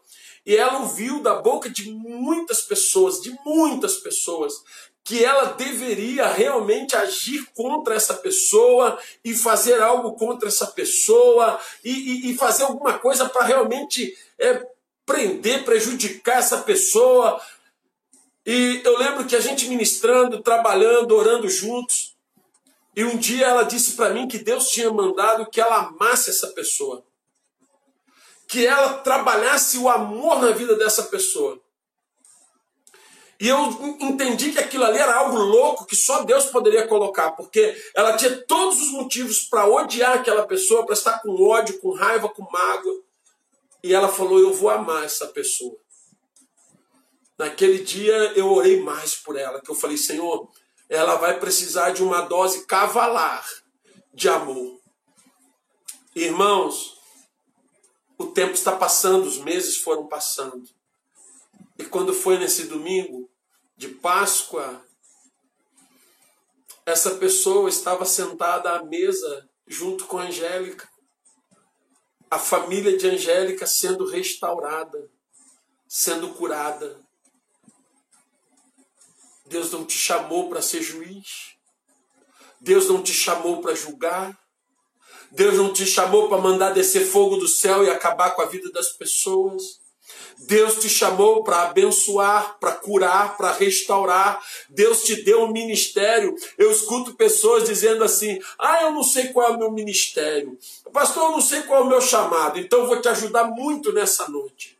E 0.47 0.55
ela 0.55 0.79
ouviu 0.79 1.19
da 1.19 1.41
boca 1.41 1.69
de 1.69 1.91
muitas 1.91 2.61
pessoas, 2.61 3.19
de 3.19 3.37
muitas 3.45 3.97
pessoas, 3.97 4.63
que 5.03 5.21
ela 5.21 5.51
deveria 5.51 6.25
realmente 6.27 6.95
agir 6.95 7.45
contra 7.53 7.95
essa 7.95 8.13
pessoa 8.13 8.97
e 9.25 9.35
fazer 9.35 9.81
algo 9.81 10.13
contra 10.13 10.47
essa 10.47 10.67
pessoa 10.67 11.59
e, 11.83 11.91
e, 11.91 12.31
e 12.31 12.37
fazer 12.37 12.63
alguma 12.63 12.97
coisa 12.97 13.27
para 13.27 13.43
realmente 13.43 14.17
é, 14.39 14.65
prender, 15.05 15.65
prejudicar 15.65 16.39
essa 16.39 16.59
pessoa. 16.59 17.41
E 18.45 18.81
eu 18.85 18.97
lembro 18.97 19.25
que 19.25 19.35
a 19.35 19.41
gente 19.41 19.67
ministrando, 19.67 20.41
trabalhando, 20.41 21.11
orando 21.11 21.49
juntos, 21.49 22.15
e 22.95 23.03
um 23.03 23.17
dia 23.17 23.47
ela 23.47 23.63
disse 23.63 23.97
para 23.97 24.11
mim 24.11 24.29
que 24.29 24.37
Deus 24.37 24.69
tinha 24.69 24.89
mandado 24.89 25.49
que 25.49 25.59
ela 25.59 25.87
amasse 25.87 26.29
essa 26.29 26.47
pessoa 26.47 27.03
que 28.47 28.65
ela 28.65 28.99
trabalhasse 28.99 29.77
o 29.77 29.89
amor 29.89 30.41
na 30.41 30.51
vida 30.51 30.75
dessa 30.75 31.03
pessoa. 31.03 31.59
E 33.39 33.47
eu 33.47 33.59
entendi 33.99 34.51
que 34.51 34.59
aquilo 34.59 34.83
ali 34.83 34.97
era 34.97 35.13
algo 35.13 35.37
louco 35.37 35.85
que 35.85 35.95
só 35.95 36.23
Deus 36.23 36.45
poderia 36.45 36.87
colocar, 36.87 37.31
porque 37.31 37.75
ela 37.93 38.17
tinha 38.17 38.35
todos 38.47 38.81
os 38.81 38.91
motivos 38.91 39.43
para 39.43 39.67
odiar 39.67 40.17
aquela 40.17 40.47
pessoa, 40.47 40.85
para 40.85 40.93
estar 40.93 41.19
com 41.19 41.47
ódio, 41.47 41.79
com 41.79 41.93
raiva, 41.93 42.29
com 42.29 42.49
mágoa. 42.49 43.01
E 43.83 43.93
ela 43.93 44.07
falou: 44.07 44.39
Eu 44.39 44.53
vou 44.53 44.71
amar 44.71 45.03
essa 45.03 45.27
pessoa. 45.27 45.77
Naquele 47.37 47.83
dia 47.83 48.15
eu 48.35 48.51
orei 48.51 48.81
mais 48.81 49.13
por 49.13 49.37
ela, 49.37 49.61
que 49.61 49.69
eu 49.69 49.75
falei: 49.75 49.97
Senhor, 49.97 50.49
ela 50.89 51.15
vai 51.15 51.39
precisar 51.39 51.91
de 51.91 52.01
uma 52.01 52.21
dose 52.21 52.65
cavalar 52.65 53.45
de 54.11 54.27
amor. 54.27 54.79
Irmãos, 56.15 56.96
o 58.17 58.27
tempo 58.27 58.53
está 58.53 58.75
passando, 58.75 59.25
os 59.25 59.37
meses 59.37 59.77
foram 59.77 60.07
passando. 60.07 60.67
E 61.77 61.85
quando 61.85 62.13
foi 62.13 62.37
nesse 62.39 62.63
domingo 62.63 63.29
de 63.75 63.89
Páscoa, 63.89 64.83
essa 66.85 67.15
pessoa 67.15 67.69
estava 67.69 68.05
sentada 68.05 68.71
à 68.71 68.83
mesa 68.83 69.47
junto 69.67 70.05
com 70.05 70.17
Angélica. 70.17 70.89
A 72.29 72.39
família 72.39 72.97
de 72.97 73.07
Angélica 73.07 73.67
sendo 73.67 74.09
restaurada, 74.09 75.09
sendo 75.87 76.33
curada. 76.33 76.99
Deus 79.45 79.71
não 79.71 79.85
te 79.85 79.97
chamou 79.97 80.49
para 80.49 80.61
ser 80.61 80.81
juiz. 80.81 81.55
Deus 82.59 82.87
não 82.87 83.03
te 83.03 83.13
chamou 83.13 83.61
para 83.61 83.75
julgar. 83.75 84.37
Deus 85.31 85.55
não 85.55 85.73
te 85.73 85.85
chamou 85.85 86.29
para 86.29 86.37
mandar 86.37 86.71
descer 86.71 87.05
fogo 87.05 87.37
do 87.37 87.47
céu 87.47 87.83
e 87.83 87.89
acabar 87.89 88.31
com 88.31 88.41
a 88.41 88.45
vida 88.45 88.71
das 88.71 88.89
pessoas. 88.89 89.79
Deus 90.39 90.75
te 90.75 90.87
chamou 90.87 91.43
para 91.43 91.63
abençoar, 91.63 92.57
para 92.59 92.71
curar, 92.73 93.35
para 93.37 93.51
restaurar. 93.51 94.41
Deus 94.69 95.03
te 95.03 95.23
deu 95.23 95.43
um 95.43 95.51
ministério. 95.51 96.35
Eu 96.57 96.71
escuto 96.71 97.15
pessoas 97.15 97.63
dizendo 97.63 98.03
assim: 98.03 98.39
ah, 98.57 98.83
eu 98.83 98.91
não 98.91 99.03
sei 99.03 99.29
qual 99.29 99.51
é 99.51 99.55
o 99.55 99.59
meu 99.59 99.71
ministério. 99.71 100.57
Pastor, 100.93 101.23
eu 101.23 101.31
não 101.31 101.41
sei 101.41 101.63
qual 101.63 101.81
é 101.81 101.83
o 101.83 101.87
meu 101.87 102.01
chamado. 102.01 102.59
Então 102.59 102.79
eu 102.79 102.87
vou 102.87 103.01
te 103.01 103.09
ajudar 103.09 103.45
muito 103.45 103.91
nessa 103.91 104.29
noite. 104.29 104.76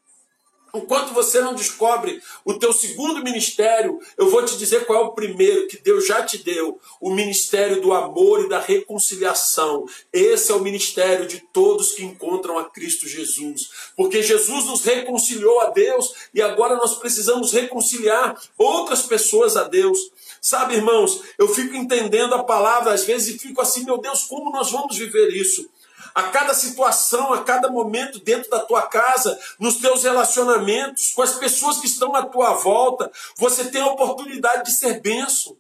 Enquanto 0.74 1.13
você 1.13 1.39
não 1.41 1.55
descobre 1.55 2.22
o 2.43 2.53
teu 2.55 2.74
segundo 2.74 3.24
ministério, 3.24 3.99
eu 4.18 4.30
vou 4.30 4.43
te 4.45 4.57
dizer 4.57 4.86
qual 4.86 5.03
é 5.03 5.05
o 5.05 5.11
primeiro 5.11 5.68
que 5.68 5.82
Deus 5.82 6.05
já 6.05 6.24
te 6.24 6.38
deu, 6.38 6.80
o 6.99 7.13
ministério 7.13 7.82
do 7.82 7.93
amor 7.93 8.45
e 8.45 8.49
da 8.49 8.59
reconciliação. 8.59 9.86
Esse 10.11 10.51
é 10.51 10.55
o 10.55 10.61
ministério 10.61 11.26
de 11.26 11.39
todos 11.53 11.93
que 11.93 12.03
encontram 12.03 12.57
a 12.57 12.70
Cristo 12.70 13.07
Jesus, 13.07 13.70
porque 13.95 14.22
Jesus 14.22 14.65
nos 14.65 14.84
reconciliou 14.84 15.61
a 15.61 15.70
Deus 15.70 16.13
e 16.34 16.41
agora 16.41 16.76
nós 16.76 16.95
precisamos 16.95 17.51
reconciliar 17.51 18.39
outras 18.57 19.03
pessoas 19.03 19.55
a 19.55 19.63
Deus. 19.63 20.11
Sabe, 20.41 20.76
irmãos, 20.76 21.22
eu 21.38 21.47
fico 21.47 21.76
entendendo 21.76 22.36
a 22.36 22.43
palavra 22.43 22.93
às 22.93 23.03
vezes 23.03 23.36
e 23.36 23.39
fico 23.39 23.61
assim, 23.61 23.84
meu 23.84 23.97
Deus, 23.97 24.24
como 24.24 24.51
nós 24.51 24.72
vamos 24.72 24.97
viver 24.97 25.30
isso? 25.30 25.70
A 26.18 26.30
cada 26.30 26.55
situação, 26.55 27.32
a 27.32 27.43
cada 27.43 27.70
momento 27.70 28.18
dentro 28.18 28.49
da 28.49 28.57
tua 28.57 28.82
casa, 28.82 29.39
nos 29.59 29.76
teus 29.76 30.01
relacionamentos, 30.01 31.11
com 31.11 31.22
as 31.22 31.36
pessoas 31.36 31.78
que 31.78 31.86
estão 31.86 32.15
à 32.15 32.26
tua 32.26 32.53
volta, 32.53 33.11
você 33.38 33.65
tem 33.65 33.82
a 33.82 33.91
oportunidade 33.91 34.63
de 34.63 34.76
ser 34.76 34.99
benção. 34.99 35.55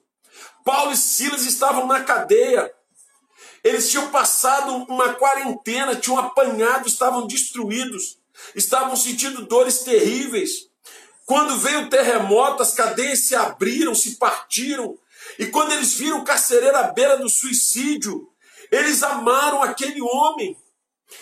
Paulo 0.65 0.91
e 0.93 0.97
Silas 0.97 1.45
estavam 1.45 1.85
na 1.85 2.03
cadeia. 2.03 2.73
Eles 3.63 3.91
tinham 3.91 4.09
passado 4.09 4.77
uma 4.89 5.13
quarentena, 5.13 5.95
tinham 5.95 6.17
apanhado, 6.17 6.87
estavam 6.87 7.27
destruídos, 7.27 8.17
estavam 8.55 8.95
sentindo 8.95 9.45
dores 9.45 9.83
terríveis. 9.83 10.71
Quando 11.27 11.59
veio 11.59 11.81
o 11.81 11.89
terremoto, 11.89 12.63
as 12.63 12.73
cadeias 12.73 13.27
se 13.27 13.35
abriram, 13.35 13.93
se 13.93 14.15
partiram. 14.15 14.97
E 15.37 15.45
quando 15.45 15.73
eles 15.73 15.93
viram 15.93 16.21
o 16.21 16.25
carcereiro 16.25 16.77
à 16.77 16.83
beira 16.85 17.15
do 17.15 17.29
suicídio, 17.29 18.27
eles 18.71 19.03
amaram 19.03 19.61
aquele 19.63 20.01
homem. 20.01 20.57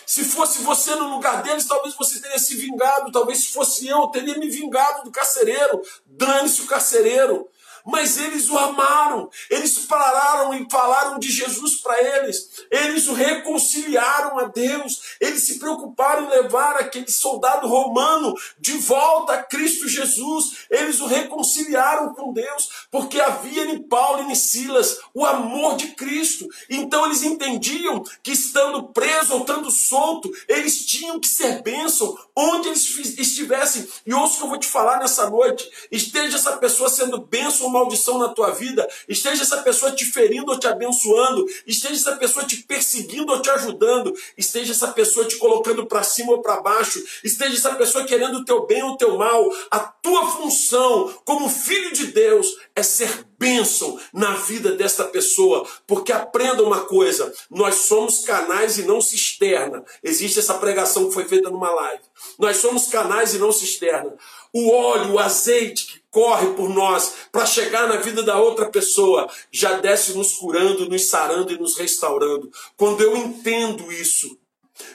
Se 0.04 0.24
fosse 0.24 0.62
você 0.62 0.94
no 0.96 1.10
lugar 1.10 1.42
deles, 1.42 1.66
talvez 1.66 1.94
você 1.94 2.20
teria 2.20 2.38
se 2.38 2.56
vingado. 2.56 3.12
Talvez 3.12 3.44
se 3.44 3.52
fosse 3.52 3.86
eu, 3.86 4.00
eu 4.00 4.08
teria 4.08 4.36
me 4.36 4.48
vingado 4.48 5.04
do 5.04 5.10
carcereiro. 5.10 5.80
Dane-se 6.04 6.62
o 6.62 6.66
carcereiro 6.66 7.48
mas 7.86 8.18
eles 8.18 8.50
o 8.50 8.58
amaram, 8.58 9.30
eles 9.48 9.78
pararam 9.78 10.52
e 10.54 10.66
falaram 10.68 11.18
de 11.20 11.30
Jesus 11.30 11.80
para 11.80 12.02
eles, 12.02 12.64
eles 12.70 13.06
o 13.06 13.14
reconciliaram 13.14 14.38
a 14.40 14.44
Deus, 14.44 15.16
eles 15.20 15.44
se 15.44 15.58
preocuparam 15.58 16.24
em 16.24 16.30
levar 16.30 16.76
aquele 16.76 17.10
soldado 17.10 17.68
romano 17.68 18.34
de 18.58 18.72
volta 18.78 19.34
a 19.34 19.42
Cristo 19.42 19.88
Jesus, 19.88 20.66
eles 20.68 21.00
o 21.00 21.06
reconciliaram 21.06 22.12
com 22.12 22.32
Deus, 22.32 22.86
porque 22.90 23.20
havia 23.20 23.64
em 23.66 23.82
Paulo 23.82 24.28
e 24.28 24.32
em 24.32 24.34
Silas 24.34 24.98
o 25.14 25.24
amor 25.24 25.76
de 25.76 25.88
Cristo, 25.88 26.48
então 26.68 27.06
eles 27.06 27.22
entendiam 27.22 28.02
que 28.22 28.32
estando 28.32 28.88
preso 28.88 29.34
ou 29.34 29.40
estando 29.40 29.70
solto, 29.70 30.30
eles 30.48 30.84
tinham 30.84 31.20
que 31.20 31.28
ser 31.28 31.62
bênção. 31.62 32.16
Onde 32.34 32.68
eles 32.68 33.18
estivessem, 33.18 33.88
e 34.04 34.12
ouça 34.12 34.34
o 34.34 34.36
que 34.38 34.42
eu 34.44 34.48
vou 34.48 34.58
te 34.58 34.66
falar 34.66 34.98
nessa 34.98 35.30
noite, 35.30 35.68
esteja 35.90 36.36
essa 36.36 36.56
pessoa 36.56 36.88
sendo 36.88 37.18
bênção 37.18 37.68
maldição 37.76 38.18
na 38.18 38.28
tua 38.28 38.50
vida, 38.50 38.88
esteja 39.08 39.42
essa 39.42 39.58
pessoa 39.58 39.92
te 39.92 40.04
ferindo 40.04 40.50
ou 40.50 40.58
te 40.58 40.66
abençoando, 40.66 41.44
esteja 41.66 41.94
essa 41.94 42.16
pessoa 42.16 42.44
te 42.44 42.56
perseguindo 42.62 43.32
ou 43.32 43.40
te 43.40 43.50
ajudando, 43.50 44.14
esteja 44.36 44.72
essa 44.72 44.88
pessoa 44.88 45.26
te 45.26 45.36
colocando 45.36 45.86
para 45.86 46.02
cima 46.02 46.32
ou 46.32 46.42
para 46.42 46.60
baixo, 46.60 47.02
esteja 47.22 47.54
essa 47.54 47.74
pessoa 47.74 48.04
querendo 48.04 48.38
o 48.38 48.44
teu 48.44 48.66
bem 48.66 48.82
ou 48.82 48.92
o 48.92 48.96
teu 48.96 49.16
mal, 49.18 49.50
a 49.70 49.78
tua 49.78 50.26
função 50.26 51.12
como 51.24 51.48
filho 51.48 51.92
de 51.92 52.06
Deus 52.06 52.46
é 52.74 52.82
ser 52.82 53.26
bênção 53.38 53.98
na 54.12 54.34
vida 54.34 54.72
desta 54.72 55.04
pessoa, 55.04 55.66
porque 55.86 56.12
aprenda 56.12 56.62
uma 56.62 56.80
coisa: 56.80 57.32
nós 57.50 57.74
somos 57.74 58.24
canais 58.24 58.78
e 58.78 58.82
não 58.82 59.00
cisterna. 59.00 59.84
Existe 60.02 60.38
essa 60.38 60.54
pregação 60.54 61.08
que 61.08 61.14
foi 61.14 61.24
feita 61.24 61.50
numa 61.50 61.70
live. 61.70 62.02
Nós 62.38 62.58
somos 62.58 62.88
canais 62.88 63.34
e 63.34 63.38
não 63.38 63.52
cisterna. 63.52 64.12
O 64.52 64.70
óleo, 64.70 65.12
o 65.12 65.18
azeite 65.18 65.86
que 65.86 66.00
corre 66.10 66.54
por 66.54 66.68
nós 66.70 67.12
para 67.30 67.44
chegar 67.44 67.88
na 67.88 67.96
vida 67.96 68.22
da 68.22 68.38
outra 68.38 68.70
pessoa, 68.70 69.28
já 69.52 69.78
desce 69.78 70.16
nos 70.16 70.32
curando, 70.32 70.88
nos 70.88 71.06
sarando 71.06 71.52
e 71.52 71.58
nos 71.58 71.76
restaurando. 71.76 72.50
Quando 72.76 73.02
eu 73.02 73.16
entendo 73.16 73.92
isso, 73.92 74.38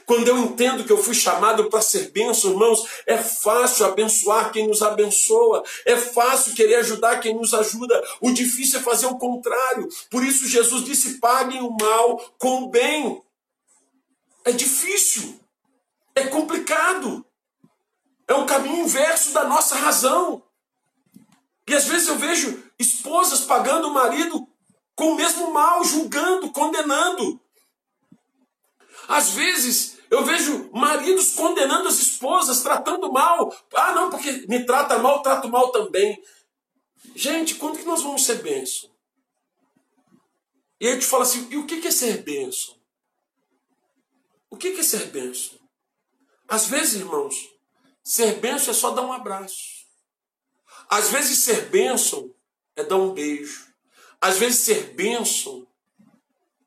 quando 0.06 0.28
eu 0.28 0.38
entendo 0.38 0.84
que 0.84 0.92
eu 0.92 1.02
fui 1.02 1.14
chamado 1.14 1.70
para 1.70 1.82
ser 1.82 2.12
bênção, 2.12 2.52
irmãos, 2.52 2.86
é 3.06 3.18
fácil 3.18 3.86
abençoar 3.86 4.52
quem 4.52 4.68
nos 4.68 4.82
abençoa, 4.82 5.64
é 5.86 5.96
fácil 5.96 6.54
querer 6.54 6.76
ajudar 6.76 7.20
quem 7.20 7.36
nos 7.36 7.54
ajuda. 7.54 8.02
O 8.20 8.32
difícil 8.32 8.80
é 8.80 8.84
fazer 8.84 9.06
o 9.08 9.18
contrário. 9.18 9.88
Por 10.10 10.24
isso 10.24 10.48
Jesus 10.48 10.84
disse: 10.84 11.20
paguem 11.20 11.62
o 11.62 11.76
mal 11.80 12.18
com 12.38 12.64
o 12.64 12.70
bem. 12.70 13.22
É 14.44 14.52
difícil, 14.52 15.40
é 16.16 16.26
complicado, 16.28 17.24
é 18.28 18.34
um 18.34 18.46
caminho 18.46 18.84
inverso 18.86 19.32
da 19.34 19.44
nossa 19.44 19.76
razão. 19.76 20.44
E 21.68 21.76
às 21.76 21.86
vezes 21.86 22.08
eu 22.08 22.18
vejo 22.18 22.62
esposas 22.80 23.42
pagando 23.42 23.88
o 23.88 23.94
marido 23.94 24.48
com 24.96 25.14
o 25.14 25.16
mesmo 25.16 25.52
mal, 25.54 25.84
julgando, 25.84 26.52
condenando. 26.52 27.40
Às 29.08 29.32
vezes 29.32 29.98
eu 30.10 30.26
vejo 30.26 30.70
maridos 30.74 31.34
condenando 31.34 31.88
as 31.88 32.00
esposas, 32.00 32.62
tratando 32.62 33.12
mal. 33.12 33.54
Ah, 33.74 33.94
não, 33.94 34.10
porque 34.10 34.46
me 34.48 34.66
trata 34.66 35.00
mal, 35.00 35.22
trato 35.22 35.48
mal 35.48 35.72
também. 35.72 36.22
Gente, 37.16 37.56
quando 37.56 37.80
que 37.80 37.86
nós 37.86 38.02
vamos 38.02 38.26
ser 38.26 38.42
bênção? 38.42 38.90
E 40.80 40.88
aí 40.88 41.00
te 41.00 41.06
falo 41.06 41.24
assim, 41.24 41.48
e 41.52 41.58
o 41.58 41.66
que 41.66 41.88
é 41.88 41.92
ser 41.92 42.24
bênção? 42.24 42.76
O 44.50 44.58
que 44.58 44.70
é 44.70 44.84
ser 44.84 45.06
bênção? 45.12 45.60
Às 46.48 46.68
vezes, 46.68 46.96
irmãos, 46.96 47.50
ser 48.04 48.40
bênção 48.40 48.72
é 48.72 48.74
só 48.74 48.92
dar 48.92 49.04
um 49.04 49.14
abraço. 49.14 49.86
Às 50.90 51.10
vezes 51.10 51.40
ser 51.40 51.70
bênção 51.70 52.34
é 52.76 52.84
dar 52.84 52.98
um 52.98 53.14
beijo. 53.14 53.72
Às 54.20 54.38
vezes 54.38 54.60
ser 54.60 54.94
bênção 54.94 55.66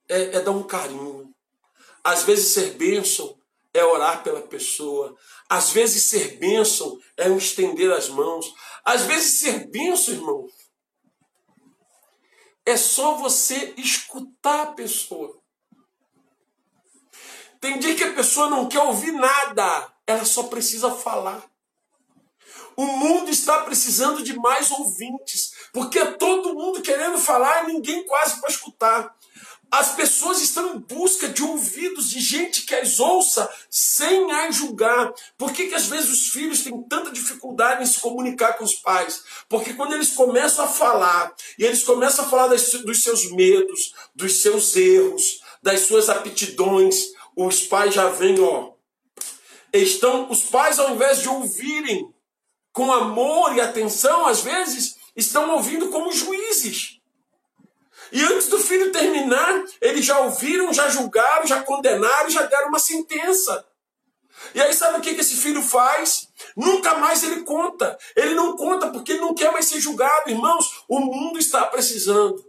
é, 0.09 0.37
é 0.37 0.41
dar 0.41 0.53
um 0.53 0.62
carinho. 0.62 1.34
Às 2.05 2.22
vezes 2.24 2.52
ser 2.52 2.74
bênção 2.74 3.36
é 3.72 3.82
orar 3.82 4.22
pela 4.22 4.42
pessoa. 4.42 5.16
Às 5.48 5.70
vezes 5.70 6.05
ser 6.05 6.36
bênção 6.36 6.98
é 7.16 7.28
um 7.30 7.38
estender 7.38 7.90
as 7.90 8.11
mãos. 8.11 8.55
Às 8.84 9.02
vezes 9.02 9.40
ser 9.40 9.66
bênção, 9.70 10.12
irmão, 10.12 10.46
é 12.66 12.76
só 12.76 13.16
você 13.16 13.74
escutar 13.76 14.62
a 14.62 14.72
pessoa. 14.72 15.42
Tem 17.61 17.78
dia 17.78 17.94
que 17.94 18.05
a 18.05 18.12
pessoa 18.12 18.50
não 18.50 18.68
quer 18.68 18.80
ouvir 18.80 19.12
nada, 19.12 19.92
ela 20.07 20.24
só 20.24 20.44
precisa 20.44 20.90
falar. 20.90 21.42
O 22.76 22.84
mundo 22.84 23.30
está 23.30 23.62
precisando 23.62 24.22
de 24.22 24.36
mais 24.36 24.70
ouvintes, 24.70 25.52
porque 25.72 25.98
é 25.98 26.12
todo 26.12 26.55
mundo 26.55 26.82
querendo 26.82 27.18
falar 27.18 27.64
e 27.64 27.72
ninguém 27.72 28.05
quase 28.05 28.40
para 28.40 28.50
escutar. 28.50 29.16
As 29.77 29.93
pessoas 29.97 30.41
estão 30.41 30.77
em 30.77 30.79
busca 30.79 31.29
de 31.29 31.43
ouvidos 31.43 32.09
de 32.09 32.20
gente 32.20 32.62
que 32.62 32.77
as 32.77 33.01
ouça 33.01 33.53
sem 33.68 34.31
as 34.31 34.55
julgar. 34.55 35.12
Por 35.37 35.53
que, 35.53 35.66
que 35.66 35.75
às 35.75 35.89
vezes 35.89 36.11
os 36.11 36.29
filhos 36.29 36.62
têm 36.62 36.81
tanta 36.85 37.11
dificuldade 37.11 37.83
em 37.83 37.87
se 37.87 37.99
comunicar 37.99 38.53
com 38.53 38.62
os 38.62 38.77
pais? 38.77 39.25
Porque 39.49 39.75
quando 39.75 39.95
eles 39.95 40.11
começam 40.11 40.64
a 40.64 40.68
falar, 40.68 41.35
e 41.59 41.64
eles 41.64 41.83
começam 41.83 42.25
a 42.25 42.29
falar 42.29 42.47
das, 42.47 42.70
dos 42.70 43.03
seus 43.03 43.33
medos, 43.33 43.93
dos 44.14 44.41
seus 44.41 44.77
erros, 44.77 45.41
das 45.61 45.81
suas 45.81 46.09
aptidões, 46.09 47.07
os 47.37 47.62
pais 47.62 47.93
já 47.93 48.09
vêm, 48.11 48.39
ó. 48.39 48.75
Estão, 49.72 50.31
os 50.31 50.45
pais, 50.45 50.79
ao 50.79 50.95
invés 50.95 51.20
de 51.20 51.29
ouvirem 51.29 52.14
com 52.72 52.93
amor 52.93 53.57
e 53.57 53.61
atenção, 53.61 54.25
às 54.25 54.41
vezes, 54.41 54.95
estão 55.16 55.51
ouvindo 55.51 55.89
como 55.89 56.12
juízes. 56.12 57.01
E 58.15 58.23
antes 58.23 58.47
do 58.47 58.61
filho 58.61 58.93
terminar, 58.93 59.65
eles 59.81 60.05
já 60.05 60.21
ouviram, 60.21 60.73
já 60.73 60.89
julgaram, 60.89 61.49
já 61.49 61.65
condenaram, 61.65 62.31
já 62.31 62.43
deram 62.43 62.69
uma 62.69 62.79
sentença. 62.79 63.67
E 64.55 64.61
aí 64.62 64.73
sabe 64.73 64.99
o 64.99 65.01
que 65.01 65.11
esse 65.11 65.35
filho 65.35 65.61
faz? 65.61 66.29
Nunca 66.57 66.95
mais 66.95 67.25
ele 67.25 67.43
conta. 67.43 67.99
Ele 68.15 68.35
não 68.35 68.57
conta 68.57 68.89
porque 68.93 69.12
ele 69.12 69.21
não 69.21 69.35
quer 69.35 69.51
mais 69.51 69.67
ser 69.67 69.81
julgado. 69.81 70.31
Irmãos, 70.31 70.85
o 70.89 71.01
mundo 71.01 71.41
está 71.41 71.67
precisando 71.67 72.45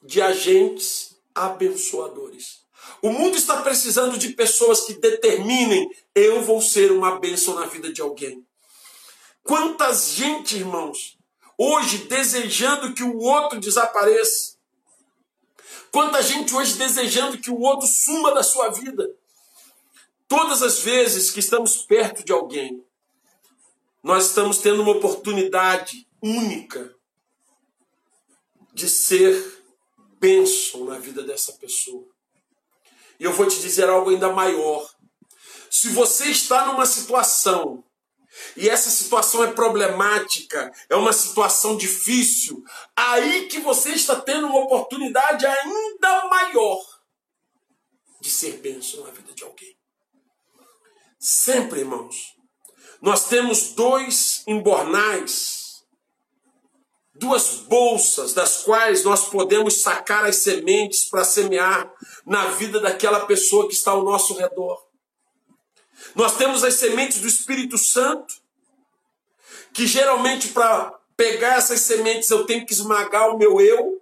de 0.00 0.22
agentes 0.22 1.16
abençoadores. 1.34 2.60
O 3.02 3.10
mundo 3.10 3.36
está 3.36 3.60
precisando 3.62 4.16
de 4.16 4.28
pessoas 4.28 4.82
que 4.82 4.94
determinem: 4.94 5.90
eu 6.14 6.40
vou 6.40 6.62
ser 6.62 6.92
uma 6.92 7.18
bênção 7.18 7.54
na 7.54 7.66
vida 7.66 7.92
de 7.92 8.00
alguém. 8.00 8.46
Quantas 9.42 10.10
gente, 10.10 10.54
irmãos, 10.54 11.18
hoje 11.62 11.98
desejando 12.06 12.94
que 12.94 13.02
o 13.02 13.18
outro 13.18 13.60
desapareça. 13.60 14.56
Quanta 15.92 16.22
gente 16.22 16.54
hoje 16.54 16.78
desejando 16.78 17.36
que 17.36 17.50
o 17.50 17.60
outro 17.60 17.86
suma 17.86 18.32
da 18.32 18.42
sua 18.42 18.70
vida. 18.70 19.14
Todas 20.26 20.62
as 20.62 20.78
vezes 20.78 21.30
que 21.30 21.40
estamos 21.40 21.76
perto 21.76 22.24
de 22.24 22.32
alguém, 22.32 22.82
nós 24.02 24.28
estamos 24.28 24.56
tendo 24.56 24.80
uma 24.80 24.92
oportunidade 24.92 26.08
única 26.22 26.96
de 28.72 28.88
ser 28.88 29.62
bênção 30.18 30.86
na 30.86 30.98
vida 30.98 31.22
dessa 31.22 31.52
pessoa. 31.52 32.08
E 33.18 33.24
eu 33.24 33.34
vou 33.34 33.46
te 33.46 33.60
dizer 33.60 33.86
algo 33.86 34.08
ainda 34.08 34.32
maior. 34.32 34.88
Se 35.70 35.90
você 35.90 36.30
está 36.30 36.68
numa 36.68 36.86
situação 36.86 37.84
e 38.56 38.68
essa 38.68 38.90
situação 38.90 39.44
é 39.44 39.52
problemática, 39.52 40.72
é 40.88 40.96
uma 40.96 41.12
situação 41.12 41.76
difícil, 41.76 42.62
aí 42.96 43.46
que 43.46 43.60
você 43.60 43.90
está 43.90 44.16
tendo 44.16 44.46
uma 44.46 44.60
oportunidade 44.60 45.46
ainda 45.46 46.28
maior 46.28 46.80
de 48.20 48.30
ser 48.30 48.58
bênção 48.58 49.04
na 49.04 49.10
vida 49.10 49.32
de 49.32 49.44
alguém. 49.44 49.74
Sempre, 51.18 51.80
irmãos, 51.80 52.34
nós 53.00 53.28
temos 53.28 53.72
dois 53.72 54.42
embornais, 54.46 55.82
duas 57.14 57.56
bolsas 57.56 58.34
das 58.34 58.62
quais 58.62 59.04
nós 59.04 59.28
podemos 59.28 59.82
sacar 59.82 60.24
as 60.24 60.36
sementes 60.36 61.04
para 61.04 61.24
semear 61.24 61.92
na 62.26 62.46
vida 62.50 62.80
daquela 62.80 63.26
pessoa 63.26 63.68
que 63.68 63.74
está 63.74 63.92
ao 63.92 64.04
nosso 64.04 64.34
redor. 64.34 64.89
Nós 66.14 66.36
temos 66.36 66.64
as 66.64 66.74
sementes 66.74 67.20
do 67.20 67.26
Espírito 67.26 67.78
Santo, 67.78 68.34
que 69.72 69.86
geralmente 69.86 70.48
para 70.48 70.98
pegar 71.16 71.56
essas 71.56 71.80
sementes 71.80 72.30
eu 72.30 72.44
tenho 72.44 72.64
que 72.64 72.72
esmagar 72.72 73.28
o 73.28 73.38
meu 73.38 73.60
eu, 73.60 74.00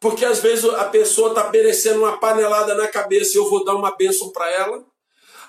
porque 0.00 0.24
às 0.24 0.40
vezes 0.40 0.64
a 0.64 0.84
pessoa 0.86 1.30
está 1.30 1.50
merecendo 1.50 2.00
uma 2.00 2.18
panelada 2.18 2.74
na 2.74 2.88
cabeça 2.88 3.34
e 3.34 3.36
eu 3.36 3.48
vou 3.48 3.64
dar 3.64 3.74
uma 3.74 3.94
bênção 3.94 4.30
para 4.30 4.50
ela. 4.50 4.84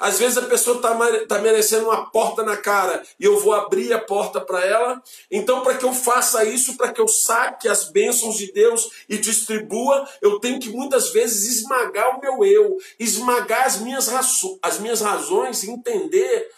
Às 0.01 0.17
vezes 0.17 0.35
a 0.35 0.47
pessoa 0.47 0.77
está 0.77 1.25
tá 1.27 1.37
merecendo 1.37 1.85
uma 1.85 2.09
porta 2.09 2.41
na 2.41 2.57
cara 2.57 3.03
e 3.19 3.23
eu 3.23 3.39
vou 3.39 3.53
abrir 3.53 3.93
a 3.93 3.99
porta 3.99 4.41
para 4.41 4.65
ela. 4.65 4.99
Então, 5.29 5.61
para 5.61 5.77
que 5.77 5.85
eu 5.85 5.93
faça 5.93 6.43
isso, 6.43 6.75
para 6.75 6.91
que 6.91 6.99
eu 6.99 7.07
saque 7.07 7.69
as 7.69 7.91
bênçãos 7.91 8.35
de 8.35 8.51
Deus 8.51 8.89
e 9.07 9.19
distribua, 9.19 10.09
eu 10.19 10.39
tenho 10.39 10.59
que 10.59 10.69
muitas 10.69 11.11
vezes 11.11 11.57
esmagar 11.57 12.17
o 12.17 12.19
meu 12.19 12.43
eu, 12.43 12.77
esmagar 12.99 13.67
as 13.67 13.77
minhas, 13.77 14.09
as 14.59 14.79
minhas 14.79 15.01
razões 15.01 15.61
e 15.61 15.69
entender 15.69 16.49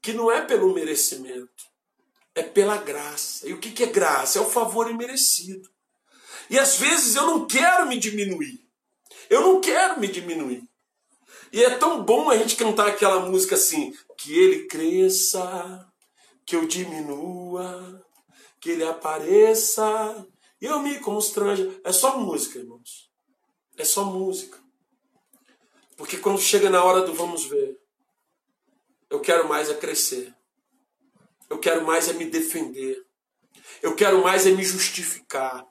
que 0.00 0.12
não 0.12 0.30
é 0.30 0.42
pelo 0.42 0.72
merecimento, 0.72 1.50
é 2.32 2.44
pela 2.44 2.76
graça. 2.76 3.48
E 3.48 3.52
o 3.52 3.58
que, 3.58 3.72
que 3.72 3.82
é 3.82 3.86
graça? 3.86 4.38
É 4.38 4.40
o 4.40 4.48
favor 4.48 4.88
imerecido. 4.88 5.68
E 6.48 6.60
às 6.60 6.76
vezes 6.76 7.16
eu 7.16 7.26
não 7.26 7.44
quero 7.44 7.88
me 7.88 7.98
diminuir. 7.98 8.60
Eu 9.28 9.40
não 9.40 9.60
quero 9.60 9.98
me 9.98 10.06
diminuir. 10.06 10.62
E 11.54 11.64
é 11.64 11.70
tão 11.70 12.04
bom 12.04 12.28
a 12.28 12.36
gente 12.36 12.56
cantar 12.56 12.88
aquela 12.88 13.20
música 13.20 13.54
assim: 13.54 13.94
que 14.18 14.38
ele 14.38 14.66
cresça, 14.66 15.90
que 16.44 16.54
eu 16.54 16.66
diminua, 16.66 18.04
que 18.60 18.70
ele 18.70 18.84
apareça 18.84 20.26
eu 20.64 20.80
me 20.80 20.98
constranja. 20.98 21.78
É 21.84 21.92
só 21.92 22.18
música, 22.18 22.58
irmãos. 22.58 23.10
É 23.76 23.84
só 23.84 24.04
música. 24.04 24.58
Porque 25.96 26.16
quando 26.16 26.40
chega 26.40 26.70
na 26.70 26.82
hora 26.82 27.02
do 27.02 27.12
vamos 27.12 27.44
ver, 27.44 27.78
eu 29.10 29.20
quero 29.20 29.48
mais 29.48 29.68
é 29.68 29.74
crescer. 29.74 30.34
Eu 31.50 31.58
quero 31.58 31.84
mais 31.84 32.08
é 32.08 32.14
me 32.14 32.24
defender. 32.24 32.96
Eu 33.82 33.94
quero 33.94 34.22
mais 34.22 34.46
é 34.46 34.50
me 34.50 34.64
justificar. 34.64 35.64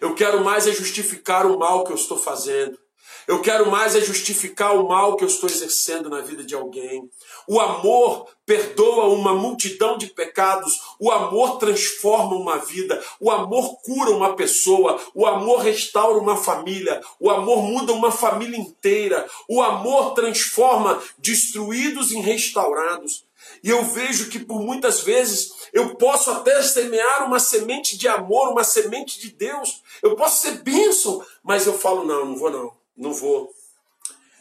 Eu 0.00 0.14
quero 0.14 0.44
mais 0.44 0.66
é 0.66 0.72
justificar 0.72 1.46
o 1.46 1.58
mal 1.58 1.84
que 1.84 1.92
eu 1.92 1.96
estou 1.96 2.18
fazendo. 2.18 2.78
Eu 3.26 3.40
quero 3.40 3.70
mais 3.70 3.96
é 3.96 4.00
justificar 4.00 4.76
o 4.76 4.86
mal 4.86 5.16
que 5.16 5.24
eu 5.24 5.28
estou 5.28 5.48
exercendo 5.48 6.10
na 6.10 6.20
vida 6.20 6.44
de 6.44 6.54
alguém. 6.54 7.08
O 7.48 7.58
amor 7.58 8.26
perdoa 8.44 9.06
uma 9.06 9.32
multidão 9.34 9.96
de 9.96 10.08
pecados. 10.08 10.72
O 11.00 11.10
amor 11.10 11.58
transforma 11.58 12.36
uma 12.36 12.58
vida. 12.58 13.02
O 13.18 13.30
amor 13.30 13.76
cura 13.82 14.10
uma 14.10 14.36
pessoa. 14.36 15.00
O 15.14 15.26
amor 15.26 15.60
restaura 15.60 16.18
uma 16.18 16.36
família. 16.36 17.00
O 17.18 17.30
amor 17.30 17.62
muda 17.62 17.92
uma 17.92 18.12
família 18.12 18.58
inteira. 18.58 19.26
O 19.48 19.62
amor 19.62 20.12
transforma 20.12 21.02
destruídos 21.18 22.12
em 22.12 22.20
restaurados. 22.20 23.24
E 23.62 23.70
eu 23.70 23.82
vejo 23.82 24.28
que 24.28 24.38
por 24.38 24.60
muitas 24.60 25.00
vezes 25.00 25.52
eu 25.72 25.94
posso 25.96 26.30
até 26.30 26.62
semear 26.62 27.26
uma 27.26 27.38
semente 27.38 27.96
de 27.96 28.06
amor, 28.06 28.50
uma 28.50 28.64
semente 28.64 29.18
de 29.18 29.30
Deus. 29.30 29.82
Eu 30.02 30.14
posso 30.14 30.42
ser 30.42 30.62
bênção, 30.62 31.24
mas 31.42 31.66
eu 31.66 31.76
falo: 31.76 32.04
não, 32.04 32.26
não 32.26 32.36
vou 32.36 32.50
não. 32.50 32.83
Não 32.96 33.12
vou. 33.12 33.52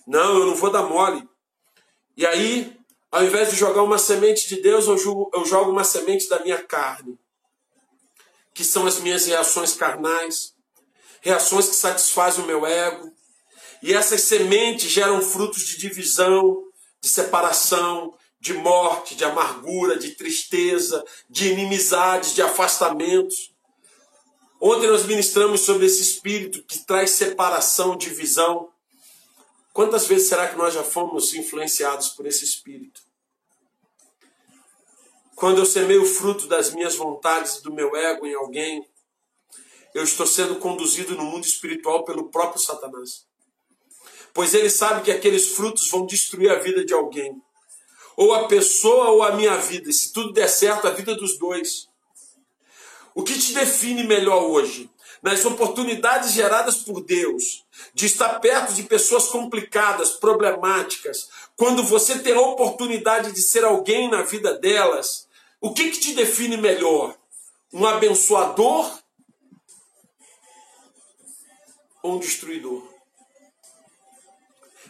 Não, 0.06 0.40
eu 0.40 0.46
não 0.46 0.56
vou 0.56 0.70
dar 0.70 0.84
mole. 0.84 1.28
E 2.16 2.26
aí, 2.26 2.78
ao 3.12 3.24
invés 3.24 3.50
de 3.50 3.56
jogar 3.56 3.84
uma 3.84 3.98
semente 3.98 4.48
de 4.48 4.62
Deus, 4.62 4.88
eu 4.88 4.98
jogo, 4.98 5.32
eu 5.34 5.46
jogo 5.46 5.72
uma 5.72 5.84
semente 5.84 6.28
da 6.28 6.40
minha 6.40 6.62
carne, 6.62 7.18
que 8.54 8.64
são 8.64 8.86
as 8.86 9.00
minhas 9.00 9.26
reações 9.26 9.76
carnais, 9.76 10.54
reações 11.22 11.70
que 11.70 11.76
satisfazem 11.76 12.44
o 12.44 12.48
meu 12.48 12.66
ego. 12.66 13.12
E 13.82 13.94
essas 13.94 14.22
sementes 14.22 14.90
geram 14.90 15.22
frutos 15.22 15.64
de 15.66 15.78
divisão, 15.78 16.64
de 17.02 17.10
separação, 17.10 18.14
de 18.40 18.54
morte, 18.54 19.16
de 19.16 19.24
amargura, 19.24 19.98
de 19.98 20.12
tristeza, 20.12 21.04
de 21.30 21.50
inimizades, 21.52 22.34
de 22.34 22.42
afastamentos. 22.42 23.53
Ontem 24.66 24.88
nós 24.88 25.06
ministramos 25.06 25.60
sobre 25.60 25.88
esse 25.88 26.02
espírito 26.02 26.64
que 26.64 26.80
traz 26.86 27.10
separação, 27.10 27.98
divisão. 27.98 28.72
Quantas 29.74 30.08
vezes 30.08 30.30
será 30.30 30.48
que 30.48 30.56
nós 30.56 30.74
já 30.74 30.82
fomos 30.82 31.34
influenciados 31.34 32.08
por 32.12 32.26
esse 32.26 32.46
espírito? 32.46 33.02
Quando 35.36 35.58
eu 35.58 35.66
semeio 35.66 36.04
o 36.04 36.06
fruto 36.06 36.48
das 36.48 36.74
minhas 36.74 36.96
vontades 36.96 37.62
do 37.62 37.74
meu 37.74 37.94
ego 37.94 38.26
em 38.26 38.36
alguém, 38.36 38.88
eu 39.94 40.02
estou 40.02 40.26
sendo 40.26 40.56
conduzido 40.56 41.14
no 41.18 41.26
mundo 41.26 41.44
espiritual 41.44 42.06
pelo 42.06 42.30
próprio 42.30 42.62
Satanás. 42.62 43.26
Pois 44.34 44.54
ele 44.54 44.70
sabe 44.70 45.04
que 45.04 45.12
aqueles 45.12 45.50
frutos 45.50 45.90
vão 45.90 46.06
destruir 46.06 46.50
a 46.50 46.60
vida 46.60 46.86
de 46.86 46.94
alguém. 46.94 47.36
Ou 48.16 48.34
a 48.34 48.48
pessoa 48.48 49.10
ou 49.10 49.24
a 49.24 49.34
minha 49.34 49.58
vida. 49.58 49.90
E 49.90 49.94
se 49.94 50.14
tudo 50.14 50.32
der 50.32 50.48
certo, 50.48 50.88
a 50.88 50.92
vida 50.92 51.14
dos 51.16 51.38
dois. 51.38 51.92
O 53.16 53.24
que 53.24 53.38
te 53.38 53.54
define 53.54 54.04
melhor 54.04 54.44
hoje? 54.44 54.90
Nas 55.22 55.46
oportunidades 55.46 56.32
geradas 56.32 56.78
por 56.78 57.02
Deus, 57.02 57.64
de 57.94 58.06
estar 58.06 58.40
perto 58.40 58.74
de 58.74 58.84
pessoas 58.84 59.28
complicadas, 59.28 60.14
problemáticas, 60.14 61.30
quando 61.56 61.84
você 61.84 62.20
tem 62.20 62.34
a 62.34 62.42
oportunidade 62.42 63.32
de 63.32 63.42
ser 63.42 63.64
alguém 63.64 64.10
na 64.10 64.24
vida 64.24 64.58
delas, 64.58 65.28
o 65.62 65.74
que, 65.74 65.92
que 65.92 66.00
te 66.00 66.14
define 66.14 66.58
melhor? 66.58 67.16
Um 67.72 67.86
abençoador 67.86 69.00
ou 72.02 72.16
um 72.16 72.20
destruidor? 72.20 72.84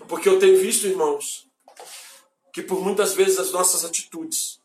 Porque 0.07 0.27
eu 0.27 0.39
tenho 0.39 0.57
visto, 0.57 0.87
irmãos, 0.87 1.47
que 2.51 2.63
por 2.63 2.81
muitas 2.81 3.13
vezes 3.13 3.37
as 3.37 3.51
nossas 3.51 3.85
atitudes 3.85 4.62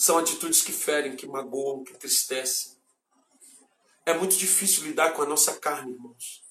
são 0.00 0.16
atitudes 0.16 0.62
que 0.62 0.72
ferem, 0.72 1.14
que 1.14 1.26
magoam, 1.26 1.84
que 1.84 1.92
entristecem. 1.92 2.72
É 4.06 4.14
muito 4.14 4.34
difícil 4.34 4.84
lidar 4.84 5.12
com 5.12 5.20
a 5.20 5.26
nossa 5.26 5.52
carne, 5.58 5.92
irmãos. 5.92 6.42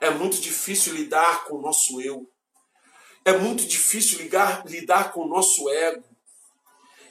É 0.00 0.10
muito 0.10 0.40
difícil 0.40 0.92
lidar 0.92 1.44
com 1.44 1.58
o 1.58 1.62
nosso 1.62 2.00
eu. 2.00 2.28
É 3.24 3.38
muito 3.38 3.64
difícil 3.64 4.18
ligar, 4.18 4.66
lidar 4.66 5.12
com 5.12 5.20
o 5.20 5.28
nosso 5.28 5.70
ego. 5.70 6.04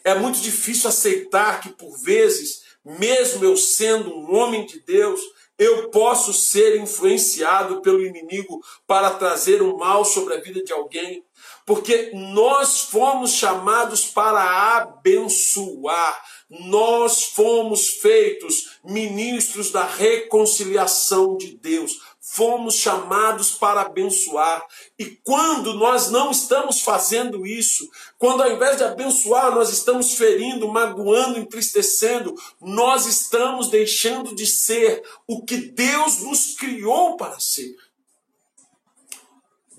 É 0.03 0.14
muito 0.14 0.41
difícil 0.41 0.89
aceitar 0.89 1.61
que, 1.61 1.70
por 1.70 1.97
vezes, 1.97 2.64
mesmo 2.84 3.45
eu 3.45 3.55
sendo 3.55 4.14
um 4.14 4.36
homem 4.36 4.66
de 4.66 4.82
Deus, 4.82 5.22
eu 5.57 5.89
posso 5.91 6.34
ser 6.34 6.78
influenciado 6.78 7.82
pelo 7.82 8.05
inimigo 8.05 8.61
para 8.86 9.11
trazer 9.11 9.61
o 9.61 9.76
um 9.76 9.78
mal 9.78 10.03
sobre 10.03 10.34
a 10.34 10.41
vida 10.41 10.61
de 10.61 10.74
alguém, 10.74 11.24
porque 11.66 12.11
nós 12.14 12.82
fomos 12.82 13.32
chamados 13.32 14.05
para 14.05 14.78
abençoar, 14.78 16.24
nós 16.49 17.24
fomos 17.26 17.89
feitos 17.89 18.78
ministros 18.84 19.72
da 19.72 19.86
reconciliação 19.86 21.38
de 21.38 21.57
Deus 21.57 21.99
fomos 22.34 22.76
chamados 22.76 23.51
para 23.51 23.82
abençoar. 23.82 24.66
E 24.97 25.05
quando 25.24 25.74
nós 25.76 26.09
não 26.09 26.32
estamos 26.32 26.82
fazendo 26.82 27.45
isso, 27.45 27.88
quando 28.18 28.41
ao 28.41 28.51
invés 28.51 28.78
de 28.78 28.84
abençoar, 28.84 29.53
nós 29.53 29.70
estamos 29.70 30.14
ferindo, 30.14 30.68
magoando, 30.68 31.38
entristecendo, 31.38 32.34
nós 32.59 33.05
estamos 33.05 33.70
deixando 33.70 34.34
de 34.34 34.47
ser 34.47 35.03
o 35.28 35.43
que 35.43 35.57
Deus 35.57 36.20
nos 36.20 36.55
criou 36.55 37.18
para 37.18 37.39
ser. 37.39 37.76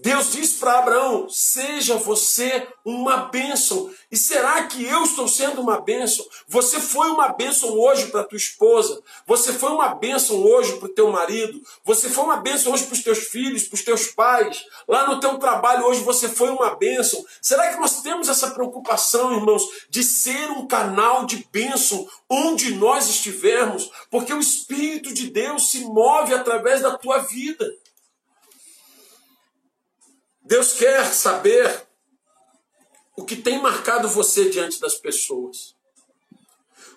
Deus 0.05 0.33
diz 0.33 0.53
para 0.53 0.81
Abraão: 0.81 1.31
seja 1.31 1.97
você 1.97 2.69
uma 2.85 3.17
bênção. 3.17 3.91
E 4.13 4.19
será 4.19 4.65
que 4.65 4.85
eu 4.85 5.03
estou 5.03 5.27
sendo 5.27 5.63
uma 5.63 5.81
bênção? 5.81 6.27
Você 6.47 6.79
foi 6.79 7.09
uma 7.09 7.29
bênção 7.29 7.71
hoje 7.71 8.09
para 8.09 8.23
tua 8.23 8.37
esposa. 8.37 9.01
Você 9.27 9.55
foi 9.55 9.71
uma 9.71 9.95
bênção 9.95 10.37
hoje 10.45 10.77
para 10.77 10.89
o 10.91 10.95
teu 10.95 11.11
marido. 11.11 11.59
Você 11.85 12.11
foi 12.11 12.23
uma 12.23 12.37
bênção 12.37 12.71
hoje 12.71 12.85
para 12.85 12.93
os 12.93 13.03
teus 13.03 13.19
filhos, 13.21 13.65
para 13.65 13.77
os 13.77 13.83
teus 13.83 14.09
pais. 14.09 14.63
Lá 14.87 15.09
no 15.09 15.21
teu 15.21 15.39
trabalho 15.39 15.87
hoje 15.87 16.03
você 16.03 16.29
foi 16.29 16.51
uma 16.51 16.77
bênção. 16.77 17.25
Será 17.41 17.73
que 17.73 17.81
nós 17.81 18.03
temos 18.03 18.29
essa 18.29 18.51
preocupação, 18.51 19.35
irmãos, 19.35 19.63
de 19.89 20.05
ser 20.05 20.51
um 20.51 20.67
canal 20.67 21.25
de 21.25 21.49
bênção 21.51 22.07
onde 22.29 22.75
nós 22.75 23.09
estivermos? 23.09 23.91
Porque 24.11 24.35
o 24.35 24.41
Espírito 24.41 25.15
de 25.15 25.31
Deus 25.31 25.71
se 25.71 25.81
move 25.87 26.35
através 26.35 26.83
da 26.83 26.99
tua 26.99 27.21
vida. 27.21 27.65
Deus 30.45 30.75
quer 30.75 31.07
saber 31.07 31.87
o 33.17 33.25
que 33.25 33.37
tem 33.37 33.63
marcado 33.63 34.09
você 34.09 34.51
diante 34.51 34.79
das 34.79 34.95
pessoas. 34.95 35.75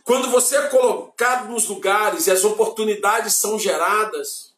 Quando 0.03 0.29
você 0.29 0.57
é 0.57 0.67
colocado 0.67 1.49
nos 1.49 1.67
lugares 1.67 2.27
e 2.27 2.31
as 2.31 2.43
oportunidades 2.43 3.35
são 3.35 3.57
geradas, 3.57 4.53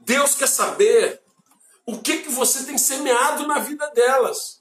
Deus 0.00 0.34
quer 0.34 0.48
saber 0.48 1.22
o 1.86 1.98
que, 1.98 2.18
que 2.18 2.28
você 2.30 2.64
tem 2.64 2.76
semeado 2.76 3.46
na 3.46 3.58
vida 3.58 3.86
delas. 3.90 4.60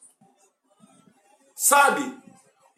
Sabe? 1.56 2.18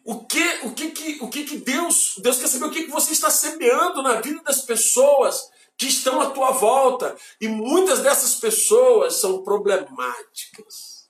O 0.04 0.24
que, 0.24 0.60
o 0.62 0.72
que, 0.72 0.90
que, 0.90 1.18
o 1.22 1.28
que, 1.28 1.44
que 1.44 1.58
Deus, 1.58 2.14
Deus 2.18 2.38
quer 2.38 2.48
saber 2.48 2.64
o 2.64 2.70
que, 2.70 2.84
que 2.84 2.90
você 2.90 3.12
está 3.12 3.30
semeando 3.30 4.02
na 4.02 4.20
vida 4.20 4.42
das 4.42 4.62
pessoas 4.62 5.50
que 5.78 5.86
estão 5.86 6.20
à 6.20 6.30
tua 6.30 6.50
volta. 6.50 7.16
E 7.40 7.46
muitas 7.46 8.00
dessas 8.00 8.34
pessoas 8.34 9.14
são 9.20 9.44
problemáticas, 9.44 11.08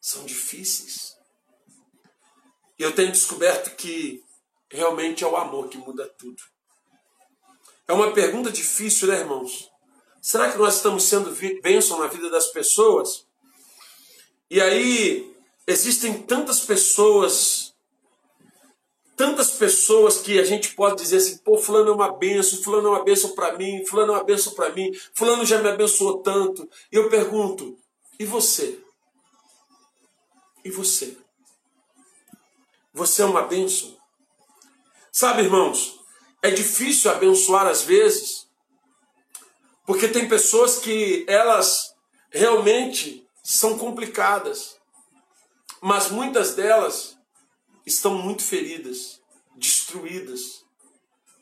são 0.00 0.24
difíceis. 0.24 1.16
E 2.78 2.82
eu 2.82 2.94
tenho 2.94 3.12
descoberto 3.12 3.76
que 3.76 4.24
realmente 4.70 5.22
é 5.22 5.26
o 5.26 5.36
amor 5.36 5.68
que 5.68 5.76
muda 5.76 6.08
tudo. 6.18 6.42
É 7.86 7.92
uma 7.92 8.12
pergunta 8.12 8.50
difícil, 8.50 9.08
né, 9.08 9.18
irmãos? 9.18 9.70
Será 10.22 10.50
que 10.50 10.58
nós 10.58 10.76
estamos 10.76 11.04
sendo 11.04 11.30
bênção 11.60 11.98
na 11.98 12.06
vida 12.06 12.30
das 12.30 12.46
pessoas? 12.46 13.26
E 14.48 14.60
aí, 14.60 15.34
existem 15.66 16.22
tantas 16.22 16.60
pessoas 16.60 17.69
tantas 19.20 19.50
pessoas 19.50 20.16
que 20.16 20.40
a 20.40 20.44
gente 20.44 20.74
pode 20.74 21.02
dizer 21.02 21.18
assim, 21.18 21.36
pô, 21.44 21.58
fulano 21.58 21.90
é 21.90 21.92
uma 21.92 22.10
benção, 22.10 22.62
fulano 22.62 22.88
é 22.88 22.90
uma 22.92 23.04
benção 23.04 23.34
para 23.34 23.52
mim, 23.58 23.84
fulano 23.84 24.14
é 24.14 24.16
uma 24.16 24.24
benção 24.24 24.54
para 24.54 24.70
mim, 24.70 24.90
fulano 25.12 25.44
já 25.44 25.58
me 25.58 25.68
abençoou 25.68 26.22
tanto. 26.22 26.66
E 26.90 26.96
eu 26.96 27.10
pergunto, 27.10 27.78
e 28.18 28.24
você? 28.24 28.82
E 30.64 30.70
você? 30.70 31.18
Você 32.94 33.20
é 33.20 33.26
uma 33.26 33.42
benção? 33.42 33.94
Sabe, 35.12 35.42
irmãos, 35.42 36.00
é 36.42 36.50
difícil 36.50 37.10
abençoar 37.10 37.66
às 37.66 37.82
vezes, 37.82 38.48
porque 39.84 40.08
tem 40.08 40.30
pessoas 40.30 40.78
que 40.78 41.26
elas 41.28 41.94
realmente 42.30 43.28
são 43.44 43.76
complicadas, 43.76 44.78
mas 45.78 46.10
muitas 46.10 46.54
delas 46.54 47.19
estão 47.90 48.14
muito 48.14 48.42
feridas, 48.42 49.20
destruídas 49.56 50.64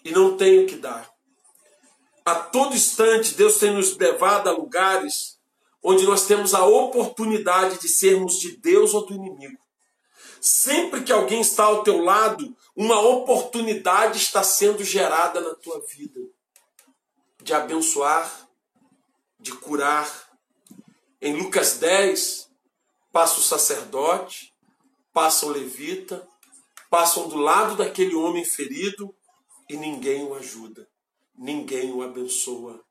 e 0.05 0.11
não 0.11 0.37
têm 0.37 0.65
o 0.65 0.67
que 0.67 0.77
dar. 0.77 1.11
A 2.25 2.35
todo 2.35 2.75
instante, 2.75 3.35
Deus 3.35 3.59
tem 3.59 3.73
nos 3.73 3.97
levado 3.97 4.49
a 4.49 4.53
lugares 4.53 5.39
onde 5.83 6.05
nós 6.05 6.27
temos 6.27 6.55
a 6.55 6.65
oportunidade 6.65 7.79
de 7.79 7.89
sermos 7.89 8.39
de 8.39 8.57
Deus 8.57 8.93
ou 8.93 9.07
do 9.07 9.15
inimigo. 9.15 9.59
Sempre 10.41 11.03
que 11.03 11.13
alguém 11.13 11.41
está 11.41 11.65
ao 11.65 11.83
teu 11.83 12.03
lado, 12.03 12.57
uma 12.77 13.01
oportunidade 13.01 14.19
está 14.19 14.43
sendo 14.43 14.85
gerada 14.85 15.41
na 15.41 15.55
tua 15.55 15.81
vida 15.81 16.21
de 17.43 17.55
abençoar, 17.55 18.49
de 19.39 19.53
curar. 19.53 20.29
Em 21.21 21.35
Lucas 21.37 21.79
10, 21.79 22.51
passa 23.11 23.41
o 23.41 23.43
sacerdote, 23.43 24.55
passa 25.13 25.47
o 25.47 25.51
levita, 25.51 26.27
passam 26.91 27.28
do 27.28 27.36
lado 27.36 27.76
daquele 27.76 28.14
homem 28.14 28.45
ferido 28.45 29.14
e 29.68 29.76
ninguém 29.76 30.24
o 30.24 30.34
ajuda, 30.34 30.89
ninguém 31.36 31.93
o 31.93 32.03
abençoa, 32.03 32.82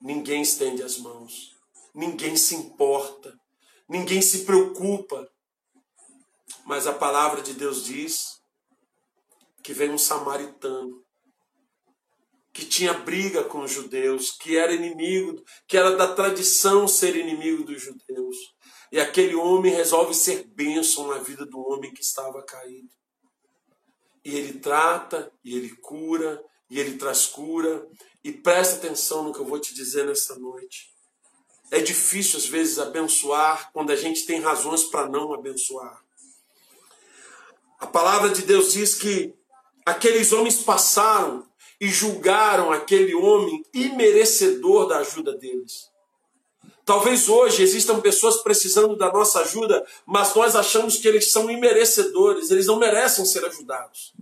ninguém 0.00 0.42
estende 0.42 0.82
as 0.82 0.98
mãos, 0.98 1.56
ninguém 1.94 2.36
se 2.36 2.54
importa, 2.54 3.34
ninguém 3.88 4.20
se 4.20 4.44
preocupa. 4.44 5.26
Mas 6.64 6.86
a 6.86 6.92
palavra 6.92 7.40
de 7.40 7.54
Deus 7.54 7.84
diz 7.84 8.38
que 9.62 9.72
vem 9.72 9.90
um 9.90 9.98
samaritano 9.98 11.02
que 12.52 12.66
tinha 12.66 12.92
briga 12.92 13.44
com 13.44 13.62
os 13.62 13.70
judeus, 13.70 14.32
que 14.32 14.56
era 14.56 14.72
inimigo, 14.74 15.42
que 15.66 15.76
era 15.76 15.96
da 15.96 16.12
tradição 16.12 16.88
ser 16.88 17.14
inimigo 17.14 17.62
dos 17.62 17.80
judeus. 17.80 18.36
E 18.90 18.98
aquele 18.98 19.36
homem 19.36 19.72
resolve 19.72 20.12
ser 20.12 20.44
bênção 20.48 21.06
na 21.06 21.18
vida 21.18 21.46
do 21.46 21.58
homem 21.60 21.92
que 21.92 22.02
estava 22.02 22.42
caído 22.44 22.98
e 24.24 24.34
ele 24.34 24.58
trata, 24.58 25.32
e 25.44 25.56
ele 25.56 25.70
cura, 25.76 26.42
e 26.70 26.78
ele 26.78 26.96
traz 26.96 27.26
cura. 27.26 27.86
E 28.22 28.32
presta 28.32 28.76
atenção 28.76 29.22
no 29.22 29.32
que 29.32 29.40
eu 29.40 29.44
vou 29.44 29.58
te 29.58 29.74
dizer 29.74 30.06
nesta 30.06 30.34
noite. 30.36 30.92
É 31.70 31.80
difícil 31.80 32.38
às 32.38 32.46
vezes 32.46 32.78
abençoar 32.78 33.70
quando 33.72 33.90
a 33.90 33.96
gente 33.96 34.26
tem 34.26 34.40
razões 34.40 34.84
para 34.84 35.08
não 35.08 35.32
abençoar. 35.32 36.02
A 37.78 37.86
palavra 37.86 38.30
de 38.30 38.42
Deus 38.42 38.72
diz 38.72 38.94
que 38.94 39.34
aqueles 39.86 40.32
homens 40.32 40.58
passaram 40.58 41.46
e 41.80 41.88
julgaram 41.88 42.72
aquele 42.72 43.14
homem 43.14 43.62
imerecedor 43.72 44.88
da 44.88 44.98
ajuda 44.98 45.36
deles. 45.36 45.88
Talvez 46.88 47.28
hoje 47.28 47.62
existam 47.62 48.00
pessoas 48.00 48.38
precisando 48.38 48.96
da 48.96 49.12
nossa 49.12 49.40
ajuda, 49.40 49.86
mas 50.06 50.34
nós 50.34 50.56
achamos 50.56 50.96
que 50.96 51.06
eles 51.06 51.30
são 51.30 51.50
imerecedores, 51.50 52.50
eles 52.50 52.64
não 52.64 52.78
merecem 52.78 53.26
ser 53.26 53.44
ajudados. 53.44 54.14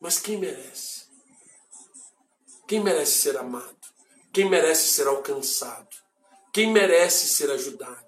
Mas 0.00 0.20
quem 0.20 0.38
merece? 0.38 1.06
Quem 2.68 2.78
merece 2.78 3.18
ser 3.18 3.36
amado? 3.36 3.74
Quem 4.32 4.48
merece 4.48 4.86
ser 4.92 5.08
alcançado? 5.08 5.88
Quem 6.52 6.70
merece 6.70 7.26
ser 7.26 7.50
ajudado? 7.50 8.06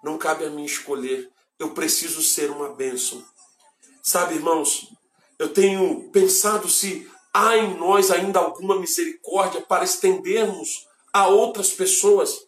Não 0.00 0.16
cabe 0.16 0.44
a 0.44 0.50
mim 0.50 0.64
escolher, 0.64 1.28
eu 1.58 1.70
preciso 1.70 2.22
ser 2.22 2.52
uma 2.52 2.68
bênção. 2.68 3.20
Sabe, 4.00 4.36
irmãos, 4.36 4.92
eu 5.40 5.52
tenho 5.52 6.08
pensado 6.12 6.68
se 6.68 7.10
há 7.34 7.56
em 7.56 7.76
nós 7.76 8.12
ainda 8.12 8.38
alguma 8.38 8.78
misericórdia 8.78 9.60
para 9.62 9.82
estendermos 9.82 10.88
a 11.12 11.26
outras 11.28 11.72
pessoas. 11.72 12.46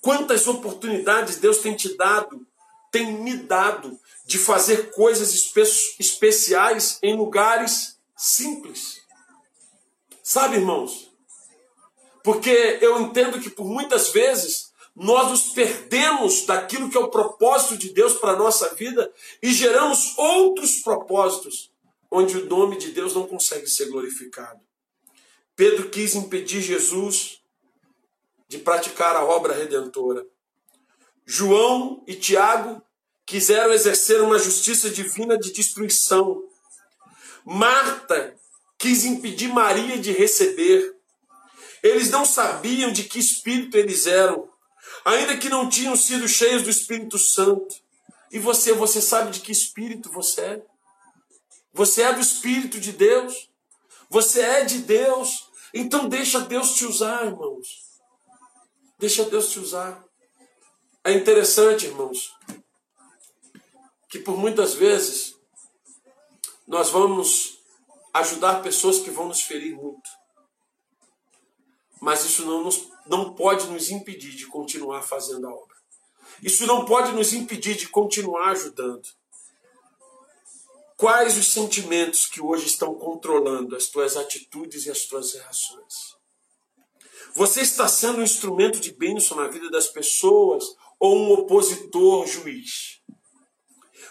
Quantas 0.00 0.46
oportunidades 0.46 1.36
Deus 1.36 1.58
tem 1.58 1.74
te 1.74 1.96
dado, 1.96 2.46
tem 2.90 3.12
me 3.12 3.36
dado, 3.36 3.98
de 4.24 4.38
fazer 4.38 4.90
coisas 4.90 5.32
espe 5.32 5.62
especiais 5.98 6.98
em 7.02 7.16
lugares 7.16 7.98
simples. 8.16 9.00
Sabe, 10.22 10.56
irmãos? 10.56 11.10
Porque 12.24 12.78
eu 12.80 13.00
entendo 13.00 13.40
que 13.40 13.48
por 13.48 13.66
muitas 13.66 14.10
vezes 14.10 14.72
nós 14.96 15.30
nos 15.30 15.42
perdemos 15.50 16.46
daquilo 16.46 16.90
que 16.90 16.96
é 16.96 17.00
o 17.00 17.10
propósito 17.10 17.76
de 17.76 17.90
Deus 17.90 18.14
para 18.14 18.32
a 18.32 18.36
nossa 18.36 18.74
vida 18.74 19.12
e 19.42 19.52
geramos 19.52 20.16
outros 20.18 20.80
propósitos 20.80 21.70
onde 22.10 22.36
o 22.36 22.46
nome 22.46 22.78
de 22.78 22.90
Deus 22.90 23.14
não 23.14 23.26
consegue 23.26 23.68
ser 23.68 23.90
glorificado. 23.90 24.60
Pedro 25.54 25.88
quis 25.90 26.14
impedir 26.14 26.62
Jesus 26.62 27.35
de 28.48 28.58
praticar 28.58 29.16
a 29.16 29.24
obra 29.24 29.54
redentora. 29.54 30.26
João 31.24 32.04
e 32.06 32.14
Tiago 32.14 32.80
quiseram 33.24 33.72
exercer 33.72 34.22
uma 34.22 34.38
justiça 34.38 34.88
divina 34.88 35.36
de 35.36 35.52
destruição. 35.52 36.44
Marta 37.44 38.36
quis 38.78 39.04
impedir 39.04 39.48
Maria 39.48 39.98
de 39.98 40.12
receber. 40.12 40.94
Eles 41.82 42.10
não 42.10 42.24
sabiam 42.24 42.92
de 42.92 43.04
que 43.04 43.18
espírito 43.18 43.76
eles 43.76 44.06
eram, 44.06 44.48
ainda 45.04 45.36
que 45.36 45.48
não 45.48 45.68
tinham 45.68 45.96
sido 45.96 46.28
cheios 46.28 46.62
do 46.62 46.70
Espírito 46.70 47.18
Santo. 47.18 47.74
E 48.30 48.38
você, 48.38 48.72
você 48.72 49.00
sabe 49.00 49.30
de 49.30 49.40
que 49.40 49.52
espírito 49.52 50.10
você 50.10 50.40
é? 50.40 50.62
Você 51.72 52.02
é 52.02 52.12
do 52.12 52.20
Espírito 52.20 52.80
de 52.80 52.92
Deus? 52.92 53.48
Você 54.08 54.40
é 54.40 54.64
de 54.64 54.78
Deus? 54.78 55.48
Então 55.74 56.08
deixa 56.08 56.40
Deus 56.40 56.74
te 56.74 56.84
usar, 56.84 57.26
irmãos. 57.26 57.85
Deixa 58.98 59.24
Deus 59.24 59.50
te 59.50 59.58
usar. 59.58 60.02
É 61.04 61.12
interessante, 61.12 61.86
irmãos, 61.86 62.34
que 64.08 64.18
por 64.18 64.36
muitas 64.36 64.74
vezes 64.74 65.36
nós 66.66 66.90
vamos 66.90 67.58
ajudar 68.14 68.62
pessoas 68.62 69.00
que 69.00 69.10
vão 69.10 69.28
nos 69.28 69.42
ferir 69.42 69.76
muito. 69.76 70.10
Mas 72.00 72.24
isso 72.24 72.44
não, 72.44 72.64
nos, 72.64 72.88
não 73.06 73.34
pode 73.34 73.66
nos 73.66 73.90
impedir 73.90 74.34
de 74.34 74.46
continuar 74.46 75.02
fazendo 75.02 75.46
a 75.46 75.54
obra. 75.54 75.76
Isso 76.42 76.66
não 76.66 76.84
pode 76.84 77.12
nos 77.12 77.32
impedir 77.32 77.76
de 77.76 77.88
continuar 77.88 78.50
ajudando. 78.50 79.06
Quais 80.96 81.36
os 81.36 81.52
sentimentos 81.52 82.26
que 82.26 82.40
hoje 82.40 82.66
estão 82.66 82.94
controlando 82.94 83.76
as 83.76 83.86
tuas 83.86 84.16
atitudes 84.16 84.86
e 84.86 84.90
as 84.90 85.04
tuas 85.04 85.34
reações? 85.34 86.15
Você 87.36 87.60
está 87.60 87.86
sendo 87.86 88.20
um 88.20 88.22
instrumento 88.22 88.80
de 88.80 88.90
bênção 88.92 89.36
na 89.36 89.46
vida 89.46 89.68
das 89.68 89.88
pessoas 89.88 90.64
ou 90.98 91.18
um 91.18 91.32
opositor 91.32 92.26
juiz? 92.26 93.02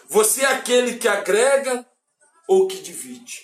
Você 0.06 0.42
é 0.42 0.46
aquele 0.46 0.96
que 0.96 1.08
agrega 1.08 1.84
ou 2.46 2.68
que 2.68 2.80
divide? 2.80 3.42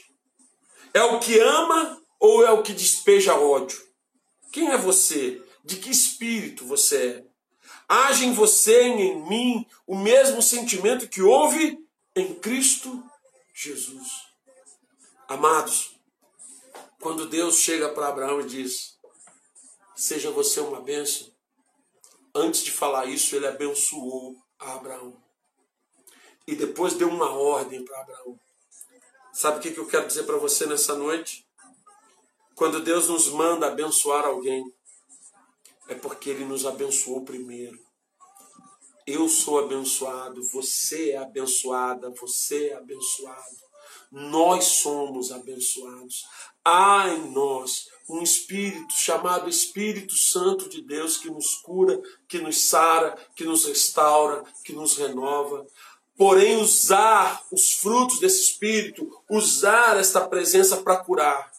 É 0.95 1.03
o 1.03 1.19
que 1.19 1.37
ama 1.41 2.01
ou 2.21 2.47
é 2.47 2.53
o 2.53 2.63
que 2.63 2.73
despeja 2.73 3.35
ódio? 3.35 3.77
Quem 4.53 4.69
é 4.69 4.79
você? 4.79 5.43
De 5.65 5.75
que 5.75 5.91
espírito 5.91 6.65
você 6.65 6.97
é? 7.09 7.27
Age 7.89 8.25
em 8.25 8.33
você 8.33 8.85
e 8.85 9.01
em 9.01 9.29
mim 9.29 9.67
o 9.85 9.99
mesmo 9.99 10.41
sentimento 10.41 11.09
que 11.09 11.23
houve 11.23 11.77
em 12.15 12.33
Cristo 12.37 13.03
Jesus. 13.53 14.09
Amados, 15.27 15.97
quando 17.01 17.27
Deus 17.27 17.57
chega 17.57 17.89
para 17.89 18.07
Abraão 18.07 18.43
e 18.43 18.47
diz: 18.47 18.92
Seja 20.03 20.33
você 20.33 20.59
uma 20.59 20.81
bênção, 20.81 21.33
antes 22.35 22.65
de 22.65 22.73
falar 22.73 23.07
isso, 23.07 23.37
ele 23.37 23.47
abençoou 23.47 24.37
a 24.59 24.75
Abraão. 24.75 25.17
E 26.45 26.57
depois 26.57 26.95
deu 26.95 27.09
uma 27.09 27.31
ordem 27.31 27.85
para 27.85 28.01
Abraão. 28.01 28.37
Sabe 29.33 29.59
o 29.59 29.61
que 29.73 29.79
eu 29.79 29.87
quero 29.87 30.09
dizer 30.09 30.25
para 30.25 30.39
você 30.39 30.67
nessa 30.67 30.97
noite? 30.97 31.47
Quando 32.57 32.83
Deus 32.83 33.09
nos 33.09 33.29
manda 33.29 33.69
abençoar 33.69 34.25
alguém, 34.25 34.65
é 35.87 35.95
porque 35.95 36.31
Ele 36.31 36.47
nos 36.47 36.67
abençoou 36.67 37.25
primeiro. 37.25 37.79
Eu 39.07 39.29
sou 39.29 39.61
abençoado, 39.61 40.43
você 40.49 41.13
é 41.13 41.19
abençoada, 41.19 42.11
você 42.11 42.71
é 42.71 42.75
abençoado. 42.75 43.57
Nós 44.11 44.65
somos 44.65 45.31
abençoados. 45.31 46.27
Há 46.65 47.09
em 47.09 47.31
nós 47.31 47.92
um 48.13 48.23
Espírito 48.23 48.93
chamado 48.93 49.49
Espírito 49.49 50.15
Santo 50.15 50.69
de 50.69 50.83
Deus 50.83 51.17
que 51.17 51.31
nos 51.31 51.55
cura, 51.57 52.01
que 52.29 52.39
nos 52.39 52.65
sara, 52.65 53.17
que 53.35 53.45
nos 53.45 53.65
restaura, 53.65 54.45
que 54.63 54.75
nos 54.75 54.97
renova. 54.97 55.67
Porém, 56.17 56.57
usar 56.57 57.43
os 57.51 57.73
frutos 57.73 58.21
desse 58.21 58.43
Espírito, 58.43 59.11
usar 59.31 59.97
esta 59.97 60.21
presença 60.29 60.77
para 60.83 60.99
curar, 60.99 61.51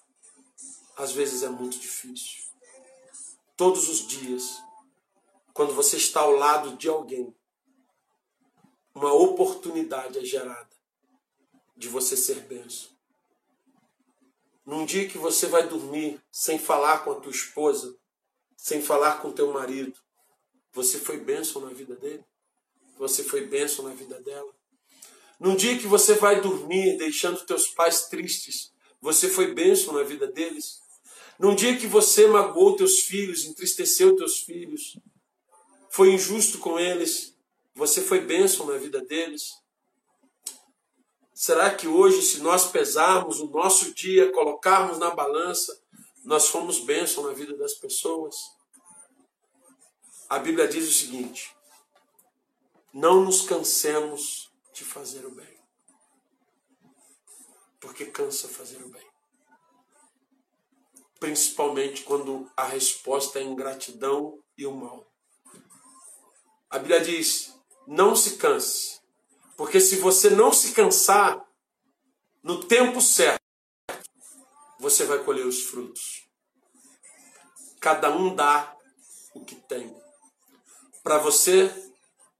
às 0.95 1.12
vezes 1.12 1.41
é 1.41 1.49
muito 1.49 1.80
difícil. 1.80 2.43
Todos 3.58 3.89
os 3.89 4.06
dias, 4.06 4.62
quando 5.54 5.74
você 5.74 5.97
está 5.97 6.22
ao 6.22 6.32
lado 6.32 6.78
de 6.78 6.88
alguém, 6.88 7.36
uma 8.93 9.12
oportunidade 9.12 10.20
é 10.20 10.24
gerada 10.24 10.70
de 11.76 11.89
você 11.89 12.16
ser 12.16 12.41
benção. 12.41 12.93
Num 14.66 14.86
dia 14.86 15.07
que 15.07 15.18
você 15.18 15.47
vai 15.47 15.68
dormir 15.68 16.22
sem 16.32 16.57
falar 16.57 16.99
com 16.99 17.11
a 17.11 17.16
tua 17.16 17.32
esposa, 17.32 17.95
sem 18.55 18.82
falar 18.82 19.22
com 19.22 19.32
teu 19.32 19.51
marido, 19.51 19.99
você 20.72 20.97
foi 20.97 21.18
bênção 21.18 21.61
na 21.61 21.70
vida 21.70 21.95
dele? 21.95 22.24
Você 22.97 23.24
foi 23.24 23.45
bênção 23.45 23.86
na 23.86 23.93
vida 23.93 24.22
dela? 24.22 24.51
Num 25.39 25.55
dia 25.55 25.78
que 25.78 25.88
você 25.88 26.14
vai 26.14 26.39
dormir 26.39 26.97
deixando 26.97 27.45
teus 27.45 27.68
pais 27.68 28.07
tristes, 28.07 28.72
você 29.01 29.28
foi 29.28 29.53
bênção 29.53 29.93
na 29.93 30.03
vida 30.03 30.28
deles? 30.28 30.80
Num 31.38 31.53
dia 31.53 31.76
que 31.76 31.88
você 31.88 32.28
magoou 32.28 32.76
teus 32.78 33.01
filhos, 33.01 33.43
entristeceu 33.43 34.16
teus 34.16 34.39
filhos, 34.39 34.97
foi 35.89 36.14
injusto 36.14 36.59
com 36.59 36.80
eles, 36.80 37.36
você 37.76 38.01
foi 38.01 38.22
bênção 38.22 38.66
na 38.66 38.78
vida 38.78 39.01
deles? 39.01 39.51
Será 41.34 41.74
que 41.74 41.88
hoje, 41.88 42.22
se 42.22 42.40
nós 42.42 42.70
pesarmos 42.72 43.40
o 43.40 43.48
nosso 43.48 43.94
dia, 43.94 44.32
colocarmos 44.32 45.00
na 45.00 45.12
balança, 45.12 45.82
nós 46.24 46.48
fomos 46.48 46.80
bênção 46.80 47.24
na 47.24 47.34
vida 47.34 47.58
das 47.58 47.74
pessoas? 47.74 48.36
A 50.30 50.40
Bíblia 50.40 50.68
diz 50.68 50.88
o 50.88 50.94
seguinte: 50.94 51.56
não 52.94 53.24
nos 53.24 53.42
cansemos 53.42 54.52
de 54.74 54.84
fazer 54.84 55.26
o 55.26 55.32
bem, 55.32 55.60
porque 57.80 58.06
cansa 58.06 58.48
fazer 58.48 58.82
o 58.84 58.90
bem 58.90 59.14
principalmente 61.24 62.04
quando 62.04 62.52
a 62.54 62.66
resposta 62.66 63.40
é 63.40 63.44
ingratidão 63.44 64.44
e 64.58 64.66
o 64.66 64.76
mal. 64.76 65.10
A 66.70 66.78
Bíblia 66.78 67.00
diz: 67.00 67.58
não 67.88 68.14
se 68.14 68.36
canse, 68.36 69.00
porque 69.56 69.80
se 69.80 69.97
você 69.97 70.30
não 70.30 70.51
se 70.51 70.74
cansar, 70.74 71.45
no 72.41 72.66
tempo 72.66 73.01
certo, 73.01 73.41
você 74.80 75.06
vai 75.06 75.20
colher 75.24 75.45
os 75.45 75.64
frutos. 75.64 76.28
Cada 77.80 78.10
um 78.12 78.36
dá 78.36 78.76
o 79.34 79.43
que 79.43 79.56
tem. 79.56 79.95
Para 81.01 81.18
você 81.18 81.72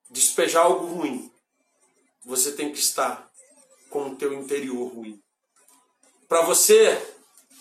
despejar 0.10 0.66
algo 0.66 0.86
ruim, 0.88 1.32
você 2.24 2.52
tem 2.52 2.72
que 2.72 2.80
estar 2.80 3.30
com 3.90 4.10
o 4.10 4.16
teu 4.16 4.34
interior 4.34 4.88
ruim. 4.88 5.22
Para 6.28 6.42
você 6.42 7.00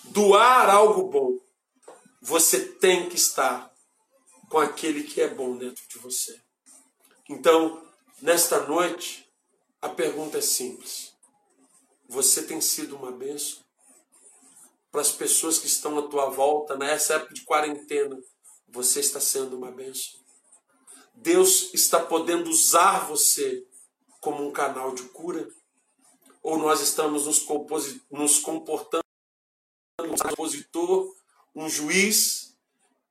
doar 0.05 0.69
algo 0.69 1.09
bom, 1.09 1.39
você 2.21 2.59
tem 2.59 3.09
que 3.09 3.15
estar 3.15 3.71
com 4.49 4.57
aquele 4.57 5.03
que 5.03 5.21
é 5.21 5.27
bom 5.27 5.57
dentro 5.57 5.83
de 5.87 5.97
você. 5.99 6.39
Então, 7.29 7.85
nesta 8.21 8.61
noite, 8.61 9.29
a 9.83 9.89
pergunta 9.89 10.37
é 10.37 10.41
simples: 10.41 11.13
você 12.07 12.43
tem 12.43 12.61
sido 12.61 12.95
uma 12.95 13.11
bênção 13.11 13.61
para 14.89 15.01
as 15.01 15.11
pessoas 15.11 15.59
que 15.59 15.67
estão 15.67 15.99
à 15.99 16.07
tua 16.07 16.29
volta 16.29 16.77
nessa 16.77 17.15
época 17.15 17.33
de 17.33 17.43
quarentena? 17.43 18.17
Você 18.69 19.01
está 19.01 19.19
sendo 19.19 19.57
uma 19.57 19.71
bênção. 19.71 20.21
Deus 21.13 21.73
está 21.73 21.99
podendo 21.99 22.49
usar 22.49 23.07
você 23.07 23.67
como 24.21 24.47
um 24.47 24.53
canal 24.53 24.95
de 24.95 25.03
cura? 25.09 25.45
Ou 26.41 26.57
nós 26.57 26.79
estamos 26.79 27.25
nos, 27.25 28.39
comportando 28.39 29.03
um 29.99 30.31
opositor, 30.31 31.13
um 31.53 31.69
juiz 31.69 32.55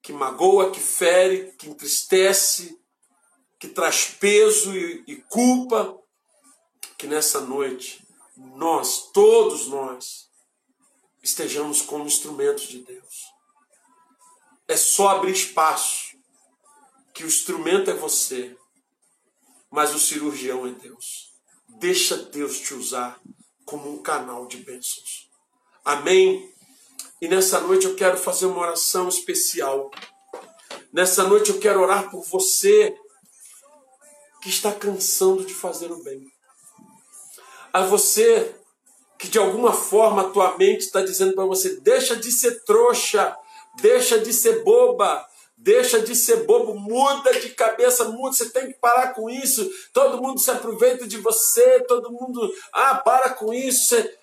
que 0.00 0.12
magoa, 0.12 0.70
que 0.70 0.80
fere, 0.80 1.52
que 1.52 1.68
entristece, 1.68 2.80
que 3.58 3.68
traz 3.68 4.06
peso 4.06 4.74
e, 4.74 5.04
e 5.06 5.16
culpa, 5.16 6.01
que 7.02 7.08
nessa 7.08 7.40
noite 7.40 8.06
nós, 8.36 9.10
todos 9.12 9.66
nós, 9.66 10.30
estejamos 11.20 11.82
como 11.82 12.06
instrumentos 12.06 12.68
de 12.68 12.78
Deus. 12.78 13.24
É 14.68 14.76
só 14.76 15.08
abrir 15.08 15.32
espaço, 15.32 16.16
que 17.12 17.24
o 17.24 17.26
instrumento 17.26 17.90
é 17.90 17.94
você, 17.94 18.56
mas 19.68 19.92
o 19.92 19.98
cirurgião 19.98 20.64
é 20.64 20.70
Deus. 20.70 21.34
Deixa 21.80 22.16
Deus 22.16 22.60
te 22.60 22.72
usar 22.72 23.20
como 23.64 23.92
um 23.92 24.00
canal 24.00 24.46
de 24.46 24.58
bênçãos. 24.58 25.28
Amém? 25.84 26.54
E 27.20 27.26
nessa 27.26 27.60
noite 27.62 27.84
eu 27.84 27.96
quero 27.96 28.16
fazer 28.16 28.46
uma 28.46 28.60
oração 28.60 29.08
especial. 29.08 29.90
Nessa 30.92 31.24
noite 31.24 31.50
eu 31.50 31.58
quero 31.58 31.80
orar 31.80 32.08
por 32.12 32.22
você 32.22 32.96
que 34.40 34.48
está 34.48 34.72
cansando 34.72 35.44
de 35.44 35.52
fazer 35.52 35.90
o 35.90 36.00
bem. 36.04 36.31
A 37.72 37.82
você 37.82 38.54
que 39.18 39.28
de 39.28 39.38
alguma 39.38 39.72
forma 39.72 40.22
a 40.22 40.30
tua 40.30 40.56
mente 40.58 40.80
está 40.80 41.00
dizendo 41.00 41.34
para 41.34 41.44
você: 41.44 41.80
deixa 41.80 42.16
de 42.16 42.30
ser 42.30 42.64
trouxa, 42.64 43.36
deixa 43.80 44.18
de 44.18 44.32
ser 44.32 44.62
boba, 44.62 45.26
Deixa 45.62 46.00
de 46.00 46.16
ser 46.16 46.44
bobo, 46.44 46.74
muda 46.74 47.38
de 47.38 47.50
cabeça, 47.50 48.08
muda. 48.08 48.34
Você 48.34 48.50
tem 48.50 48.66
que 48.66 48.80
parar 48.80 49.14
com 49.14 49.30
isso. 49.30 49.70
Todo 49.92 50.20
mundo 50.20 50.40
se 50.40 50.50
aproveita 50.50 51.06
de 51.06 51.18
você, 51.18 51.80
todo 51.84 52.10
mundo. 52.10 52.52
Ah, 52.72 52.96
para 52.96 53.30
com 53.30 53.54
isso. 53.54 53.94
Você... 53.94 54.18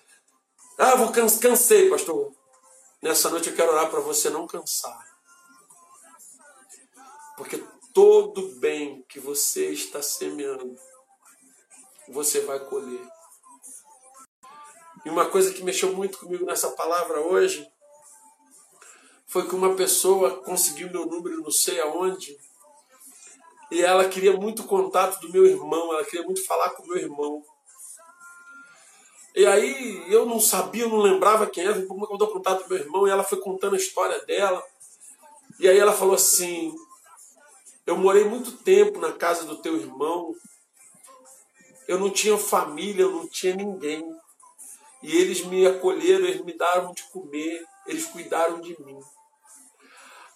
Ah, 0.76 0.96
vou 0.96 1.10
cansei, 1.10 1.88
pastor. 1.88 2.30
Nessa 3.00 3.30
noite 3.30 3.48
eu 3.48 3.56
quero 3.56 3.72
orar 3.72 3.88
para 3.90 4.00
você 4.00 4.28
não 4.28 4.46
cansar. 4.46 5.02
Porque 7.38 7.64
todo 7.94 8.56
bem 8.56 9.02
que 9.08 9.18
você 9.18 9.70
está 9.70 10.02
semeando, 10.02 10.76
você 12.06 12.40
vai 12.42 12.60
colher. 12.60 13.08
E 15.04 15.10
uma 15.10 15.26
coisa 15.26 15.52
que 15.52 15.62
mexeu 15.62 15.92
muito 15.92 16.18
comigo 16.18 16.44
nessa 16.44 16.70
palavra 16.70 17.20
hoje 17.20 17.66
foi 19.26 19.46
que 19.48 19.54
uma 19.54 19.74
pessoa 19.76 20.42
conseguiu 20.42 20.90
meu 20.90 21.06
número 21.06 21.40
não 21.40 21.50
sei 21.50 21.80
aonde 21.80 22.38
e 23.70 23.82
ela 23.82 24.08
queria 24.08 24.36
muito 24.36 24.64
contato 24.64 25.20
do 25.20 25.30
meu 25.30 25.46
irmão, 25.46 25.92
ela 25.92 26.04
queria 26.04 26.24
muito 26.24 26.44
falar 26.44 26.70
com 26.70 26.82
o 26.82 26.88
meu 26.88 26.96
irmão. 26.96 27.44
E 29.34 29.46
aí 29.46 30.12
eu 30.12 30.26
não 30.26 30.40
sabia, 30.40 30.82
eu 30.82 30.88
não 30.88 30.98
lembrava 30.98 31.46
quem 31.46 31.64
era, 31.64 31.86
como 31.86 32.04
eu 32.10 32.18
dou 32.18 32.28
contato 32.28 32.64
do 32.64 32.68
meu 32.68 32.78
irmão, 32.78 33.06
e 33.06 33.10
ela 33.10 33.22
foi 33.22 33.38
contando 33.38 33.74
a 33.74 33.78
história 33.78 34.20
dela. 34.24 34.60
E 35.60 35.68
aí 35.68 35.78
ela 35.78 35.92
falou 35.92 36.14
assim: 36.14 36.74
Eu 37.86 37.96
morei 37.96 38.24
muito 38.24 38.52
tempo 38.52 38.98
na 38.98 39.12
casa 39.12 39.44
do 39.44 39.62
teu 39.62 39.76
irmão, 39.76 40.34
eu 41.86 41.98
não 41.98 42.10
tinha 42.10 42.36
família, 42.36 43.02
eu 43.02 43.12
não 43.12 43.28
tinha 43.28 43.54
ninguém. 43.54 44.04
E 45.02 45.16
eles 45.16 45.44
me 45.44 45.66
acolheram, 45.66 46.26
eles 46.26 46.44
me 46.44 46.56
deram 46.56 46.92
de 46.92 47.02
comer, 47.04 47.64
eles 47.86 48.06
cuidaram 48.06 48.60
de 48.60 48.76
mim. 48.82 48.98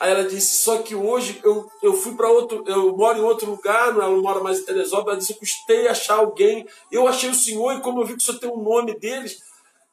Aí 0.01 0.11
ela 0.11 0.25
disse, 0.25 0.59
só 0.59 0.83
que 0.83 0.95
hoje 0.95 1.41
eu, 1.45 1.71
eu 1.83 1.95
fui 1.95 2.15
para 2.15 2.29
outro, 2.29 2.65
eu 2.67 2.97
moro 2.97 3.19
em 3.19 3.23
outro 3.23 3.51
lugar, 3.51 3.89
ela 3.89 4.09
não 4.09 4.21
mora 4.21 4.43
mais 4.43 4.59
em 4.59 4.65
Teresópolis, 4.65 5.09
ela 5.09 5.17
disse, 5.19 5.33
eu 5.33 5.39
custei 5.39 5.89
achar 5.89 6.17
alguém, 6.17 6.67
eu 6.91 7.07
achei 7.07 7.31
o 7.31 7.35
senhor 7.35 7.75
e 7.75 7.81
como 7.81 8.01
eu 8.01 8.07
vi 8.07 8.15
que 8.15 8.23
o 8.23 8.23
senhor 8.23 8.39
tem 8.39 8.51
o 8.51 8.57
nome 8.57 8.99
deles, 8.99 9.39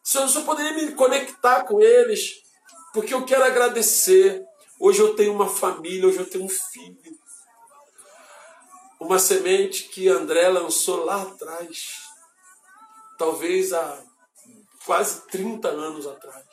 o 0.04 0.08
senhor, 0.08 0.26
o 0.26 0.30
senhor 0.30 0.46
poderia 0.46 0.74
me 0.74 0.92
conectar 0.94 1.64
com 1.64 1.80
eles, 1.80 2.42
porque 2.94 3.14
eu 3.14 3.24
quero 3.26 3.44
agradecer. 3.44 4.44
Hoje 4.80 5.00
eu 5.00 5.16
tenho 5.16 5.34
uma 5.34 5.48
família, 5.48 6.08
hoje 6.08 6.18
eu 6.18 6.30
tenho 6.30 6.46
um 6.46 6.50
filho. 6.50 6.98
Uma 9.00 9.20
semente 9.20 9.84
que 9.90 10.08
André 10.08 10.50
lançou 10.50 11.06
lá 11.06 11.22
atrás, 11.22 12.02
talvez 13.18 13.74
há 13.74 14.04
quase 14.86 15.28
30 15.28 15.68
anos 15.68 16.08
atrás 16.08 16.48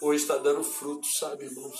hoje 0.00 0.22
está 0.22 0.36
dando 0.36 0.62
fruto, 0.62 1.06
sabe, 1.06 1.44
irmãos? 1.44 1.78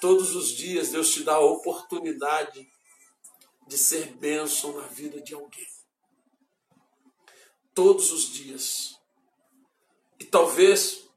Todos 0.00 0.34
os 0.34 0.48
dias 0.48 0.90
Deus 0.90 1.10
te 1.12 1.22
dá 1.22 1.34
a 1.34 1.40
oportunidade 1.40 2.68
de 3.66 3.78
ser 3.78 4.14
bênção 4.16 4.76
na 4.76 4.86
vida 4.88 5.20
de 5.20 5.34
alguém. 5.34 5.66
Todos 7.74 8.12
os 8.12 8.30
dias. 8.30 8.98
E 10.18 10.24
talvez 10.24 11.08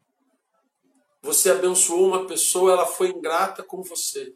você 1.22 1.52
abençoou 1.52 2.08
uma 2.08 2.26
pessoa, 2.26 2.72
ela 2.72 2.86
foi 2.86 3.10
ingrata 3.10 3.64
com 3.64 3.82
você. 3.82 4.36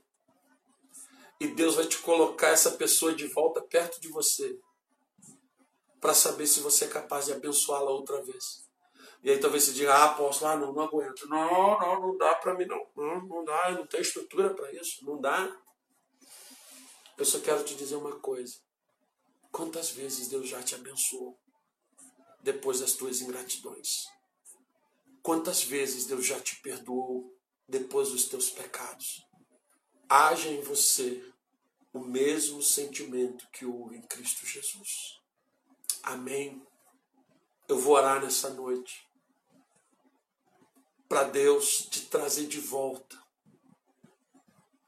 E 1.40 1.48
Deus 1.48 1.76
vai 1.76 1.88
te 1.88 1.98
colocar 2.00 2.50
essa 2.50 2.72
pessoa 2.72 3.14
de 3.14 3.28
volta 3.28 3.62
perto 3.62 4.00
de 4.00 4.08
você 4.08 4.58
para 6.04 6.14
saber 6.14 6.46
se 6.48 6.60
você 6.60 6.84
é 6.84 6.90
capaz 6.90 7.28
de 7.28 7.32
abençoá-la 7.32 7.90
outra 7.90 8.22
vez. 8.22 8.68
E 9.24 9.30
aí 9.30 9.40
talvez 9.40 9.64
você 9.64 9.72
diga, 9.72 10.04
ah, 10.04 10.14
posso 10.14 10.44
lá, 10.44 10.58
não, 10.58 10.74
não 10.74 10.84
aguento. 10.84 11.26
Não, 11.30 11.80
não, 11.80 12.02
não 12.02 12.18
dá 12.18 12.36
para 12.36 12.54
mim 12.56 12.66
não. 12.66 12.86
Não, 12.94 13.26
não 13.26 13.46
dá, 13.46 13.70
eu 13.70 13.78
não 13.78 13.88
tenho 13.88 14.02
estrutura 14.02 14.54
para 14.54 14.70
isso. 14.74 15.06
Não 15.06 15.22
dá. 15.22 15.50
Eu 17.18 17.24
só 17.24 17.40
quero 17.40 17.64
te 17.64 17.74
dizer 17.76 17.96
uma 17.96 18.20
coisa. 18.20 18.54
Quantas 19.50 19.92
vezes 19.92 20.28
Deus 20.28 20.50
já 20.50 20.62
te 20.62 20.76
abençoou 20.76 21.40
depois 22.42 22.82
das 22.82 22.96
tuas 22.96 23.22
ingratidões? 23.22 24.04
Quantas 25.22 25.64
vezes 25.64 26.06
Deus 26.06 26.26
já 26.26 26.38
te 26.38 26.62
perdoou 26.62 27.34
depois 27.66 28.10
dos 28.10 28.26
teus 28.26 28.50
pecados? 28.50 29.26
Haja 30.10 30.50
em 30.50 30.60
você 30.64 31.24
o 31.94 32.00
mesmo 32.00 32.62
sentimento 32.62 33.48
que 33.54 33.66
houve 33.66 33.96
em 33.96 34.02
Cristo 34.02 34.46
Jesus. 34.46 35.23
Amém. 36.04 36.62
Eu 37.70 37.80
vou 37.80 37.94
orar 37.94 38.22
nessa 38.22 38.50
noite 38.50 39.08
para 41.08 41.24
Deus 41.24 41.88
te 41.90 42.08
trazer 42.08 42.46
de 42.46 42.60
volta 42.60 43.18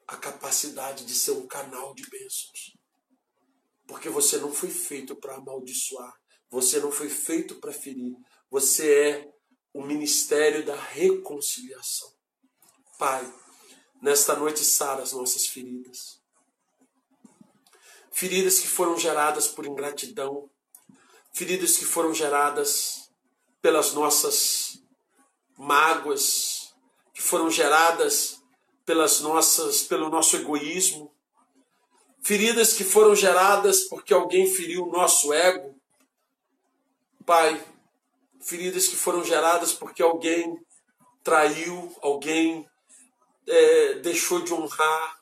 a 0.05 0.17
capacidade 0.17 1.05
de 1.05 1.15
ser 1.15 1.31
um 1.31 1.47
canal 1.47 1.95
de 1.95 2.05
bênçãos. 2.09 2.77
Porque 3.87 4.09
você 4.09 4.37
não 4.37 4.51
foi 4.51 4.69
feito 4.69 5.15
para 5.15 5.35
amaldiçoar, 5.35 6.13
você 6.49 6.81
não 6.81 6.91
foi 6.91 7.07
feito 7.07 7.61
para 7.61 7.71
ferir, 7.71 8.13
você 8.51 9.09
é 9.09 9.33
o 9.73 9.81
ministério 9.83 10.65
da 10.65 10.75
reconciliação. 10.75 12.13
Pai, 12.99 13.33
nesta 14.01 14.35
noite 14.35 14.65
sara 14.65 15.01
as 15.01 15.13
nossas 15.13 15.47
feridas. 15.47 16.21
Feridas 18.11 18.59
que 18.59 18.67
foram 18.67 18.97
geradas 18.97 19.47
por 19.47 19.65
ingratidão, 19.65 20.49
feridas 21.35 21.75
que 21.77 21.83
foram 21.83 22.13
geradas 22.13 23.11
pelas 23.61 23.93
nossas 23.93 24.81
mágoas 25.57 26.73
que 27.13 27.21
foram 27.21 27.51
geradas 27.51 28.41
pelas 28.85 29.19
nossas, 29.19 29.81
pelo 29.81 30.09
nosso 30.09 30.37
egoísmo, 30.37 31.13
feridas 32.21 32.71
que 32.73 32.83
foram 32.85 33.13
geradas 33.15 33.81
porque 33.83 34.13
alguém 34.13 34.47
feriu 34.47 34.83
o 34.83 34.91
nosso 34.91 35.33
ego. 35.33 35.75
Pai, 37.25 37.61
feridas 38.41 38.87
que 38.87 38.95
foram 38.95 39.23
geradas 39.23 39.73
porque 39.73 40.03
alguém 40.03 40.57
traiu, 41.21 41.93
alguém 42.01 42.65
é, 43.45 43.95
deixou 43.95 44.41
de 44.41 44.53
honrar. 44.53 45.19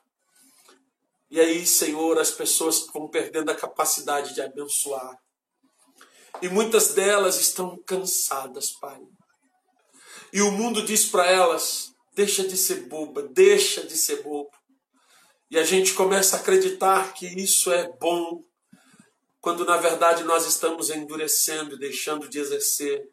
E 1.32 1.40
aí, 1.40 1.66
Senhor, 1.66 2.20
as 2.20 2.30
pessoas 2.30 2.86
vão 2.94 3.08
perdendo 3.08 3.50
a 3.50 3.56
capacidade 3.56 4.36
de 4.36 4.42
abençoar. 4.42 5.23
E 6.42 6.50
muitas 6.50 6.94
delas 6.94 7.40
estão 7.40 7.78
cansadas, 7.86 8.72
Pai. 8.72 9.00
E 10.32 10.42
o 10.42 10.52
mundo 10.52 10.84
diz 10.84 11.06
para 11.06 11.28
elas: 11.28 11.94
deixa 12.16 12.48
de 12.48 12.58
ser 12.58 12.88
boba, 12.88 13.24
deixa 13.24 13.86
de 13.86 13.96
ser 13.96 14.24
bobo. 14.24 14.52
E 15.50 15.58
a 15.60 15.64
gente 15.64 15.94
começa 15.94 16.36
a 16.36 16.40
acreditar 16.40 17.14
que 17.14 17.28
isso 17.28 17.72
é 17.72 17.88
bom, 18.00 18.44
quando 19.40 19.64
na 19.66 19.78
verdade 19.78 20.24
nós 20.24 20.48
estamos 20.48 20.90
endurecendo 20.90 21.78
deixando 21.78 22.28
de 22.28 22.40
exercer 22.40 23.08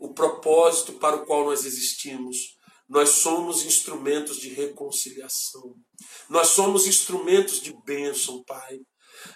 o 0.00 0.12
propósito 0.12 0.94
para 0.94 1.16
o 1.16 1.26
qual 1.26 1.44
nós 1.44 1.64
existimos. 1.64 2.56
Nós 2.88 3.10
somos 3.10 3.64
instrumentos 3.64 4.38
de 4.38 4.48
reconciliação. 4.50 5.74
Nós 6.28 6.48
somos 6.48 6.86
instrumentos 6.86 7.60
de 7.60 7.74
bênção, 7.84 8.42
Pai. 8.44 8.80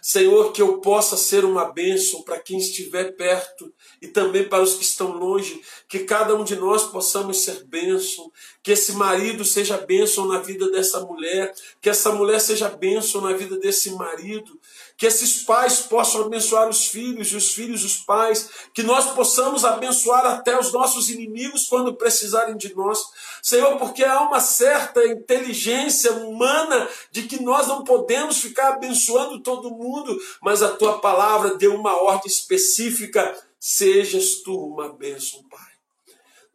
Senhor, 0.00 0.52
que 0.52 0.62
eu 0.62 0.80
possa 0.80 1.16
ser 1.16 1.44
uma 1.44 1.66
bênção 1.72 2.22
para 2.22 2.38
quem 2.38 2.58
estiver 2.58 3.16
perto 3.16 3.72
e 4.00 4.08
também 4.08 4.48
para 4.48 4.62
os 4.62 4.74
que 4.74 4.84
estão 4.84 5.12
longe, 5.12 5.60
que 5.88 6.00
cada 6.00 6.34
um 6.34 6.44
de 6.44 6.56
nós 6.56 6.84
possamos 6.84 7.38
ser 7.38 7.64
bênção, 7.64 8.30
que 8.62 8.72
esse 8.72 8.92
marido 8.92 9.44
seja 9.44 9.76
bênção 9.76 10.26
na 10.26 10.38
vida 10.38 10.70
dessa 10.70 11.00
mulher, 11.00 11.54
que 11.80 11.90
essa 11.90 12.12
mulher 12.12 12.40
seja 12.40 12.68
bênção 12.68 13.20
na 13.20 13.32
vida 13.32 13.58
desse 13.58 13.90
marido, 13.92 14.58
que 14.98 15.06
esses 15.06 15.44
pais 15.44 15.78
possam 15.78 16.22
abençoar 16.22 16.68
os 16.68 16.86
filhos 16.86 17.28
e 17.28 17.36
os 17.36 17.52
filhos 17.52 17.84
os 17.84 17.98
pais, 17.98 18.50
que 18.74 18.82
nós 18.82 19.12
possamos 19.12 19.64
abençoar 19.64 20.26
até 20.26 20.58
os 20.58 20.72
nossos 20.72 21.08
inimigos 21.08 21.68
quando 21.68 21.94
precisarem 21.94 22.56
de 22.56 22.74
nós. 22.74 22.98
Senhor, 23.40 23.76
porque 23.78 24.02
há 24.02 24.20
uma 24.22 24.40
certa 24.40 25.06
inteligência 25.06 26.12
humana 26.12 26.88
de 27.12 27.22
que 27.22 27.40
nós 27.40 27.68
não 27.68 27.84
podemos 27.84 28.38
ficar 28.38 28.72
abençoando 28.72 29.40
todo 29.40 29.70
mundo, 29.70 30.18
mas 30.42 30.64
a 30.64 30.74
tua 30.74 31.00
palavra 31.00 31.54
deu 31.54 31.76
uma 31.76 32.02
ordem 32.02 32.26
específica: 32.26 33.40
sejas 33.60 34.42
tu 34.42 34.52
uma 34.52 34.92
bênção, 34.92 35.44
Pai. 35.48 35.68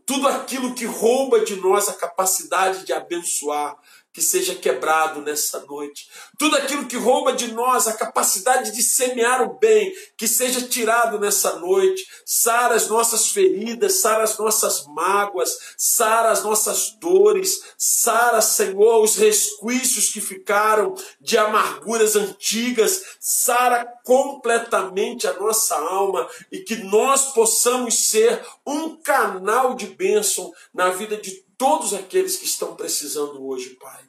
Tudo 0.06 0.28
aquilo 0.28 0.76
que 0.76 0.84
rouba 0.84 1.46
de 1.46 1.56
nós 1.56 1.88
a 1.88 1.94
capacidade 1.94 2.86
de 2.86 2.91
abençoar, 2.91 3.78
que 4.14 4.22
seja 4.22 4.53
quebrado 4.53 5.22
nessa 5.22 5.59
noite. 5.61 6.07
Tudo 6.38 6.55
aquilo 6.55 6.86
que 6.86 6.95
rouba 6.95 7.34
de 7.34 7.51
nós 7.51 7.88
a 7.88 7.93
capacidade 7.93 8.72
de 8.72 8.84
semear 8.84 9.41
o 9.41 9.57
bem, 9.57 9.91
que 10.16 10.28
seja 10.28 10.61
tirado 10.61 11.20
nessa 11.20 11.57
noite. 11.57 12.05
Sara 12.24 12.76
as 12.76 12.88
nossas 12.88 13.30
feridas, 13.30 14.01
sara 14.01 14.24
as 14.24 14.38
nossas 14.38 14.86
mágoas, 14.86 15.57
sara 15.76 16.30
as 16.30 16.43
nossas 16.43 16.91
dores, 16.99 17.64
sara, 17.76 18.39
Senhor, 18.39 19.03
os 19.03 19.16
resquícios 19.16 20.09
que 20.09 20.22
ficaram 20.22 20.93
de 21.20 21.36
amarguras 21.36 22.16
antigas, 22.16 23.18
sara 23.20 23.84
completamente 24.05 25.28
a 25.28 25.34
nossa 25.34 25.76
alma 25.76 26.30
e 26.51 26.59
que 26.59 26.76
nós 26.76 27.34
possamos 27.34 28.09
ser 28.09 28.45
um 28.66 28.95
canal 28.95 29.74
de 29.74 29.88
bênção 29.88 30.53
na 30.72 30.89
vida 30.91 31.18
de 31.18 31.43
todos 31.64 31.93
aqueles 31.93 32.36
que 32.36 32.43
estão 32.43 32.76
precisando 32.76 33.41
hoje, 33.47 33.78
Pai. 33.82 34.03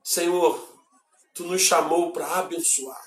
Senhor, 0.00 0.78
tu 1.34 1.42
nos 1.42 1.60
chamou 1.60 2.12
para 2.12 2.38
abençoar. 2.38 3.04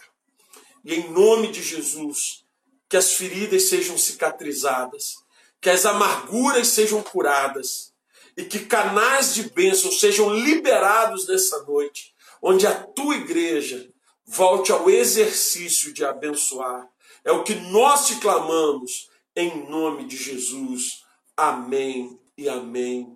E 0.84 0.94
em 0.96 1.10
nome 1.10 1.54
de 1.54 1.64
Jesus, 1.64 2.44
que 2.90 2.98
as 2.98 3.14
feridas 3.14 3.70
sejam 3.70 3.98
cicatrizadas, 3.98 5.16
que 5.62 5.70
as 5.70 5.86
amarguras 5.86 6.68
sejam 6.68 7.02
curadas 7.02 7.94
e 8.36 8.44
que 8.44 8.66
canais 8.66 9.34
de 9.34 9.44
bênção 9.44 9.90
sejam 9.90 10.34
liberados 10.34 11.26
nessa 11.26 11.64
noite, 11.64 12.14
onde 12.42 12.68
a 12.68 12.76
tua 12.76 13.16
igreja 13.16 13.90
volte 14.26 14.74
ao 14.74 14.90
exercício 14.90 15.94
de 15.94 16.04
abençoar. 16.04 16.90
É 17.24 17.32
o 17.32 17.46
que 17.46 17.56
nós 17.56 18.08
te 18.08 18.18
clamamos 18.18 19.08
em 19.34 19.66
nome 19.70 20.04
de 20.08 20.18
Jesus. 20.18 21.06
Amém 21.38 22.20
e 22.38 22.50
amém. 22.50 23.16